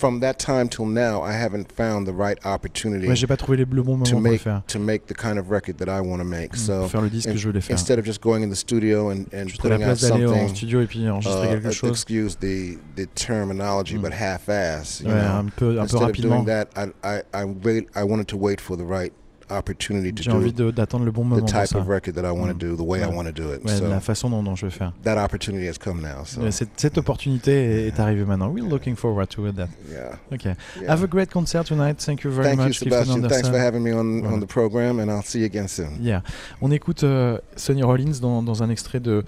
from 0.00 0.20
that 0.20 0.38
time 0.38 0.68
till 0.68 0.86
now, 0.86 1.22
I 1.22 1.32
haven't 1.32 1.70
found 1.70 2.06
the 2.06 2.12
right 2.12 2.38
opportunity 2.44 3.06
Ouais, 3.06 3.14
j'ai 3.14 3.26
pas 3.26 3.36
trouvé 3.36 3.58
les, 3.58 3.64
le 3.66 3.82
bon 3.82 3.92
moment 3.92 4.04
to 4.06 4.12
pour 4.12 4.20
le 4.22 4.30
make 4.30 4.40
faire. 4.40 4.62
to 4.66 4.78
make 4.78 5.06
the 5.06 5.14
kind 5.14 5.38
of 5.38 5.50
record 5.50 5.76
that 5.76 5.88
I 5.88 6.00
want 6.00 6.18
to 6.18 6.24
make. 6.24 6.54
Mm, 6.54 6.56
So 6.58 6.88
faire 6.88 7.02
le 7.02 7.10
disque 7.10 7.28
que 7.30 7.36
je 7.36 7.46
voulais 7.48 7.60
faire. 7.60 7.74
instead 7.76 7.98
of 7.98 8.04
just 8.06 8.20
going 8.22 8.42
in 8.42 8.48
the 8.50 8.56
studio 8.56 9.10
and, 9.10 9.26
and 9.34 9.48
Juste 9.48 9.60
putting 9.60 9.82
out 9.84 9.98
d'aller 10.00 10.24
en 10.26 10.28
something, 10.30 10.56
studio 10.56 10.80
et 10.80 10.86
puis 10.86 11.06
enregistrer 11.06 11.46
uh, 11.46 11.50
quelque 11.60 11.70
chose. 11.70 11.90
excuse 11.90 12.36
the 12.40 12.78
the 12.96 13.06
terminology, 13.14 13.96
Mm. 13.98 14.02
but 14.02 14.12
half-ass. 14.12 15.00
You 15.02 15.08
Ouais, 15.08 15.14
know, 15.14 15.38
un 15.38 15.44
peu, 15.54 15.70
un 15.70 15.74
peu 15.74 15.80
instead 15.82 16.00
of 16.02 16.06
rapidement. 16.08 16.44
doing 16.44 16.46
that, 16.46 16.68
I 16.76 16.92
I 17.04 17.22
I, 17.34 17.44
wait, 17.44 17.86
I 17.94 18.02
wanted 18.04 18.26
to 18.28 18.36
wait 18.38 18.60
for 18.60 18.76
the 18.76 18.84
right 18.84 19.12
opportunity 19.50 20.12
to 20.12 20.22
J'ai 20.22 20.30
envie 20.30 20.52
d'attendre 20.52 21.04
le 21.04 21.10
bon 21.10 21.22
the 21.22 21.26
moment 21.26 21.40
pour 21.40 21.48
type 21.48 21.74
of 21.76 21.86
record 21.88 22.14
that 22.14 22.22
I 22.22 22.30
want 22.30 22.48
to 22.48 22.54
Mm. 22.54 22.58
do, 22.58 22.76
the 22.76 22.80
way 22.80 23.00
Ouais. 23.00 23.08
I 23.10 23.14
want 23.14 23.24
to 23.24 23.32
do 23.32 23.52
it. 23.54 23.64
Ouais, 23.64 23.76
so 23.76 23.88
la 23.88 24.00
façon 24.00 24.30
dont, 24.30 24.42
dont 24.42 24.54
je 24.56 24.66
veux 24.66 24.70
faire. 24.70 24.92
that 25.04 25.22
opportunity 25.22 25.66
has 25.68 25.78
come 25.82 26.00
now. 26.00 26.24
So 26.24 26.40
Ouais, 26.42 26.50
cette, 26.50 26.70
cette 26.76 26.98
opportunité 26.98 27.86
est, 27.86 27.98
arrivée 28.00 28.24
maintenant. 28.24 28.50
We're 28.50 28.68
looking 28.68 28.96
forward 28.96 29.28
to 29.30 29.46
it. 29.48 29.56
That. 29.56 29.68
yeah. 29.90 30.16
Okay. 30.32 30.54
yeah. 30.80 30.92
Have 30.92 31.02
a 31.04 31.06
great 31.06 31.30
concert 31.30 31.64
tonight. 31.64 31.96
Thank 31.98 32.22
you 32.24 32.30
very 32.30 32.44
Thank 32.48 32.58
you, 32.60 32.64
much, 32.66 32.80
Clifton 32.80 33.04
Sebastian. 33.04 33.28
Thanks 33.28 33.48
for 33.48 33.58
having 33.58 33.82
me 33.82 33.92
on, 33.92 34.20
Voilà. 34.22 34.34
on 34.36 34.40
the 34.40 34.46
program, 34.48 34.98
and 35.00 35.06
I'll 35.10 35.22
see 35.24 35.40
you 35.40 35.46
again 35.46 35.68
soon. 35.68 35.90
Yeah. 36.00 36.22
On 36.60 36.70
écoute 36.70 37.04
euh, 37.04 37.38
Sonny 37.56 37.82
Rollins 37.82 38.18
dans, 38.20 38.42
dans 38.42 38.62
un 38.62 38.70
extrait 38.70 39.00
de 39.00 39.24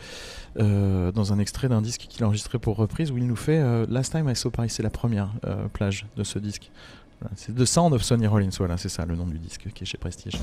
euh, 0.58 1.10
dans 1.12 1.32
un 1.32 1.38
extrait 1.38 1.68
d'un 1.68 1.80
disque 1.80 2.02
qu'il 2.10 2.22
a 2.24 2.26
enregistré 2.26 2.58
pour 2.58 2.76
reprise 2.76 3.10
où 3.10 3.16
il 3.16 3.26
nous 3.26 3.36
fait 3.36 3.58
euh, 3.58 3.86
Last 3.88 4.12
Time 4.12 4.28
I 4.28 4.36
Saw 4.36 4.50
Paris, 4.50 4.68
c'est 4.68 4.82
la 4.82 4.90
première 4.90 5.30
euh, 5.46 5.66
plage 5.72 6.04
de 6.16 6.24
ce 6.24 6.38
disque. 6.38 6.70
C'est 7.36 7.54
The 7.54 7.64
Sound 7.64 7.92
of 7.94 8.02
Sonny 8.02 8.26
Rollins, 8.26 8.50
voilà, 8.58 8.76
c'est 8.76 8.88
ça 8.88 9.04
le 9.04 9.16
nom 9.16 9.26
du 9.26 9.38
disque 9.38 9.68
qui 9.74 9.84
est 9.84 9.86
chez 9.86 9.98
Prestige. 9.98 10.38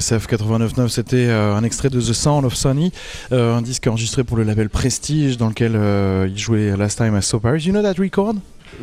TSF 0.00 0.26
89.9, 0.26 0.88
c'était 0.88 1.28
euh, 1.28 1.54
un 1.54 1.62
extrait 1.62 1.88
de 1.88 2.00
The 2.00 2.12
Sound 2.12 2.44
of 2.44 2.54
Sunny, 2.54 2.92
euh, 3.32 3.56
un 3.56 3.62
disque 3.62 3.86
enregistré 3.86 4.24
pour 4.24 4.36
le 4.36 4.42
label 4.42 4.68
Prestige 4.68 5.36
dans 5.36 5.48
lequel 5.48 5.72
euh, 5.76 6.26
il 6.28 6.38
jouait 6.38 6.76
last 6.76 6.98
time 6.98 7.14
à 7.14 7.22
So 7.22 7.38
Paris. 7.38 7.64
You 7.66 7.72
know 7.72 7.82
that 7.82 8.00
record? 8.00 8.36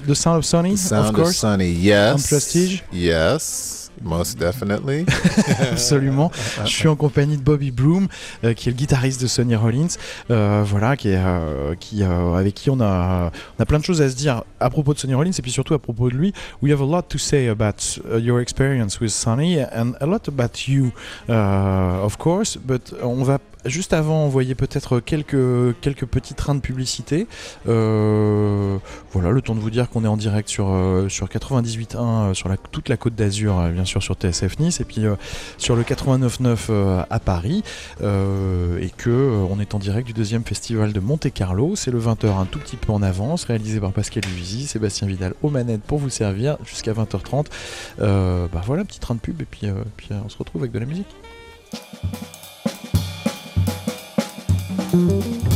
The 0.07 0.14
Sound 0.14 0.38
of 0.38 0.45
Sunny, 0.45 0.78
Sound 0.78 1.09
of 1.09 1.14
course? 1.14 1.36
Sunny, 1.36 1.72
yes. 1.72 2.14
On 2.16 2.28
Prestige? 2.28 2.84
Yes. 2.93 3.70
Most 4.04 4.39
definitely. 4.39 5.06
Absolument. 5.72 6.32
Je 6.64 6.70
suis 6.70 6.88
en 6.88 6.95
compagnie 6.95 7.38
de 7.38 7.43
Bobby 7.43 7.72
Bloom, 7.72 8.08
euh, 8.43 8.54
qui 8.54 8.70
est 8.70 8.72
le 8.72 8.78
guitariste 8.78 9.22
de 9.22 9.28
Sonny 9.28 9.56
Rollins, 9.56 9.88
euh, 10.30 10.64
voilà, 10.66 10.97
qui 10.97 11.10
est, 11.10 11.18
euh, 11.18 11.76
qui, 11.80 12.04
euh, 12.04 12.34
avec 12.34 12.56
qui 12.56 12.70
on 12.70 12.80
a, 12.82 13.32
on 13.58 13.64
a 13.64 13.66
plein 13.66 13.80
de 13.80 13.84
choses 13.84 14.02
à 14.02 14.10
se 14.10 14.16
dire 14.16 14.43
à 14.60 14.70
propos 14.70 14.93
de 14.93 14.99
Sonny 14.99 15.14
Rollins 15.14 15.32
et 15.38 15.41
puis 15.41 15.52
surtout 15.52 15.74
à 15.74 15.80
propos 15.80 16.10
de 16.10 16.16
lui. 16.16 16.34
We 16.62 16.72
have 16.72 16.82
a 16.82 16.86
lot 16.86 17.04
to 17.10 17.18
say 17.18 17.47
about 17.47 17.99
uh, 18.12 18.18
your 18.18 18.41
experience 18.41 18.99
with 18.99 19.12
Sonny 19.12 19.60
and 19.60 19.93
a 20.02 20.06
lot 20.06 20.28
about 20.28 20.68
you, 20.68 20.91
uh, 21.30 22.04
of 22.04 22.18
course. 22.18 22.58
But 22.58 22.93
on 23.04 23.24
va 23.24 23.39
juste 23.66 23.93
avant 23.93 24.26
envoyer 24.26 24.55
peut-être 24.55 24.99
quelques 24.99 25.80
quelques 25.82 26.05
petits 26.05 26.34
trains 26.34 26.55
de 26.55 26.62
publicité. 26.62 27.28
Euh, 27.68 28.78
voilà, 29.12 29.32
le 29.32 29.41
temps 29.41 29.55
de 29.55 29.59
vous 29.59 29.70
dire 29.70 29.89
qu'on 29.89 30.03
est 30.03 30.07
en 30.07 30.18
direct 30.18 30.49
sur 30.49 30.70
euh, 30.70 31.09
sur 31.09 31.28
98.1 31.28 31.97
euh, 31.97 32.34
sur 32.34 32.49
toute 32.72 32.89
la 32.89 32.97
Côte 32.97 33.16
d'Azur, 33.16 33.62
bien 33.70 33.86
sûr 33.86 34.01
sur 34.01 34.16
TSF 34.16 34.59
Nice, 34.59 34.80
et 34.80 34.86
puis 34.86 35.03
sur 35.57 35.76
le 35.76 35.84
89.9 35.84 36.57
euh, 36.70 37.03
à 37.09 37.20
Paris, 37.20 37.64
et 38.01 38.91
que 38.97 39.45
on 39.49 39.59
est 39.59 39.76
en 39.76 39.80
direct 39.80 40.07
du 40.07 40.14
deuxième 40.14 40.43
festival 40.43 40.93
de 40.93 40.99
Monte 40.99 41.32
Carlo. 41.34 41.76
C'est 41.76 41.91
le 41.91 41.99
20h 41.99 42.38
un 42.38 42.45
tout 42.45 42.59
petit 42.59 42.78
peu 42.78 42.91
en 42.91 43.01
avance, 43.01 43.45
réalisé 43.45 43.80
par 43.80 43.91
Pascal 43.91 44.24
Luisi, 44.34 44.68
Sébastien 44.68 45.07
Vidal 45.07 45.34
aux 45.41 45.49
manettes 45.49 45.84
pour 45.84 45.99
vous 45.99 46.09
servir 46.09 46.57
jusqu'à 46.66 46.93
20h30. 46.93 47.47
Euh, 47.99 48.47
bah 48.51 48.62
voilà, 48.66 48.84
petit 48.86 48.99
train 48.99 49.16
de 49.16 49.20
pub, 49.20 49.41
et 49.41 49.45
puis, 49.45 49.68
on 50.12 50.30
se 50.30 50.38
retrouve 50.38 50.62
avec 50.62 50.72
de 50.72 50.80
la 50.80 50.86
musique. 50.86 51.07
Thank 54.92 55.46
you. 55.46 55.51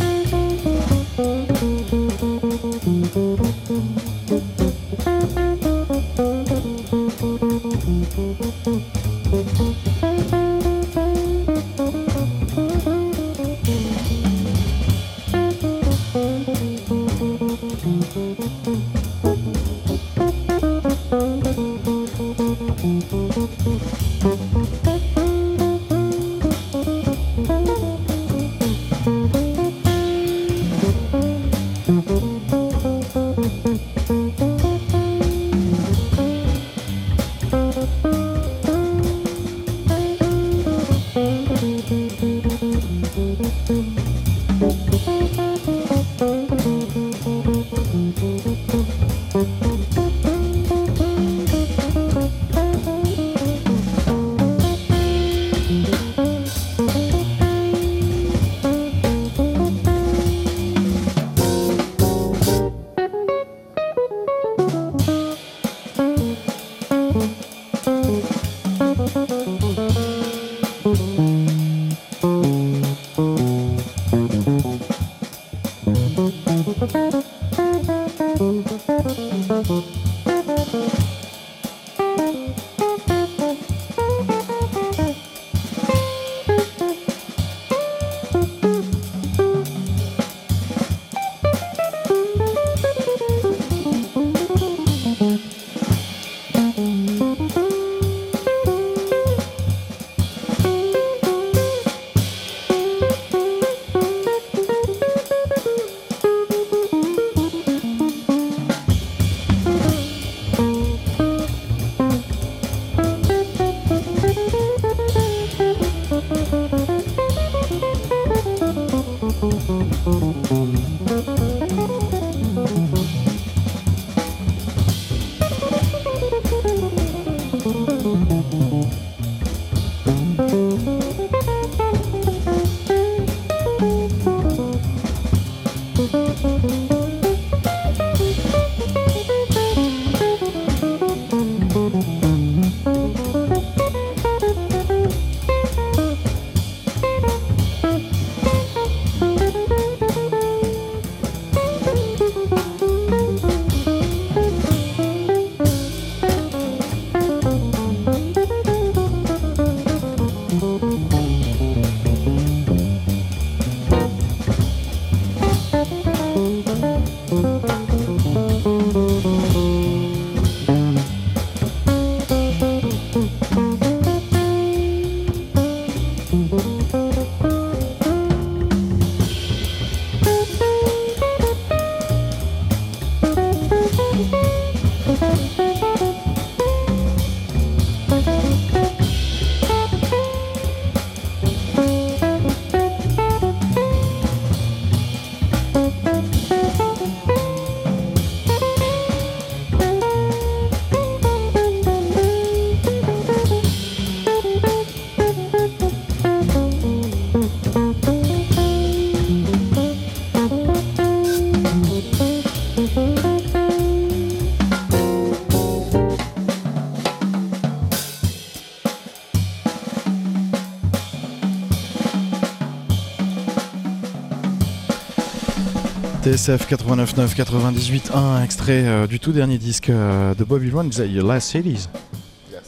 TSF 226.36 226.68
89.9 226.70 227.34
98.1, 227.34 228.44
extrait 228.44 228.86
euh, 228.86 229.08
du 229.08 229.22
tout 229.22 229.32
dernier 229.32 229.58
disque 229.58 229.90
euh, 229.90 230.34
de 230.34 230.44
Bobby 230.44 230.70
One, 230.70 230.92
Your 231.08 231.26
Last 231.26 231.50
Cities. 231.50 231.88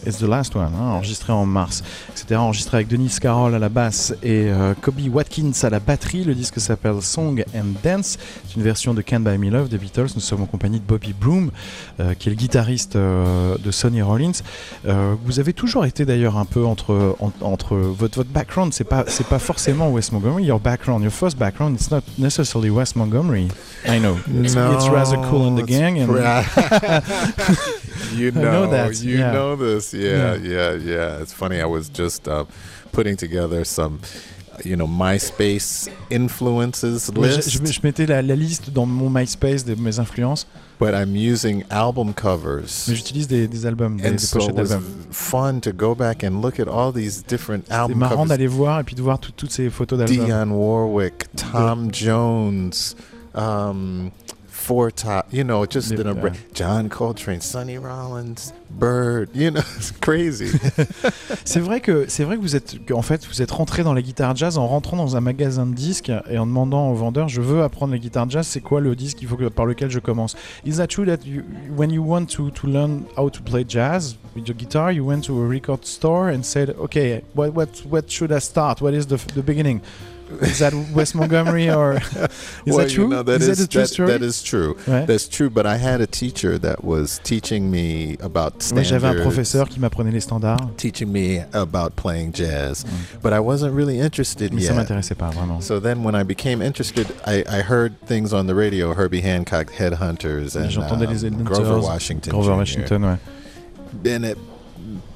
It's 0.08 0.20
the 0.20 0.24
Last 0.24 0.56
One, 0.56 0.64
hein, 0.74 0.92
enregistré 0.94 1.34
en 1.34 1.46
mars. 1.46 1.84
C'était 2.16 2.36
enregistré 2.36 2.78
avec 2.78 2.88
Denise 2.88 3.20
Carroll 3.20 3.54
à 3.54 3.60
la 3.60 3.70
basse 3.70 4.14
et 4.24 4.46
euh, 4.50 4.74
Kobe 4.82 5.00
Watkins 5.12 5.52
à 5.64 5.70
la 5.70 5.80
batterie. 5.80 6.24
Le 6.24 6.34
disque 6.34 6.60
s'appelle 6.60 7.02
Song 7.02 7.44
and 7.56 7.66
Dance. 7.84 8.18
C'est 8.48 8.56
une 8.56 8.64
version 8.64 8.94
de 8.94 9.02
Can't 9.02 9.20
Buy 9.20 9.38
Me 9.38 9.50
Love 9.50 9.68
des 9.70 9.78
Beatles. 9.78 10.08
Nous 10.16 10.22
sommes 10.22 10.42
en 10.44 10.46
compagnie 10.46 10.80
de 10.80 10.86
Bobby 10.86 11.14
Bloom, 11.14 11.52
euh, 12.00 12.14
qui 12.14 12.30
est 12.30 12.32
le 12.32 12.38
guitariste 12.38 12.96
euh, 12.96 13.56
de 13.64 13.70
Sonny 13.72 14.02
Rollins. 14.02 14.32
Euh, 14.88 15.16
vous 15.26 15.40
avez 15.40 15.54
toujours 15.54 15.86
été 15.86 16.06
d'ailleurs 16.06 16.38
un 16.38 16.46
peu 16.46 16.66
entre, 16.66 17.16
en- 17.20 17.32
entre 17.42 17.76
votre, 17.76 18.18
votre 18.18 18.30
background, 18.32 18.74
c'est 18.74 18.84
pas, 18.86 19.04
c'est 19.08 19.28
pas 19.28 19.40
forcément 19.40 19.90
West 19.90 20.12
Montgomery. 20.14 20.46
Your 20.46 20.60
background, 20.60 21.04
your 21.04 21.12
first 21.12 21.38
background, 21.38 21.76
it's 21.76 21.92
not 21.92 22.02
necessarily 22.18 22.70
West 22.70 22.96
Montgomery. 22.96 23.50
I 23.86 24.00
know. 24.00 24.18
It's, 24.42 24.54
it's 24.56 24.88
rather 24.90 25.18
cool 25.30 25.48
in 25.48 25.56
the 25.56 25.66
gang. 25.66 26.00
And, 26.00 26.08
you 28.16 28.32
know 28.32 28.42
know, 28.42 28.68
that, 28.72 28.94
you 29.04 29.18
yeah. 29.18 29.32
know 29.32 29.56
this. 29.56 29.94
Yeah, 29.94 30.36
Yeah. 30.36 30.76
yeah, 30.76 30.76
yeah, 30.76 31.22
It's 31.22 31.34
funny. 31.34 31.60
I 31.62 31.66
was 31.66 31.90
just 31.94 32.28
uh, 32.28 32.46
putting 32.92 33.16
together 33.18 33.64
some, 33.66 34.00
you 34.66 34.76
know, 34.76 34.88
MySpace 34.88 35.90
influences 36.10 37.10
Ouais, 37.16 37.30
je, 37.30 37.36
list, 37.38 37.50
je- 37.52 37.72
je 37.72 37.80
mettais 37.84 38.06
la, 38.06 38.22
la 38.22 38.36
liste 38.36 38.72
dans 38.72 38.86
mon 38.86 39.10
MySpace 39.10 39.64
de 39.66 39.76
mes 39.76 40.00
influences, 40.00 40.48
but 40.80 40.94
I'm 40.94 41.16
using 41.16 41.64
album 41.70 42.14
covers. 42.14 42.86
mais 42.88 42.96
j'utilise 42.96 43.28
des, 43.28 43.48
des 43.48 43.66
albums, 43.66 43.98
des, 43.98 44.08
And 44.10 44.12
des 44.14 44.18
so 44.20 44.40
pochettes 44.40 44.56
d'albums. 44.56 44.84
fun 45.12 45.60
to 45.62 45.72
go 45.72 45.94
back 45.96 46.24
and 46.24 46.42
look 46.42 46.60
at 46.60 46.68
all 46.68 46.92
these 46.94 47.24
different 47.28 47.66
C'est 47.68 47.74
album 47.74 47.98
marrant 48.00 48.16
covers. 48.24 48.28
d'aller 48.30 48.48
voir 48.48 48.80
et 48.80 48.84
puis 48.84 48.96
de 48.96 49.02
voir 49.02 49.20
tout- 49.20 49.32
toutes 49.36 49.52
ces 49.52 49.70
photos 49.70 50.00
d'albums. 50.00 50.26
Dionne 50.26 50.52
Warwick, 50.52 51.26
Tom 51.52 51.90
Jones, 51.94 52.72
um, 53.36 54.10
Four 54.68 54.92
Top, 54.92 55.28
you 55.32 55.46
know, 55.46 55.66
just 55.66 55.92
Yeah. 55.92 56.02
in 56.02 56.08
a 56.08 56.14
bra- 56.14 56.32
John 56.54 56.90
Coltrane, 56.90 57.40
Sonny 57.40 57.78
Rollins, 57.78 58.52
Bird, 58.70 59.30
you 59.34 59.50
know, 59.50 59.62
it's 59.78 59.94
crazy. 60.02 60.48
C'est 61.46 61.62
vrai 61.62 61.80
que 61.80 62.06
c'est 62.10 62.26
vrai 62.26 62.36
que 62.36 62.42
vous 62.42 62.58
êtes 62.58 62.76
en 62.92 63.02
fait 63.02 63.26
vous 63.26 63.42
êtes 63.42 63.52
rentré 63.52 63.84
dans 63.84 63.94
la 63.94 64.02
guitare 64.02 64.36
jazz 64.36 64.58
en 64.58 64.68
rentrant 64.68 64.98
dans 64.98 65.16
un 65.16 65.22
magasin 65.22 65.66
de 65.66 65.74
disques 65.74 66.12
et 66.30 66.38
en 66.38 66.46
demandant 66.46 66.90
au 66.92 66.96
vendeur 66.96 67.30
je 67.30 67.40
veux 67.42 67.64
apprendre 67.64 67.94
la 67.94 67.98
guitare 68.00 68.30
jazz 68.30 68.46
c'est 68.46 68.60
quoi 68.60 68.82
le 68.82 68.94
disque 68.94 69.22
il 69.22 69.28
faut 69.30 69.38
que, 69.38 69.46
par 69.48 69.66
lequel 69.66 69.90
je 69.90 70.00
commence? 70.00 70.36
Is 70.66 70.76
that 70.78 70.88
true 70.88 71.06
that 71.06 71.26
you, 71.26 71.44
when 71.78 71.90
you 71.92 72.04
want 72.04 72.26
to, 72.36 72.50
to 72.52 72.68
learn 72.68 73.04
how 73.16 73.30
to 73.30 73.42
play 73.42 73.64
jazz 73.66 74.18
with 74.36 74.48
your 74.50 74.58
guitar 74.58 74.92
you 74.92 75.06
went 75.06 75.22
to 75.24 75.42
a 75.42 75.48
record 75.48 75.86
store 75.86 76.30
and 76.34 76.44
said 76.44 76.76
okay 76.78 77.24
what 77.36 77.54
what 77.54 77.70
what 77.90 78.10
should 78.10 78.34
I 78.34 78.40
start? 78.42 78.82
What 78.82 78.94
is 78.94 79.06
the 79.08 79.18
the 79.34 79.42
beginning? 79.44 79.80
Is 80.42 80.60
that 80.60 80.74
West 80.94 81.16
Montgomery 81.16 81.70
or 81.70 81.94
is 81.96 82.04
well, 82.66 82.78
that 82.78 82.90
true 82.90 83.06
You 83.06 83.10
know, 83.10 83.24
that 83.24 83.42
is 83.42 83.48
is 83.48 83.68
that 83.68 83.72
that- 83.72 84.08
that 84.08 84.22
is 84.22 84.44
true. 84.44 84.76
Ouais. 84.88 85.06
That's 85.06 85.28
true. 85.28 85.50
But 85.50 85.66
I 85.66 85.78
had 85.78 86.02
a 86.02 86.08
teacher 86.08 86.58
that 86.60 86.84
was 86.84 87.20
teaching 87.24 87.72
me 87.72 88.18
about 88.22 88.62
standards. 88.62 88.90
j'avais 88.90 89.08
un 89.08 89.22
professeur 89.22 89.68
qui 89.70 89.80
m'apprenait 89.80 90.12
les 90.12 90.22
standards 90.22 90.70
teaching 90.78 91.12
me 91.12 91.44
about 91.54 91.96
playing 91.96 92.34
jazz, 92.34 92.86
but 93.22 93.34
I 93.34 93.40
wasn't 93.40 93.74
really 93.74 94.00
interested 94.00 94.54
mais 94.54 94.62
ça 94.62 94.74
m'intéressait 94.74 95.16
pas 95.16 95.32
vraiment. 95.32 95.62
So 95.62 95.80
then, 95.80 96.04
when 96.04 96.16
I 96.16 96.24
became 96.24 96.62
interested, 96.62 97.08
I, 97.26 97.44
I 97.50 97.62
heard 97.62 98.00
things 98.06 98.34
on 98.34 98.48
the 98.48 98.56
radio: 98.56 98.94
Herbie 98.94 99.22
Hancock, 99.22 99.72
Headhunters, 99.72 100.56
and 100.56 100.76
um, 100.78 101.44
Grover 101.44 101.80
Washington. 101.80 102.32
Grover 102.32 102.56
Washington 102.56 103.04
ouais. 103.04 103.18
and 104.06 104.26
it 104.26 104.38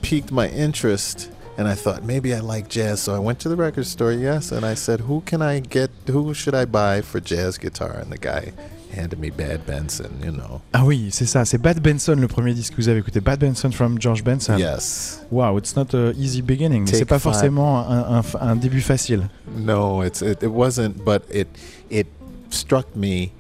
piqued 0.02 0.32
my 0.32 0.48
interest 0.50 1.30
and 1.58 1.68
i 1.68 1.76
thought 1.76 2.04
maybe 2.04 2.34
i 2.34 2.40
like 2.40 2.68
jazz 2.70 3.02
so 3.02 3.14
i 3.14 3.20
went 3.20 3.40
to 3.40 3.50
the 3.50 3.56
record 3.56 3.86
store 3.86 4.12
yes 4.14 4.52
and 4.52 4.66
i 4.66 4.74
said 4.76 5.02
who 5.02 5.22
can 5.26 5.42
i 5.42 5.60
get 5.60 5.90
who 6.10 6.34
should 6.34 6.56
i 6.56 6.66
buy 6.66 7.02
for 7.02 7.20
jazz 7.20 7.58
guitar? 7.58 7.92
And 8.02 8.12
the 8.12 8.18
guy 8.18 8.54
handed 8.94 9.20
me 9.20 9.30
bad 9.30 9.66
benson 9.66 10.10
you 10.24 10.32
know 10.32 10.62
Ah 10.74 10.84
oui, 10.86 11.10
c'est 11.12 11.26
ça, 11.26 11.46
c'est 11.46 11.58
Bad 11.58 11.80
Benson 11.82 12.16
le 12.20 12.28
premier 12.28 12.54
disque 12.54 12.74
que 12.76 12.82
vous 12.82 12.90
avez 12.90 13.00
écouté. 13.00 13.22
Bad 13.22 13.40
Benson 13.40 13.72
from 13.72 13.98
George 14.00 14.22
Benson. 14.24 14.58
yes 14.58 15.22
Wow, 15.32 15.56
it's 15.58 15.76
not 15.78 15.94
a 15.94 16.12
easy 16.18 16.42
beginning. 16.42 16.86
C'est 16.88 17.06
pas 17.06 17.16
five. 17.20 17.32
forcément 17.34 17.80
un, 17.90 18.20
un- 18.20 18.24
un 18.42 18.56
début 18.58 18.82
facile. 18.82 19.30
no 19.56 20.04
it's 20.04 20.22
it, 20.22 20.44
it 20.44 20.52
wasn't 20.52 21.04
but 21.06 21.24
it 21.34 21.48
it 21.90 22.08
struck 22.50 22.86
me 22.96 23.32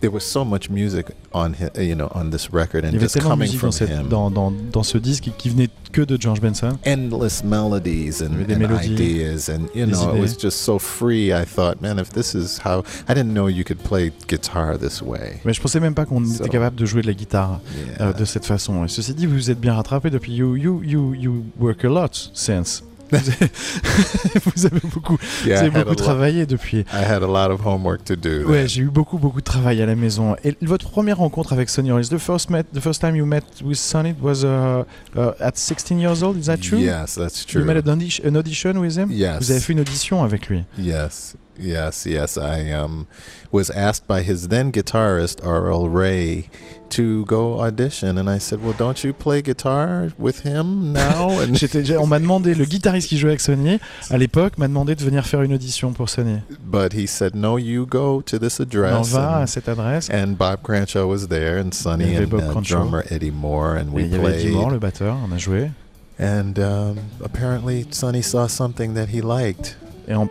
there 0.00 0.10
was 0.12 0.20
so 0.20 0.44
much 0.44 0.70
music 0.70 1.06
on 1.32 1.52
hi- 1.54 1.70
you 1.82 1.94
know 1.94 2.08
on 2.14 2.30
this 2.30 2.48
record 2.52 2.84
Il 2.84 2.88
and 2.88 2.92
y 2.92 2.96
avait 2.96 3.00
just 3.00 3.14
tellement 3.14 3.30
de 3.30 3.34
coming 3.34 3.46
musique 3.46 3.60
from 3.60 3.70
dans, 3.70 3.76
cette- 3.76 3.90
him 3.90 4.08
dans, 4.08 4.30
dans, 4.30 4.50
dans 4.72 4.82
ce 4.82 4.98
disque 4.98 5.30
qui 5.36 5.50
venait 5.50 5.68
que 5.92 6.02
de 6.02 6.16
George 6.20 6.40
Benson. 6.40 6.78
endless 6.86 7.42
melodies 7.44 8.22
and, 8.22 8.44
Des 8.46 8.54
and 8.54 8.58
mélodies, 8.58 8.92
ideas 8.94 9.48
and 9.50 9.62
you 9.74 9.86
des 9.86 9.92
know 9.92 10.14
it 10.14 10.20
was 10.20 10.32
idées. 10.32 10.40
just 10.40 10.58
so 10.60 10.78
free 10.78 11.32
i 11.32 11.44
thought 11.44 11.80
man 11.82 11.98
if 11.98 12.10
this 12.10 12.34
is 12.34 12.58
how 12.64 12.82
i 13.08 13.14
didn't 13.14 13.32
know 13.34 13.48
you 13.48 13.64
could 13.64 13.78
play 13.82 14.12
guitar 14.28 14.78
this 14.78 15.02
way 15.02 15.40
Mais 15.44 15.52
je 15.52 15.60
pensais 15.60 15.80
même 15.80 15.94
pas 15.94 16.04
qu'on 16.04 16.24
So- 16.24 16.40
était 16.44 16.48
capable 16.48 16.76
de 16.76 16.86
jouer 16.86 17.02
de 17.02 17.06
la 17.08 17.14
guitare 17.14 17.60
yeah. 17.98 18.08
euh, 18.08 18.12
de 18.12 18.24
cette 18.24 18.46
façon. 18.46 18.84
Et 18.84 18.88
ceci 18.88 19.14
dit, 19.14 19.26
vous 19.26 19.34
vous 19.34 19.50
êtes 19.50 19.60
bien 19.60 19.74
rattrapé 19.74 20.10
depuis. 20.10 20.32
You, 20.34 20.56
you, 20.56 20.82
you, 20.84 21.14
you 21.14 21.44
work 21.58 21.84
a 21.84 21.88
lot 21.88 22.30
since. 22.34 22.82
Vous 24.56 24.66
avez, 24.66 24.80
beaucoup, 24.92 25.18
Yeah, 25.46 25.56
vous 25.56 25.60
avez 25.66 25.70
beaucoup 25.70 25.90
lot- 25.90 25.94
travaillé 25.96 26.46
depuis. 26.46 26.78
I 26.92 27.04
had 27.04 27.22
a 27.22 27.26
lot 27.26 27.50
of 27.52 27.60
homework 27.66 28.04
to 28.04 28.16
do. 28.16 28.44
Ouais, 28.46 28.66
j'ai 28.68 28.82
eu 28.82 28.90
beaucoup 28.90 29.18
beaucoup 29.18 29.40
de 29.40 29.44
travail 29.44 29.82
à 29.82 29.86
la 29.86 29.94
maison. 29.96 30.36
Et 30.44 30.56
votre 30.62 30.90
première 30.90 31.18
rencontre 31.18 31.52
avec 31.52 31.68
Sonny 31.68 31.90
Rollins, 31.90 32.08
the 32.10 32.18
first 32.18 32.50
met, 32.50 32.64
the 32.72 32.80
first 32.80 33.00
time 33.00 33.16
you 33.16 33.24
met 33.26 33.42
with 33.64 33.76
Sonny 33.78 34.14
was 34.20 34.44
uh, 34.44 34.84
uh, 35.16 35.32
at 35.40 35.56
16 35.56 35.98
years 35.98 36.22
old, 36.22 36.36
is 36.38 36.46
that 36.46 36.58
true? 36.58 36.78
Yes, 36.78 37.14
that's 37.16 37.44
true. 37.44 37.60
You 37.60 37.66
made 37.66 37.76
an 37.86 37.90
audition, 37.90 38.26
an 38.26 38.36
audition 38.36 38.74
with 38.80 38.96
him? 38.96 39.08
Yes. 39.10 39.38
Vous 39.40 39.50
avez 39.50 39.60
fait 39.60 39.72
une 39.72 39.80
audition 39.80 40.22
avec 40.22 40.48
lui? 40.48 40.64
Yes, 40.78 41.34
yes, 41.60 42.06
yes. 42.06 42.36
I 42.38 42.70
um, 42.72 43.06
was 43.52 43.70
asked 43.70 44.06
by 44.08 44.22
his 44.22 44.48
then 44.48 44.72
guitarist, 44.72 45.44
R.L. 45.46 45.88
Ray, 45.88 46.48
to 46.90 47.24
go 47.26 47.60
audition. 47.60 48.18
And 48.18 48.28
I 48.28 48.38
said, 48.38 48.62
Well, 48.64 48.72
don't 48.76 49.02
you 49.04 49.12
play 49.12 49.42
guitar 49.42 50.10
with 50.18 50.40
him 50.40 50.92
now? 50.92 51.30
And 51.40 51.56
on 51.98 52.06
m'a 52.08 52.18
demandé, 52.18 52.54
le 52.56 52.64
guitariste 52.64 53.08
qui 53.08 53.18
jouait 53.18 53.30
avec 53.30 53.40
Sonny 53.40 53.78
à 54.10 54.18
l'époque 54.18 54.58
m'a 54.58 54.66
demandé 54.68 54.94
de 54.96 55.04
venir 55.04 55.24
faire 55.26 55.42
une 55.42 55.52
audition 55.54 55.92
pour 55.92 56.08
Sonny. 56.08 56.40
but 56.64 56.92
he 56.92 57.06
said, 57.06 57.34
No, 57.34 57.56
you 57.58 57.86
go 57.86 58.20
to 58.22 58.38
this 58.38 58.58
On 58.60 58.64
address. 58.64 59.08
va 59.12 59.36
à 59.38 59.42
And, 59.42 59.46
cette 59.46 59.68
adresse. 59.68 60.08
and 60.10 60.36
Bob 60.36 60.62
Cranshaw 60.62 61.06
was 61.06 61.28
there, 61.28 61.58
and 61.58 61.72
Sonny, 61.72 62.16
and 62.16 62.28
Bob 62.28 62.56
uh, 62.56 62.60
drummer 62.60 63.04
Eddie 63.10 63.30
Moore, 63.30 63.76
and 63.76 63.90
Et 63.90 63.94
we 63.94 64.02
il 64.04 64.10
y 64.12 64.14
avait 64.16 64.34
Eddie 64.34 64.42
played. 64.50 64.54
Moore, 64.54 64.70
le 64.72 64.78
batteur, 64.78 65.16
on 65.24 65.32
a 65.32 65.38
joué. 65.38 65.70
And 66.18 66.58
um, 66.58 66.98
apparently, 67.24 67.86
Sonny 67.90 68.20
saw 68.22 68.46
something 68.46 68.94
that 68.94 69.08
he 69.08 69.22
liked. 69.22 69.76
Et 70.08 70.14
en- 70.14 70.28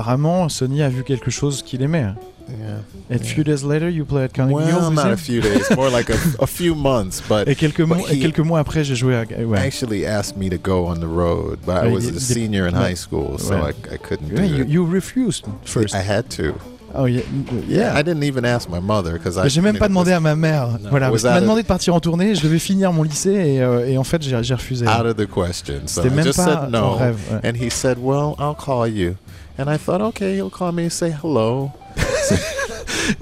apparemment, 0.00 0.48
Sonny 0.48 0.82
a 0.82 0.88
vu 0.88 1.02
quelque 1.02 1.30
chose 1.30 1.62
qu'il 1.62 1.82
aimait. 1.82 2.06
Yeah. 2.48 2.76
And 3.10 3.16
a 3.16 3.24
few 3.24 3.42
days 3.42 3.64
later, 3.64 3.88
you 3.90 4.04
played 4.04 4.26
at 4.26 4.32
Carnegie 4.32 4.70
Hall 4.70 4.80
Well, 4.80 4.90
not 4.92 5.10
a 5.10 5.16
few 5.16 5.40
days, 5.40 5.68
more 5.74 5.90
like 5.90 6.08
a, 6.10 6.16
a 6.40 6.46
few 6.46 6.76
months, 6.76 7.20
but 7.28 7.48
Et 7.48 7.56
quelques, 7.56 7.80
mois, 7.80 7.98
et 8.08 8.20
quelques 8.20 8.38
mois 8.38 8.60
après, 8.60 8.84
j'ai 8.84 8.94
joué 8.94 9.16
à. 9.16 9.24
Ouais. 9.44 9.58
actually 9.58 10.06
asked 10.06 10.36
me 10.36 10.48
to 10.48 10.56
go 10.56 10.86
on 10.86 11.00
the 11.00 11.08
road, 11.08 11.58
but 11.66 11.84
I 11.84 11.88
was 11.92 12.04
il- 12.04 12.16
a 12.16 12.20
senior 12.20 12.66
in 12.68 12.74
high 12.74 12.94
school, 12.96 13.36
so. 13.38 13.54
I, 13.54 13.70
I 13.92 13.98
couldn't 13.98 14.28
Yeah, 14.30 14.42
do 14.42 14.44
you, 14.46 14.62
it. 14.62 14.68
you 14.68 14.84
refused 14.86 15.44
first. 15.64 15.92
I 15.94 16.02
had 16.08 16.28
to. 16.36 16.54
Oh, 16.94 17.06
yeah. 17.06 17.22
Yeah, 17.68 17.94
I 17.98 18.02
didn't 18.02 18.22
even 18.22 18.44
ask 18.44 18.70
my 18.70 18.78
mother 18.80 19.14
because 19.14 19.36
I. 19.36 19.48
J'ai 19.48 19.60
même 19.60 19.76
pas 19.76 19.88
demandé 19.88 20.12
à 20.12 20.20
ma 20.20 20.36
mère. 20.36 20.78
No, 20.80 20.88
voilà, 20.90 21.10
was 21.10 21.24
m'a 21.24 21.40
demandé 21.40 21.62
de 21.62 21.66
partir 21.66 21.94
en 21.96 22.00
tournée. 22.00 22.36
Je 22.36 22.42
devais 22.42 22.60
finir 22.60 22.92
mon 22.92 23.02
lycée 23.02 23.32
et, 23.34 23.60
euh, 23.60 23.86
et 23.88 23.98
en 23.98 24.04
fait 24.04 24.22
j'ai 24.22 24.54
refusé. 24.54 24.86
Out 24.86 25.04
of 25.04 25.16
the 25.16 25.26
question, 25.26 25.80
so 25.86 26.00
C'était 26.00 26.14
I 26.14 26.16
même 26.16 26.24
just 26.26 26.36
pas 26.42 26.68
no. 26.70 26.92
rêve. 26.92 27.16
ouais. 27.32 27.50
And 27.50 27.56
he 27.56 27.70
said, 27.70 27.98
"Well, 28.00 28.34
I'll 28.38 28.54
call 28.54 28.88
you." 28.88 29.14
And 29.58 29.68
I 29.70 29.78
thought, 29.78 30.00
okay, 30.02 30.34
he'll 30.34 30.50
call 30.50 30.72
me 30.72 30.88
say 30.90 31.10
hello. 31.10 31.72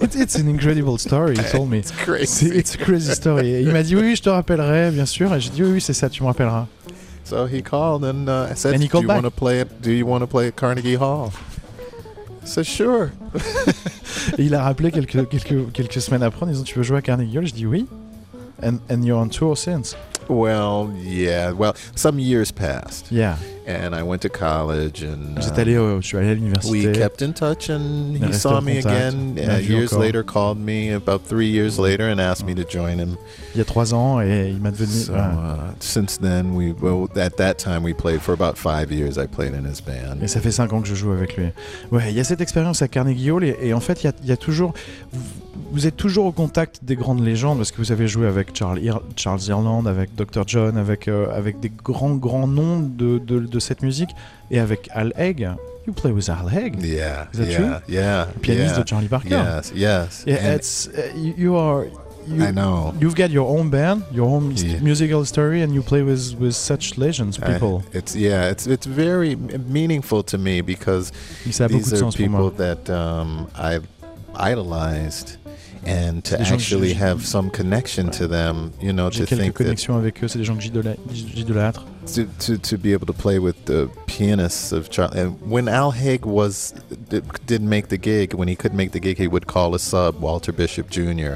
It- 0.00 0.16
it's 0.16 0.34
an 0.36 0.48
incredible 0.48 0.96
story. 0.98 1.36
He 1.36 1.42
told 1.52 1.68
me. 1.70 1.78
It's 1.78 1.92
C'est- 1.92 2.04
crazy. 2.04 2.46
It's 2.58 2.74
a 2.74 2.78
crazy 2.78 3.12
story. 3.14 3.48
Et 3.54 3.60
il 3.62 3.70
m'a 3.72 3.82
dit 3.82 3.94
oui, 3.94 4.02
oui, 4.02 4.16
je 4.16 4.22
te 4.22 4.30
rappellerai, 4.30 4.90
bien 4.90 5.04
sûr. 5.06 5.32
Et 5.34 5.40
j'ai 5.40 5.50
dit 5.50 5.62
oui, 5.62 5.72
oui, 5.74 5.80
c'est 5.80 5.92
ça, 5.92 6.08
tu 6.08 6.22
me 6.22 6.28
rappelleras. 6.28 6.66
So 7.24 7.46
he 7.46 7.62
called 7.62 8.04
and 8.04 8.28
uh, 8.28 8.50
I 8.50 8.54
said, 8.56 8.74
And 8.74 8.82
he 8.82 8.86
"Do 8.86 8.92
called 8.92 9.02
you 9.04 9.08
back. 9.08 9.16
want 9.22 9.24
to 9.24 9.30
play 9.30 9.60
it? 9.60 9.68
Do 9.82 9.90
you 9.90 10.06
want 10.06 10.20
to 10.20 10.26
play 10.26 10.48
at 10.48 10.52
Carnegie 10.56 10.96
Hall?" 10.96 11.30
I 12.42 12.46
said, 12.46 12.64
"Sure." 12.66 13.10
Et 14.38 14.44
il 14.44 14.54
a 14.54 14.62
rappelé 14.62 14.90
quelques, 14.90 15.28
quelques, 15.28 15.72
quelques 15.72 16.00
semaines 16.00 16.22
après 16.22 16.44
en 16.44 16.48
disant 16.48 16.62
tu 16.64 16.76
veux 16.78 16.82
jouer 16.82 16.98
à 16.98 17.02
Carnegie 17.02 17.38
Hall? 17.38 17.46
Je 17.46 17.52
dis 17.54 17.66
oui. 17.66 17.86
And, 18.62 18.78
and 18.90 19.02
you're 19.04 19.18
on 19.18 19.28
tour 19.28 19.56
since. 19.56 19.96
Well, 20.28 20.90
yeah. 21.02 21.52
Well, 21.52 21.74
some 21.94 22.18
years 22.18 22.50
passed, 22.52 23.06
Yeah. 23.10 23.36
and 23.66 23.94
I 23.94 24.02
went 24.02 24.20
to 24.22 24.28
college, 24.28 25.02
and 25.02 25.36
Vous 25.38 25.48
êtes 25.48 25.58
allé, 25.58 25.76
au- 25.78 26.00
je 26.00 26.06
suis 26.06 26.16
allé 26.18 26.28
à 26.28 26.32
we 26.32 26.36
l'université. 26.40 26.92
kept 26.92 27.22
in 27.22 27.32
touch, 27.32 27.70
and 27.70 28.16
he 28.16 28.32
saw 28.32 28.58
en 28.58 28.62
me 28.62 28.80
contact. 28.82 28.86
again 29.14 29.38
a 29.38 29.56
uh, 29.56 29.60
years 29.60 29.92
encore. 29.92 30.00
later. 30.04 30.22
Called 30.24 30.58
me 30.58 30.92
about 30.92 31.20
three 31.28 31.48
years 31.50 31.78
later 31.78 32.08
and 32.08 32.18
asked 32.20 32.44
me 32.46 32.54
to 32.54 32.64
join 32.68 32.98
him. 32.98 33.16
Il 33.54 33.58
y 33.58 33.60
a 33.60 33.64
trois 33.64 33.94
ans 33.94 34.20
et 34.20 34.48
il 34.50 34.60
m'a 34.60 34.70
devenu. 34.70 34.90
So 34.90 35.12
voilà. 35.12 35.30
uh, 35.32 35.74
since 35.80 36.18
then, 36.18 36.54
we 36.54 36.72
well 36.80 37.08
at 37.16 37.36
that 37.36 37.54
time 37.54 37.82
we 37.84 37.94
played 37.94 38.20
for 38.20 38.32
about 38.34 38.56
five 38.56 38.90
years. 38.90 39.16
I 39.18 39.26
played 39.26 39.54
in 39.54 39.64
his 39.64 39.80
band. 39.80 40.22
Et 40.22 40.28
ça 40.28 40.40
fait 40.40 40.50
5 40.50 40.72
ans 40.72 40.80
que 40.82 40.88
je 40.88 40.94
joue 40.94 41.12
avec 41.12 41.36
lui. 41.36 41.46
Ouais, 41.92 42.10
il 42.10 42.16
y 42.16 42.20
a 42.20 42.24
cette 42.24 42.40
expérience 42.40 42.82
à 42.82 42.88
Carnegie 42.88 43.30
Hall 43.30 43.44
et, 43.44 43.56
et 43.62 43.72
en 43.74 43.80
fait, 43.80 44.02
il 44.02 44.06
y 44.06 44.08
a, 44.08 44.12
il 44.22 44.28
y 44.28 44.32
a 44.32 44.36
toujours. 44.36 44.74
Vous, 45.74 45.86
êtes 45.88 45.96
toujours 45.96 46.26
au 46.26 46.32
contact 46.32 46.80
des 46.84 46.94
grandes 46.94 47.24
légendes 47.24 47.58
parce 47.58 47.72
que 47.72 47.78
vous 47.78 47.90
avez 47.90 48.06
joué 48.06 48.26
avec 48.28 48.56
Charles, 48.56 48.78
Ir- 48.80 49.02
Charles 49.16 49.40
Ireland, 49.48 49.86
avec 49.86 50.14
Dr. 50.14 50.44
John, 50.46 50.76
avec, 50.76 51.08
euh, 51.08 51.26
avec 51.36 51.58
des 51.58 51.70
grands, 51.84 52.14
grands 52.14 52.46
noms 52.46 52.78
de, 52.78 53.18
de, 53.18 53.40
de 53.40 53.58
cette 53.58 53.82
musique 53.82 54.10
et 54.52 54.60
avec 54.60 54.88
Al 54.92 55.12
Haig. 55.16 55.48
You 55.86 55.92
play 55.92 56.12
with 56.12 56.28
Al 56.30 56.48
Haig, 56.48 56.80
Yeah, 56.80 57.28
Is 57.34 57.38
that 57.38 57.44
yeah, 57.46 57.56
true? 57.56 57.94
yeah, 57.94 58.26
pianiste 58.40 58.76
yeah. 58.76 58.82
de 58.82 58.88
Charlie 58.88 59.08
Parker. 59.08 59.28
Yes, 59.30 59.72
yes. 59.74 60.24
Yeah, 60.26 60.36
And 60.48 60.54
it's, 60.56 60.88
uh, 60.96 61.14
you, 61.36 61.56
are. 61.56 61.84
you, 62.28 62.42
I 62.42 62.52
know. 62.52 62.94
You've 63.00 63.16
got 63.16 63.30
your 63.30 63.46
own 63.48 63.68
band, 63.68 64.02
your 64.14 64.26
own 64.28 64.52
Yeah. 64.56 64.80
musical 64.80 65.20
history, 65.20 65.62
and 65.62 65.74
you 65.74 65.82
play 65.82 66.02
with 66.02 66.36
with 66.40 66.52
such 66.54 66.96
legends, 66.96 67.38
I- 67.42 67.52
people. 67.52 67.82
it's 67.92 68.14
yeah, 68.14 68.48
it's 68.50 68.66
it's 68.66 68.86
very 68.86 69.36
meaningful 69.68 70.22
to 70.24 70.38
me 70.38 70.62
because 70.62 71.12
these 71.44 71.60
are 71.60 71.68
people 72.12 72.50
that 72.56 72.88
um, 72.88 73.46
I 73.54 73.80
idolized, 74.36 75.36
and 75.86 76.22
to 76.22 76.30
C'est 76.30 76.38
des 76.38 76.44
gens 76.44 76.50
que 76.50 76.54
actually 76.54 76.94
have 76.94 77.24
some 77.24 77.50
connection 77.50 78.10
to 78.10 78.26
them, 78.26 78.72
you 78.80 78.92
know, 78.92 79.10
to 79.10 79.26
think 79.26 79.56
that 79.56 79.64
connexions 79.64 79.96
avec 79.96 80.22
eux, 80.22 80.28
c'est 80.28 80.38
des 80.38 80.44
gens 80.44 80.56
que 80.56 80.62
j'idolâtre. 80.62 81.86
to, 82.06 82.26
to 82.38 82.58
to 82.58 82.76
be 82.76 82.92
able 82.92 83.06
to 83.06 83.12
play 83.12 83.38
with 83.38 83.64
the 83.64 83.88
pianists 84.06 84.72
of 84.72 84.90
Charlie. 84.90 85.20
And 85.20 85.40
when 85.50 85.68
Al 85.68 85.92
Haig 85.92 86.24
was 86.24 86.74
did, 87.08 87.24
didn't 87.46 87.68
make 87.68 87.88
the 87.88 87.98
gig, 87.98 88.34
when 88.34 88.48
he 88.48 88.56
couldn't 88.56 88.76
make 88.76 88.92
the 88.92 89.00
gig, 89.00 89.18
he 89.18 89.28
would 89.28 89.46
call 89.46 89.74
a 89.74 89.78
sub, 89.78 90.20
Walter 90.20 90.52
Bishop 90.52 90.90
Jr. 90.90 91.34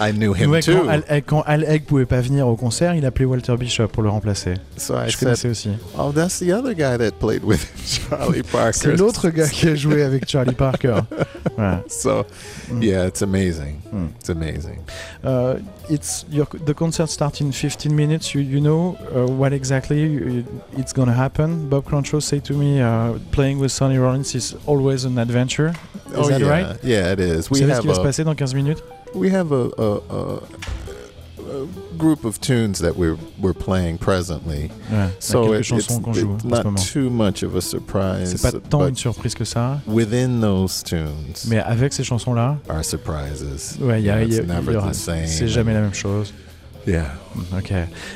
I 0.00 0.12
knew 0.12 0.32
him 0.34 0.50
Ouais, 0.50 0.60
too. 0.60 0.72
quand, 0.72 0.88
Al, 0.88 1.04
eh, 1.10 1.22
quand 1.22 1.42
Al 1.46 1.64
Egg 1.64 1.82
pouvait 1.84 2.06
pas 2.06 2.20
venir 2.20 2.46
au 2.46 2.56
concert, 2.56 2.94
il 2.94 3.04
appelait 3.04 3.24
Walter 3.24 3.56
Bishop 3.56 3.88
pour 3.88 4.02
le 4.02 4.08
remplacer. 4.10 4.54
so 4.76 4.94
I 4.94 5.06
Je 5.06 5.10
said, 5.12 5.18
connaissais 5.20 5.48
aussi. 5.48 5.70
"Oh, 5.98 6.12
that's 6.12 6.38
the 6.38 6.50
other 6.52 6.74
guy 6.74 6.96
that 6.98 7.12
played 7.18 7.42
with 7.44 7.66
Charlie 8.10 8.42
Parker." 8.52 8.72
C'est 8.72 8.96
l'autre 8.96 9.28
gars 9.30 9.48
qui 9.48 9.68
a 9.68 9.74
joué 9.74 10.02
avec 10.02 10.28
Charlie 10.28 10.54
Parker. 10.54 11.00
Voilà. 11.56 11.82
So, 11.88 12.24
Mm. 12.70 12.82
yeah, 12.82 13.06
it's 13.08 13.22
amazing. 13.22 13.80
Mm. 13.92 14.08
It's 14.20 14.28
amazing. 14.30 14.78
Uh, 15.24 15.54
it's 15.90 16.24
your, 16.30 16.46
the 16.64 16.74
concert 16.74 17.08
starts 17.08 17.40
in 17.40 17.50
15 17.50 17.92
minutes. 17.92 18.34
You, 18.34 18.42
you 18.42 18.60
know 18.60 18.96
uh, 19.12 19.26
what 19.26 19.52
exactly 19.52 19.98
you- 20.02 20.44
it's 20.78 20.92
gonna 20.92 21.14
happen. 21.16 21.68
Bob 21.68 21.84
Crenshaw 21.84 22.20
said 22.20 22.44
to 22.44 22.52
me, 22.54 22.80
uh, 22.80 23.14
playing 23.32 23.58
with 23.58 23.72
Sonny 23.72 23.98
Rollins 23.98 24.34
is 24.34 24.54
always 24.66 25.04
an 25.04 25.18
adventure. 25.18 25.72
Is 26.12 26.14
oh 26.16 26.28
that 26.28 26.40
yeah, 26.40 26.48
right? 26.48 26.76
yeah, 26.84 27.12
it 27.12 27.18
is. 27.20 27.48
Vous 27.48 27.54
We 27.54 27.60
savez 27.60 27.72
ce 27.72 27.76
have 27.78 27.80
qui 27.82 27.88
va 27.88 27.94
se 27.94 28.00
passer 28.02 28.22
dans 28.24 28.34
15 28.34 28.54
minutes? 28.54 28.82
We 29.14 29.30
have 29.30 29.52
a, 29.52 29.70
a, 29.78 30.00
a, 30.10 30.34
a 30.36 31.66
group 31.96 32.24
of 32.24 32.40
tunes 32.40 32.78
that 32.80 32.96
we're 32.96 33.16
we're 33.40 33.54
playing 33.54 33.98
presently. 33.98 34.70
Ouais, 34.90 34.96
y 34.96 35.08
a 35.08 35.10
So 35.20 35.52
it, 35.54 35.60
it's, 35.60 35.68
chansons 35.68 36.16
it's 36.18 36.44
not 36.44 36.64
too 36.76 37.10
much 37.10 37.42
of 37.42 37.54
a 37.56 37.60
surprise. 37.60 38.30
C'est 38.36 38.42
pas 38.52 38.58
tant 38.68 38.86
une 38.86 38.96
surprise 38.96 39.34
que 39.34 39.44
ça, 39.44 39.80
within 39.86 40.40
those 40.40 40.82
tunes 40.82 41.34
mais 41.48 41.58
avec 41.58 41.92
ces 41.92 42.04
chansons-là, 42.04 42.58
are 42.68 42.84
surprises. 42.84 43.76
ouais, 43.80 44.00
il 44.00 44.06
y 44.06 44.10
a- 44.10 44.22
y 44.22 44.38
a- 44.38 44.42
never 44.42 44.72
il 44.72 44.72
y 44.74 44.76
aura- 44.76 44.92
c'est 45.26 45.48
jamais 45.48 45.72
la 45.74 45.80
même 45.80 45.94
chose. 45.94 46.32
Yeah. 46.88 47.04
Ok. 47.56 47.72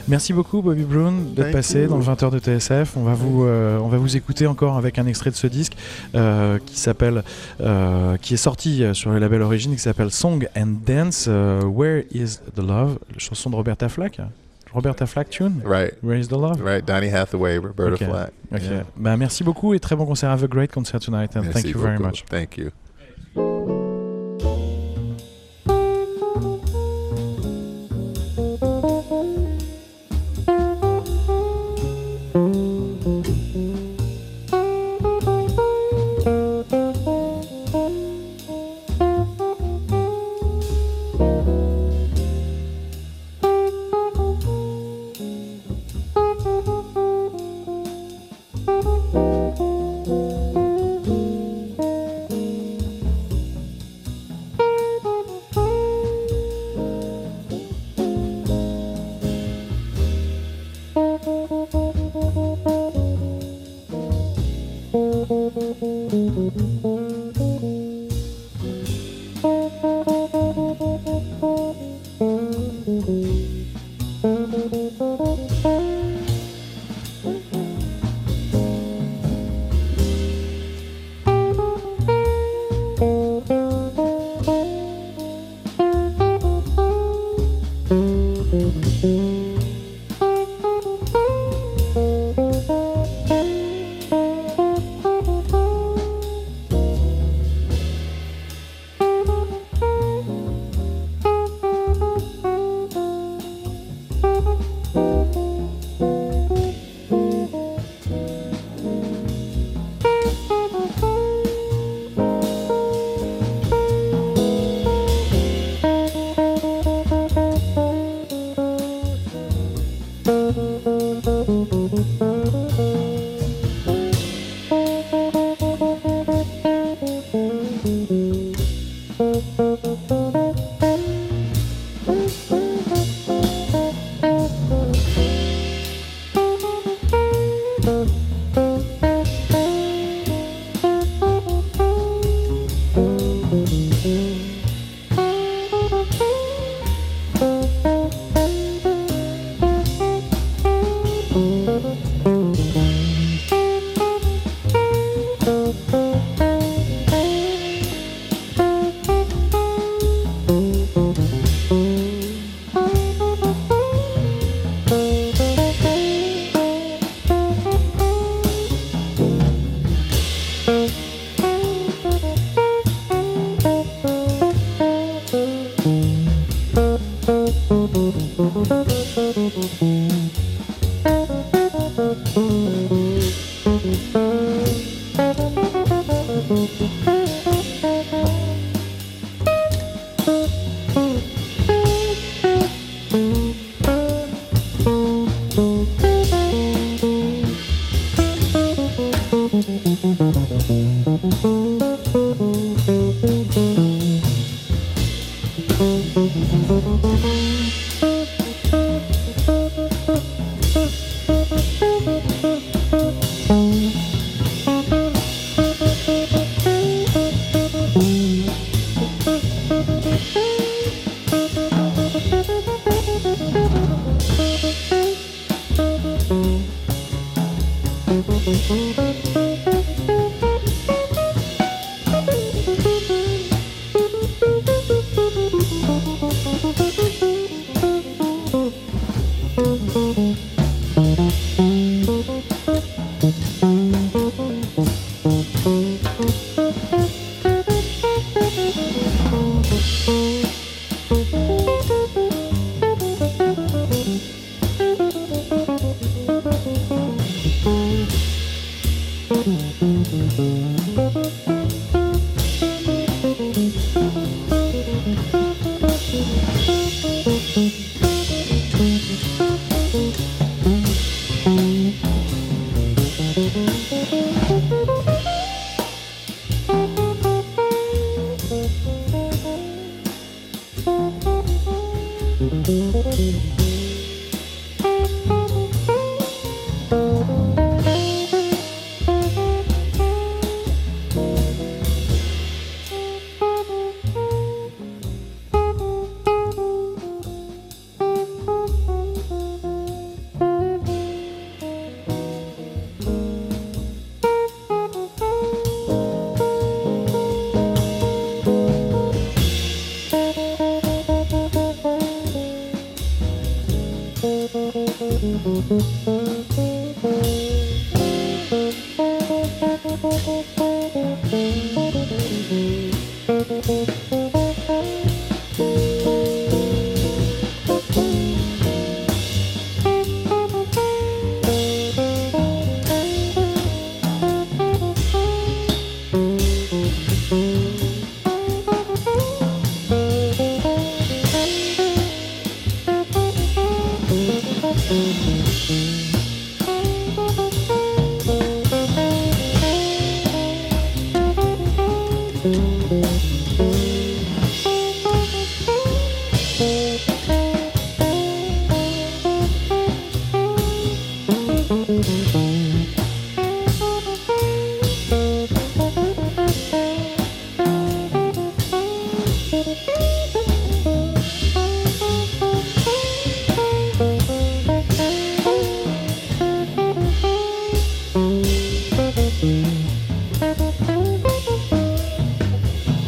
Merci 0.08 0.32
beaucoup 0.32 0.62
Bobby 0.62 0.84
Brown 0.84 1.34
d'être 1.34 1.52
passé 1.52 1.82
you. 1.82 1.88
dans 1.88 1.98
le 1.98 2.02
20h 2.02 2.30
de 2.30 2.38
TSF. 2.38 2.96
On 2.96 3.02
va 3.02 3.12
vous, 3.12 3.44
euh, 3.44 3.78
on 3.78 3.88
va 3.88 3.98
vous 3.98 4.16
écouter 4.16 4.46
encore 4.46 4.78
avec 4.78 4.98
un 4.98 5.06
extrait 5.06 5.30
de 5.30 5.36
ce 5.36 5.46
disque 5.46 5.76
euh, 6.14 6.58
qui 6.64 6.78
s'appelle, 6.78 7.22
euh, 7.60 8.16
qui 8.16 8.34
est 8.34 8.38
sorti 8.38 8.82
sur 8.94 9.10
le 9.10 9.18
label 9.18 9.42
Origine, 9.42 9.72
qui 9.72 9.78
s'appelle 9.80 10.10
Song 10.10 10.48
and 10.56 10.76
Dance. 10.86 11.26
Where 11.26 12.04
is 12.12 12.38
the 12.56 12.60
Love? 12.60 12.98
La 13.12 13.18
chanson 13.18 13.50
de 13.50 13.56
Roberta 13.56 13.90
Flack. 13.90 14.20
Roberta 14.72 15.04
Flack 15.04 15.28
tune? 15.28 15.60
Right. 15.66 15.92
Where 16.02 16.18
is 16.18 16.28
the 16.28 16.32
Love? 16.32 16.62
Right. 16.62 16.82
Donny 16.82 17.08
Hathaway, 17.08 17.58
Roberta. 17.58 18.06
Flack. 18.06 18.32
Ok. 18.50 18.62
Yeah. 18.62 18.84
Bah, 18.96 19.18
merci 19.18 19.44
beaucoup 19.44 19.74
et 19.74 19.80
très 19.80 19.96
bon 19.96 20.06
concert. 20.06 20.30
Have 20.30 20.44
a 20.44 20.46
great 20.46 20.72
concert 20.72 21.00
tonight 21.00 21.36
and 21.36 21.42
Merci 21.42 21.62
thank 21.62 21.74
you 21.74 21.78
very 21.78 21.98
beaucoup. 21.98 22.08
much. 22.08 22.24
Thank 22.30 22.56
you. 22.56 22.70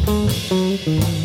thank 0.05 0.87
you. 0.87 1.24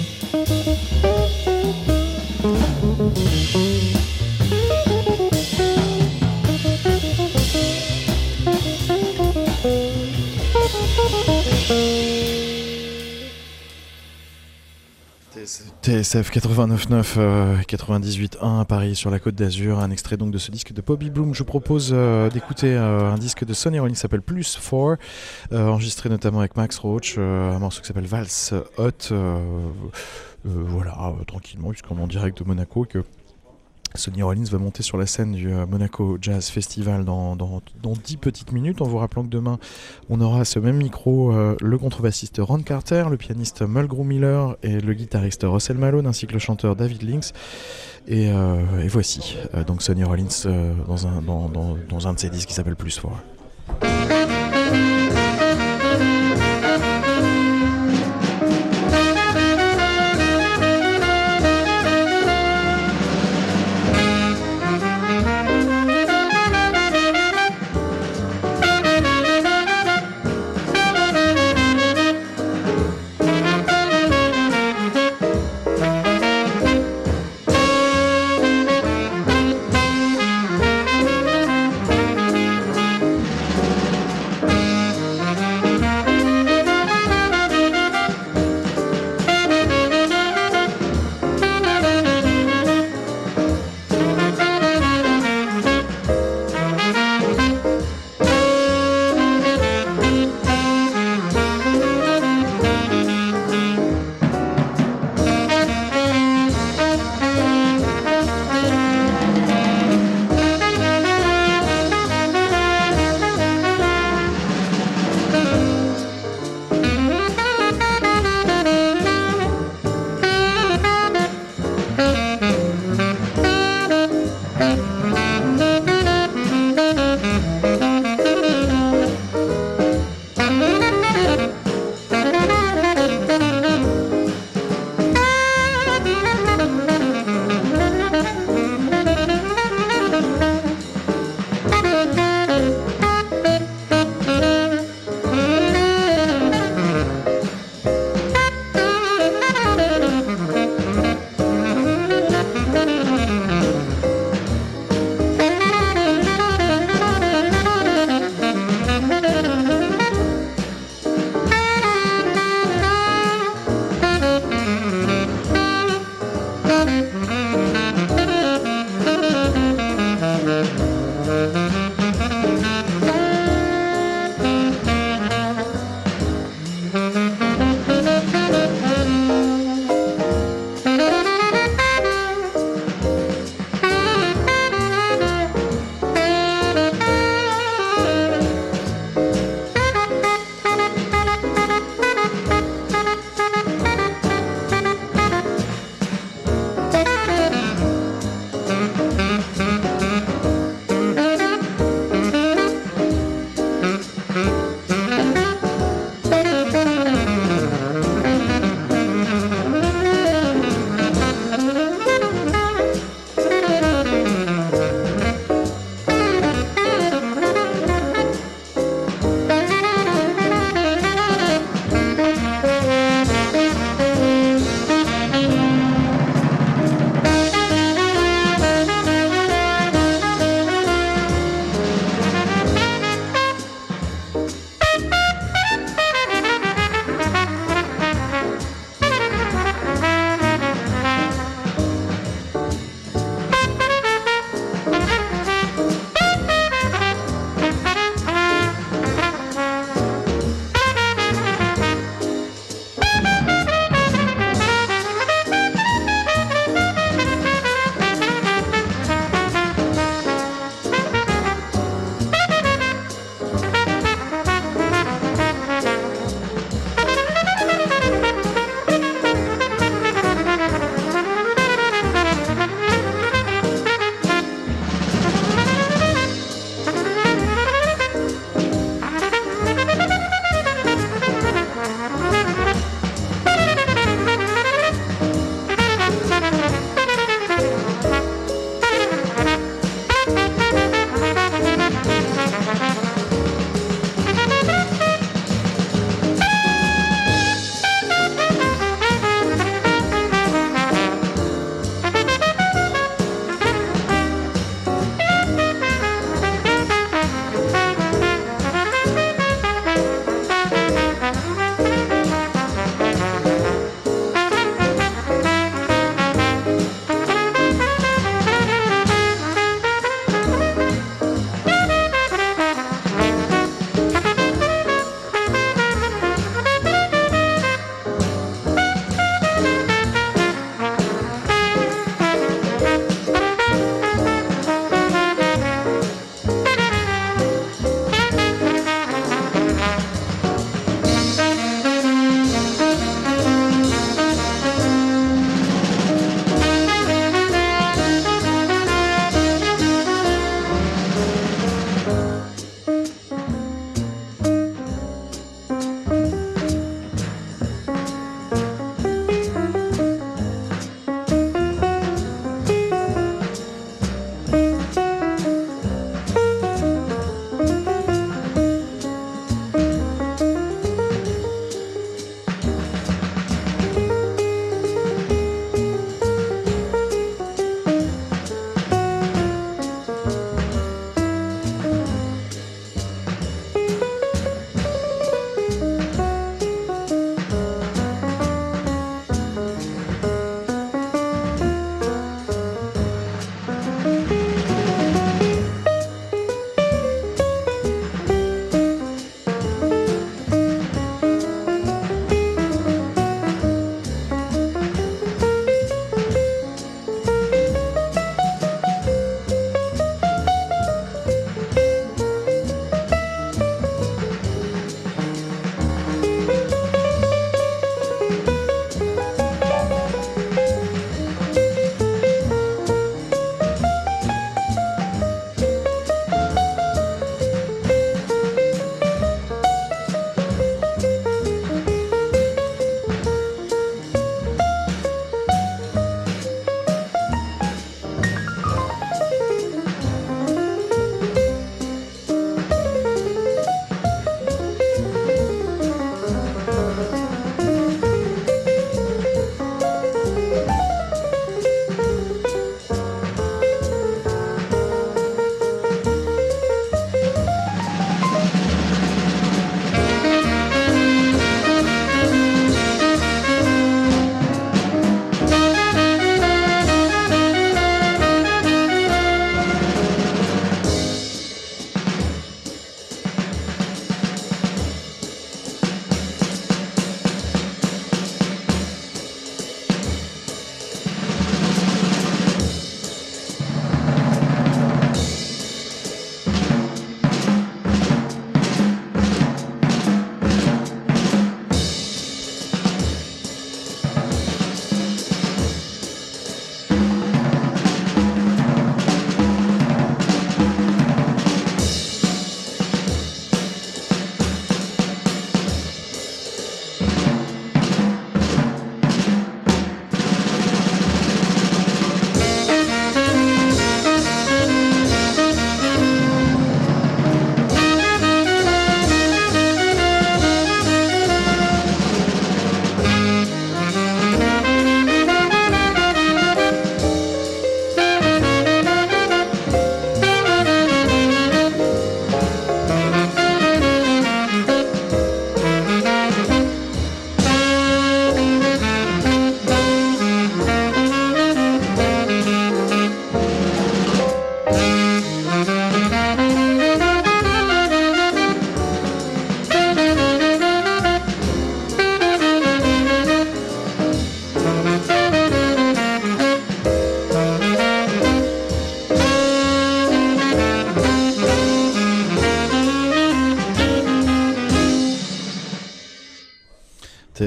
TSF 16.02 16.30
89.9, 16.30 17.14
euh, 17.18 17.56
98.1 17.68 18.60
à 18.60 18.64
Paris 18.64 18.96
sur 18.96 19.10
la 19.10 19.18
Côte 19.18 19.34
d'Azur, 19.34 19.80
un 19.80 19.90
extrait 19.90 20.16
donc 20.16 20.30
de 20.30 20.38
ce 20.38 20.50
disque 20.50 20.72
de 20.72 20.80
Bobby 20.80 21.10
Bloom. 21.10 21.34
Je 21.34 21.42
propose 21.42 21.90
euh, 21.92 22.30
d'écouter 22.30 22.74
euh, 22.74 23.12
un 23.12 23.18
disque 23.18 23.44
de 23.44 23.52
Sonny 23.52 23.78
Rollins 23.78 23.92
qui 23.92 23.98
s'appelle 23.98 24.22
Plus 24.22 24.58
4, 24.58 24.96
enregistré 25.52 26.08
notamment 26.08 26.38
avec 26.38 26.56
Max 26.56 26.78
Roach, 26.78 27.18
un 27.18 27.58
morceau 27.58 27.82
qui 27.82 27.88
s'appelle 27.88 28.06
Vals 28.06 28.28
Hot. 28.78 29.14
voilà, 30.44 31.12
tranquillement, 31.26 31.68
puisqu'on 31.68 31.98
est 31.98 32.02
en 32.02 32.06
direct 32.06 32.38
de 32.38 32.44
Monaco 32.44 32.84
et 32.86 32.88
que 32.88 33.04
Sonny 33.94 34.22
Rollins 34.22 34.44
va 34.44 34.58
monter 34.58 34.82
sur 34.82 34.96
la 34.96 35.06
scène 35.06 35.32
du 35.32 35.52
euh, 35.52 35.66
Monaco 35.66 36.18
Jazz 36.20 36.48
Festival 36.48 37.04
dans, 37.04 37.36
dans, 37.36 37.60
10 37.82 38.16
petites 38.18 38.52
minutes, 38.52 38.80
en 38.82 38.86
vous 38.86 38.98
rappelant 38.98 39.22
que 39.22 39.28
demain 39.28 39.58
on 40.08 40.20
aura 40.20 40.40
à 40.40 40.44
ce 40.44 40.58
même 40.58 40.76
micro 40.76 41.32
euh, 41.32 41.56
le 41.60 41.78
contrebassiste 41.78 42.40
Ron 42.40 42.60
Carter, 42.60 43.04
le 43.10 43.16
pianiste 43.16 43.62
Mulgrew 43.62 44.04
Miller 44.04 44.56
et 44.62 44.80
le 44.80 44.94
guitariste 44.94 45.44
Russell 45.44 45.78
Malone 45.78 46.06
ainsi 46.06 46.26
que 46.26 46.32
le 46.32 46.38
chanteur 46.38 46.76
David 46.76 47.02
Lynx. 47.02 47.32
Et, 48.08 48.30
euh, 48.30 48.62
voici 48.88 49.36
donc 49.66 49.82
Sonny 49.82 50.04
Rollins 50.04 50.26
dans, 50.86 51.06
un, 51.06 51.20
dans, 51.22 51.48
dans, 51.48 52.08
un 52.08 52.14
de 52.14 52.18
ses 52.18 52.30
disques 52.30 52.48
qui 52.48 52.54
s'appelle 52.54 52.76
Plus 52.76 52.98
Fort. 52.98 53.20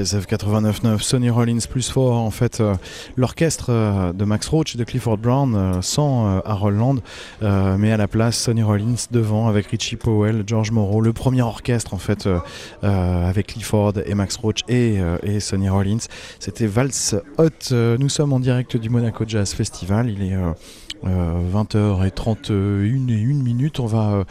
TSF 0.04 0.26
89.9, 0.26 1.00
Sonny 1.00 1.30
Rollins 1.30 1.66
plus 1.68 1.90
fort, 1.90 2.16
en 2.16 2.30
fait, 2.30 2.60
euh, 2.60 2.74
l'orchestre 3.16 3.66
euh, 3.70 4.12
de 4.12 4.24
Max 4.24 4.46
Roach 4.48 4.74
et 4.74 4.78
de 4.78 4.84
Clifford 4.84 5.16
Brown 5.16 5.54
euh, 5.54 5.80
sans 5.80 6.40
Harold 6.44 6.78
Land, 6.78 6.96
mais 7.78 7.92
à 7.92 7.96
la 7.96 8.08
place 8.08 8.36
Sonny 8.36 8.62
Rollins 8.62 9.06
devant 9.10 9.48
avec 9.48 9.66
Richie 9.66 9.96
Powell, 9.96 10.44
George 10.46 10.72
Morrow, 10.72 11.00
le 11.00 11.12
premier 11.12 11.42
orchestre 11.42 11.94
en 11.94 11.98
fait 11.98 12.28
avec 12.82 13.48
Clifford 13.48 13.94
et 14.04 14.14
Max 14.14 14.36
Roach 14.36 14.60
et, 14.68 14.98
et 15.22 15.40
Sonny 15.40 15.68
Rollins. 15.68 16.06
C'était 16.38 16.66
Vals 16.66 16.90
Hot. 17.38 17.72
nous 17.72 18.08
sommes 18.08 18.32
en 18.32 18.40
direct 18.40 18.76
du 18.76 18.90
Monaco 18.90 19.24
Jazz 19.26 19.54
Festival. 19.54 20.10
Il 20.10 20.22
est 20.22 20.36
20h31 21.04 23.10
et 23.10 23.24
1 23.24 23.26
minute. 23.42 23.80
On 23.80 23.86
va 23.86 24.24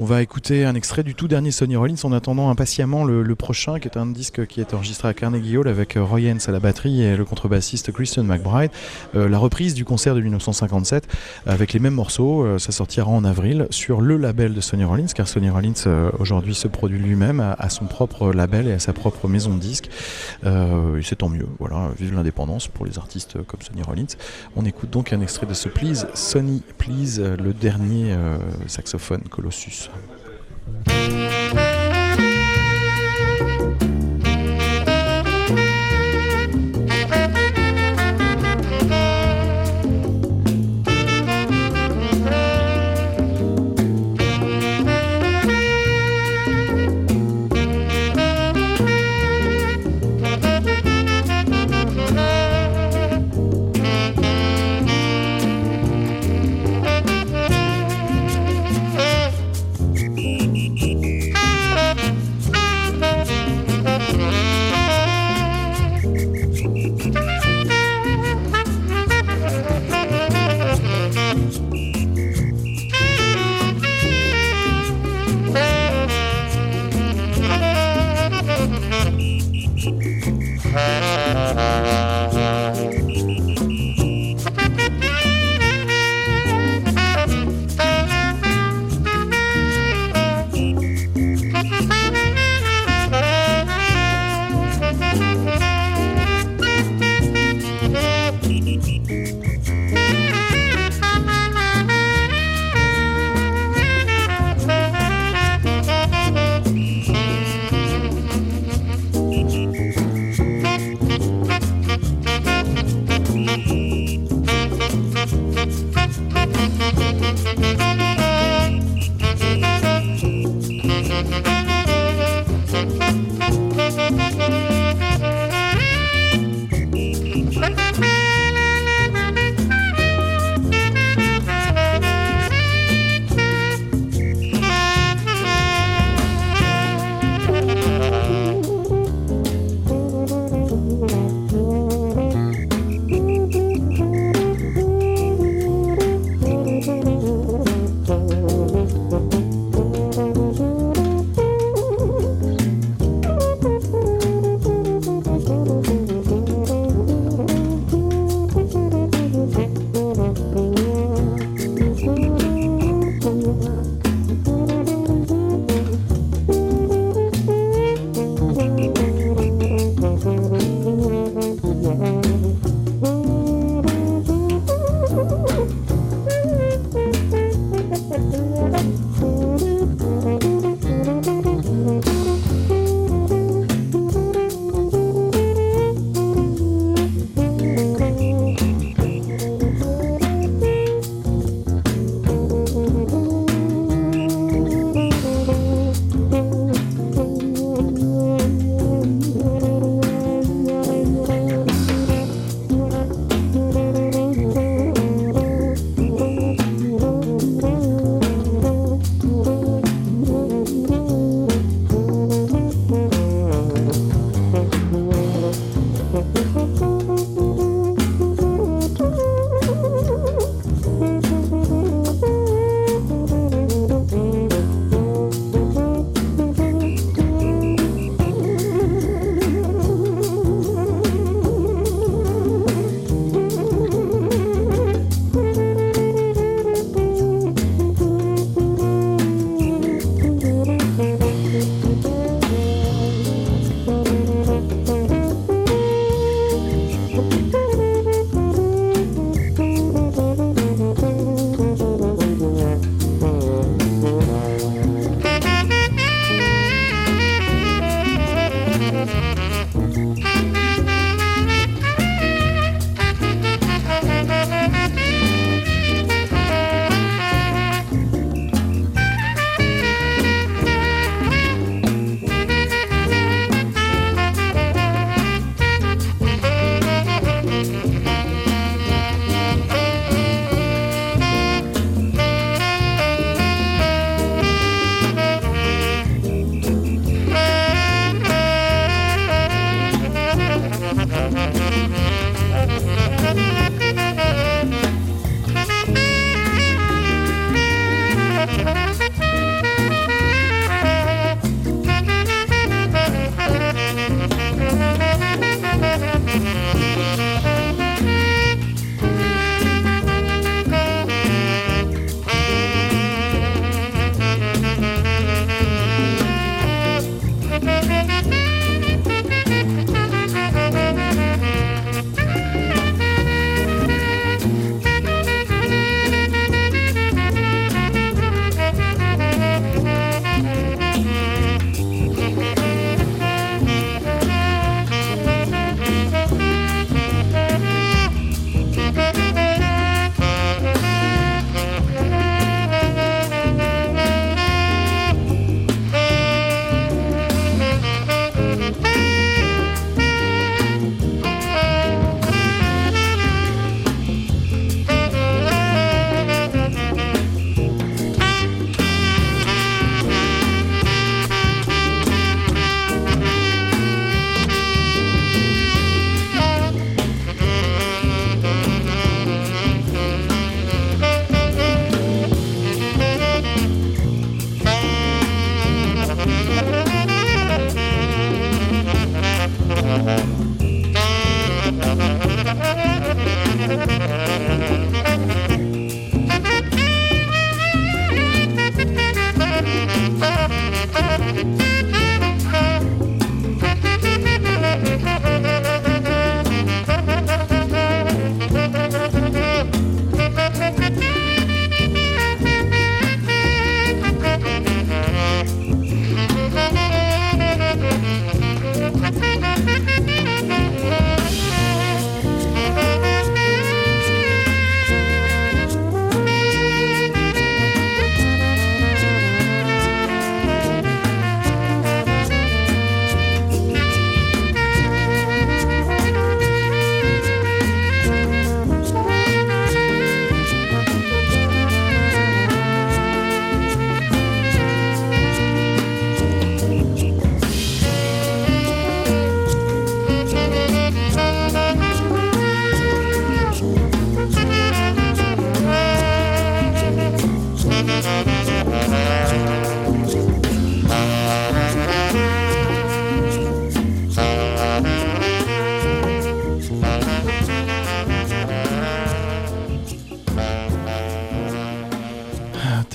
on 0.00 0.04
va 0.04 0.22
écouter 0.22 0.64
un 0.64 0.74
extrait 0.74 1.04
du 1.04 1.14
tout 1.14 1.28
dernier 1.28 1.52
Sonny 1.52 1.76
Rollins 1.76 1.94
en 2.02 2.12
attendant 2.12 2.50
impatiemment 2.50 3.04
le, 3.04 3.34
prochain, 3.36 3.78
qui 3.78 3.86
est 3.86 3.96
un 3.96 4.06
disque 4.06 4.44
qui 4.46 4.60
est 4.60 4.74
enregistré 4.74 5.06
à 5.06 5.14
Carnegie 5.14 5.56
Hall 5.56 5.68
avec 5.68 5.96
euh, 5.96 6.02
Roy 6.02 6.32
Hens 6.32 6.48
à 6.48 6.52
la 6.52 6.58
batterie 6.58 7.02
et 7.02 7.16
le 7.16 7.24
contrebassiste 7.24 7.92
Christian 7.92 8.24
McBride. 8.24 8.70
Euh, 9.14 9.28
la 9.28 9.38
reprise 9.38 9.74
du 9.74 9.84
concert 9.84 10.16
de 10.16 10.20
1957 10.20 11.06
avec 11.46 11.72
les 11.72 11.78
mêmes 11.78 11.94
morceaux, 11.94 12.42
euh, 12.42 12.58
ça 12.58 12.72
sortira 12.72 13.08
en 13.08 13.22
avril 13.24 13.68
sur 13.70 14.00
le 14.00 14.16
label 14.16 14.52
de 14.54 14.60
Sonny 14.60 14.82
Rollins, 14.82 15.06
car 15.14 15.28
Sonny 15.28 15.48
Rollins 15.48 16.10
aujourd'hui 16.18 16.54
se 16.54 16.66
produit 16.66 16.98
lui-même 16.98 17.40
à, 17.40 17.68
son 17.68 17.84
propre 17.84 18.32
label 18.32 18.66
et 18.66 18.72
à 18.72 18.78
sa 18.80 18.92
propre 18.92 19.28
maison 19.28 19.54
de 19.54 19.60
disques. 19.60 19.90
et 20.44 21.02
c'est 21.02 21.16
tant 21.16 21.28
mieux, 21.28 21.46
voilà, 21.58 21.90
vive 21.98 22.14
l'indépendance 22.14 22.68
pour 22.68 22.84
les 22.84 22.98
artistes 22.98 23.42
comme 23.46 23.62
Sonny 23.62 23.82
Rollins. 23.82 24.16
On 24.56 24.64
écoute 24.64 24.90
donc 24.90 25.12
un 25.12 25.20
extrait 25.20 25.46
de 25.46 25.54
ce 25.54 25.68
Please, 25.68 26.06
Sonny 26.14 26.62
Please, 26.78 27.20
le 27.20 27.52
dernier 27.52 28.14
saxophone 28.66 29.22
Colossus. 29.30 29.83
isso. 29.84 29.90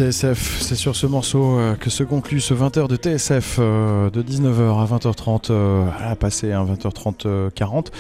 TSF, 0.10 0.62
c'est 0.62 0.76
sur 0.76 0.96
ce 0.96 1.06
morceau 1.06 1.60
euh, 1.60 1.76
que 1.76 1.92
se 1.92 2.04
conclut 2.04 2.42
ce 2.42 2.56
20h 2.56 2.88
de 2.88 2.96
TSF 2.96 3.58
euh, 3.60 4.10
de 4.10 4.24
19h 4.24 4.82
à 4.82 4.86
20h30, 4.86 5.52
euh, 5.52 5.86
à 6.00 6.16
passer 6.16 6.52
à 6.52 6.64
20h30 6.64 7.52
40 7.52 7.92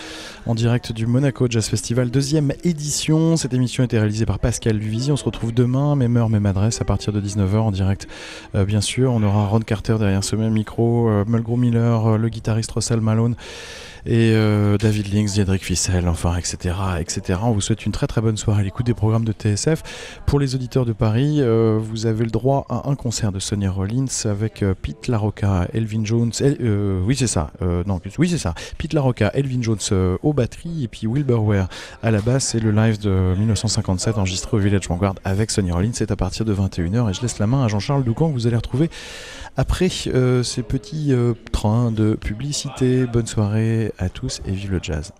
en 0.47 0.55
direct 0.55 0.91
du 0.91 1.05
Monaco 1.05 1.45
Jazz 1.47 1.67
Festival, 1.67 2.09
deuxième 2.09 2.51
édition. 2.63 3.37
Cette 3.37 3.53
émission 3.53 3.83
été 3.83 3.99
réalisée 3.99 4.25
par 4.25 4.39
Pascal 4.39 4.79
Duvizy. 4.79 5.11
On 5.11 5.17
se 5.17 5.23
retrouve 5.23 5.53
demain, 5.53 5.95
même 5.95 6.17
heure, 6.17 6.29
même 6.29 6.47
adresse, 6.47 6.81
à 6.81 6.85
partir 6.85 7.13
de 7.13 7.21
19h 7.21 7.57
en 7.57 7.71
direct. 7.71 8.07
bien 8.55 8.81
sûr, 8.81 9.11
on 9.11 9.21
aura 9.21 9.45
Ron 9.45 9.59
Carter 9.59 9.97
derrière 9.99 10.23
ce 10.23 10.35
même 10.35 10.53
micro, 10.53 11.09
Mulgrew 11.27 11.57
Miller, 11.57 12.17
le 12.17 12.29
guitariste 12.29 12.71
Russell 12.71 13.01
Malone 13.01 13.35
et 14.09 14.33
euh, 14.33 14.75
David 14.79 15.13
Links, 15.13 15.33
Diedrich 15.33 15.63
Fissel, 15.63 16.07
enfin, 16.07 16.35
etc., 16.35 16.75
etc. 16.99 17.41
On 17.43 17.51
vous 17.51 17.61
souhaite 17.61 17.85
une 17.85 17.91
très 17.91 18.07
très 18.07 18.21
bonne 18.21 18.37
soirée 18.37 18.61
à 18.61 18.63
l'écoute 18.63 18.87
des 18.87 18.95
programmes 18.95 19.23
de 19.23 19.31
TSF. 19.31 19.83
Pour 20.25 20.39
les 20.39 20.55
auditeurs 20.55 20.83
de 20.83 20.93
Paris, 20.93 21.37
euh, 21.41 21.77
vous 21.79 22.07
avez 22.07 22.23
le 22.23 22.31
droit 22.31 22.65
à 22.69 22.89
un 22.89 22.95
concert 22.95 23.31
de 23.31 23.37
Sonia 23.37 23.69
Rollins 23.69 24.07
avec 24.25 24.63
euh, 24.63 24.73
Pete 24.73 25.07
LaRocca, 25.07 25.67
Elvin 25.75 26.03
Jones, 26.03 26.31
oui 27.05 27.15
c'est 27.15 27.27
ça, 27.27 27.51
non, 27.85 27.99
oui 28.17 28.29
c'est 28.29 28.39
ça, 28.39 28.55
Pete 28.79 28.93
LaRocca, 28.93 29.29
Elvin 29.35 29.61
Jones 29.61 30.17
aux 30.23 30.33
batteries 30.33 30.85
et 30.85 30.87
puis 30.87 31.05
Wilbur 31.05 31.43
Ware 31.43 31.67
à 32.01 32.09
la 32.09 32.21
basse. 32.21 32.45
C'est 32.45 32.59
le 32.59 32.71
live 32.71 32.99
de 32.99 33.35
1957 33.37 34.17
enregistré 34.17 34.57
au 34.57 34.59
Village 34.59 34.87
Vanguard 34.87 35.15
avec 35.23 35.51
Sonia 35.51 35.75
Rollins. 35.75 35.91
C'est 35.93 36.09
à 36.09 36.15
partir 36.15 36.45
de 36.45 36.55
21h 36.55 37.11
et 37.11 37.13
je 37.13 37.21
laisse 37.21 37.37
la 37.37 37.45
main 37.45 37.63
à 37.63 37.67
Jean-Charles 37.67 38.03
Doucan 38.03 38.29
vous 38.29 38.47
allez 38.47 38.55
retrouver 38.55 38.89
après 39.59 39.89
ces 39.89 40.63
petits 40.63 41.13
trains 41.51 41.91
de 41.91 42.15
publicité. 42.15 43.05
Bonne 43.05 43.27
soirée 43.27 43.91
à 43.97 44.07
tous 44.07 44.39
et 44.45 44.51
vive 44.51 44.71
le 44.71 44.79
jazz. 44.81 45.11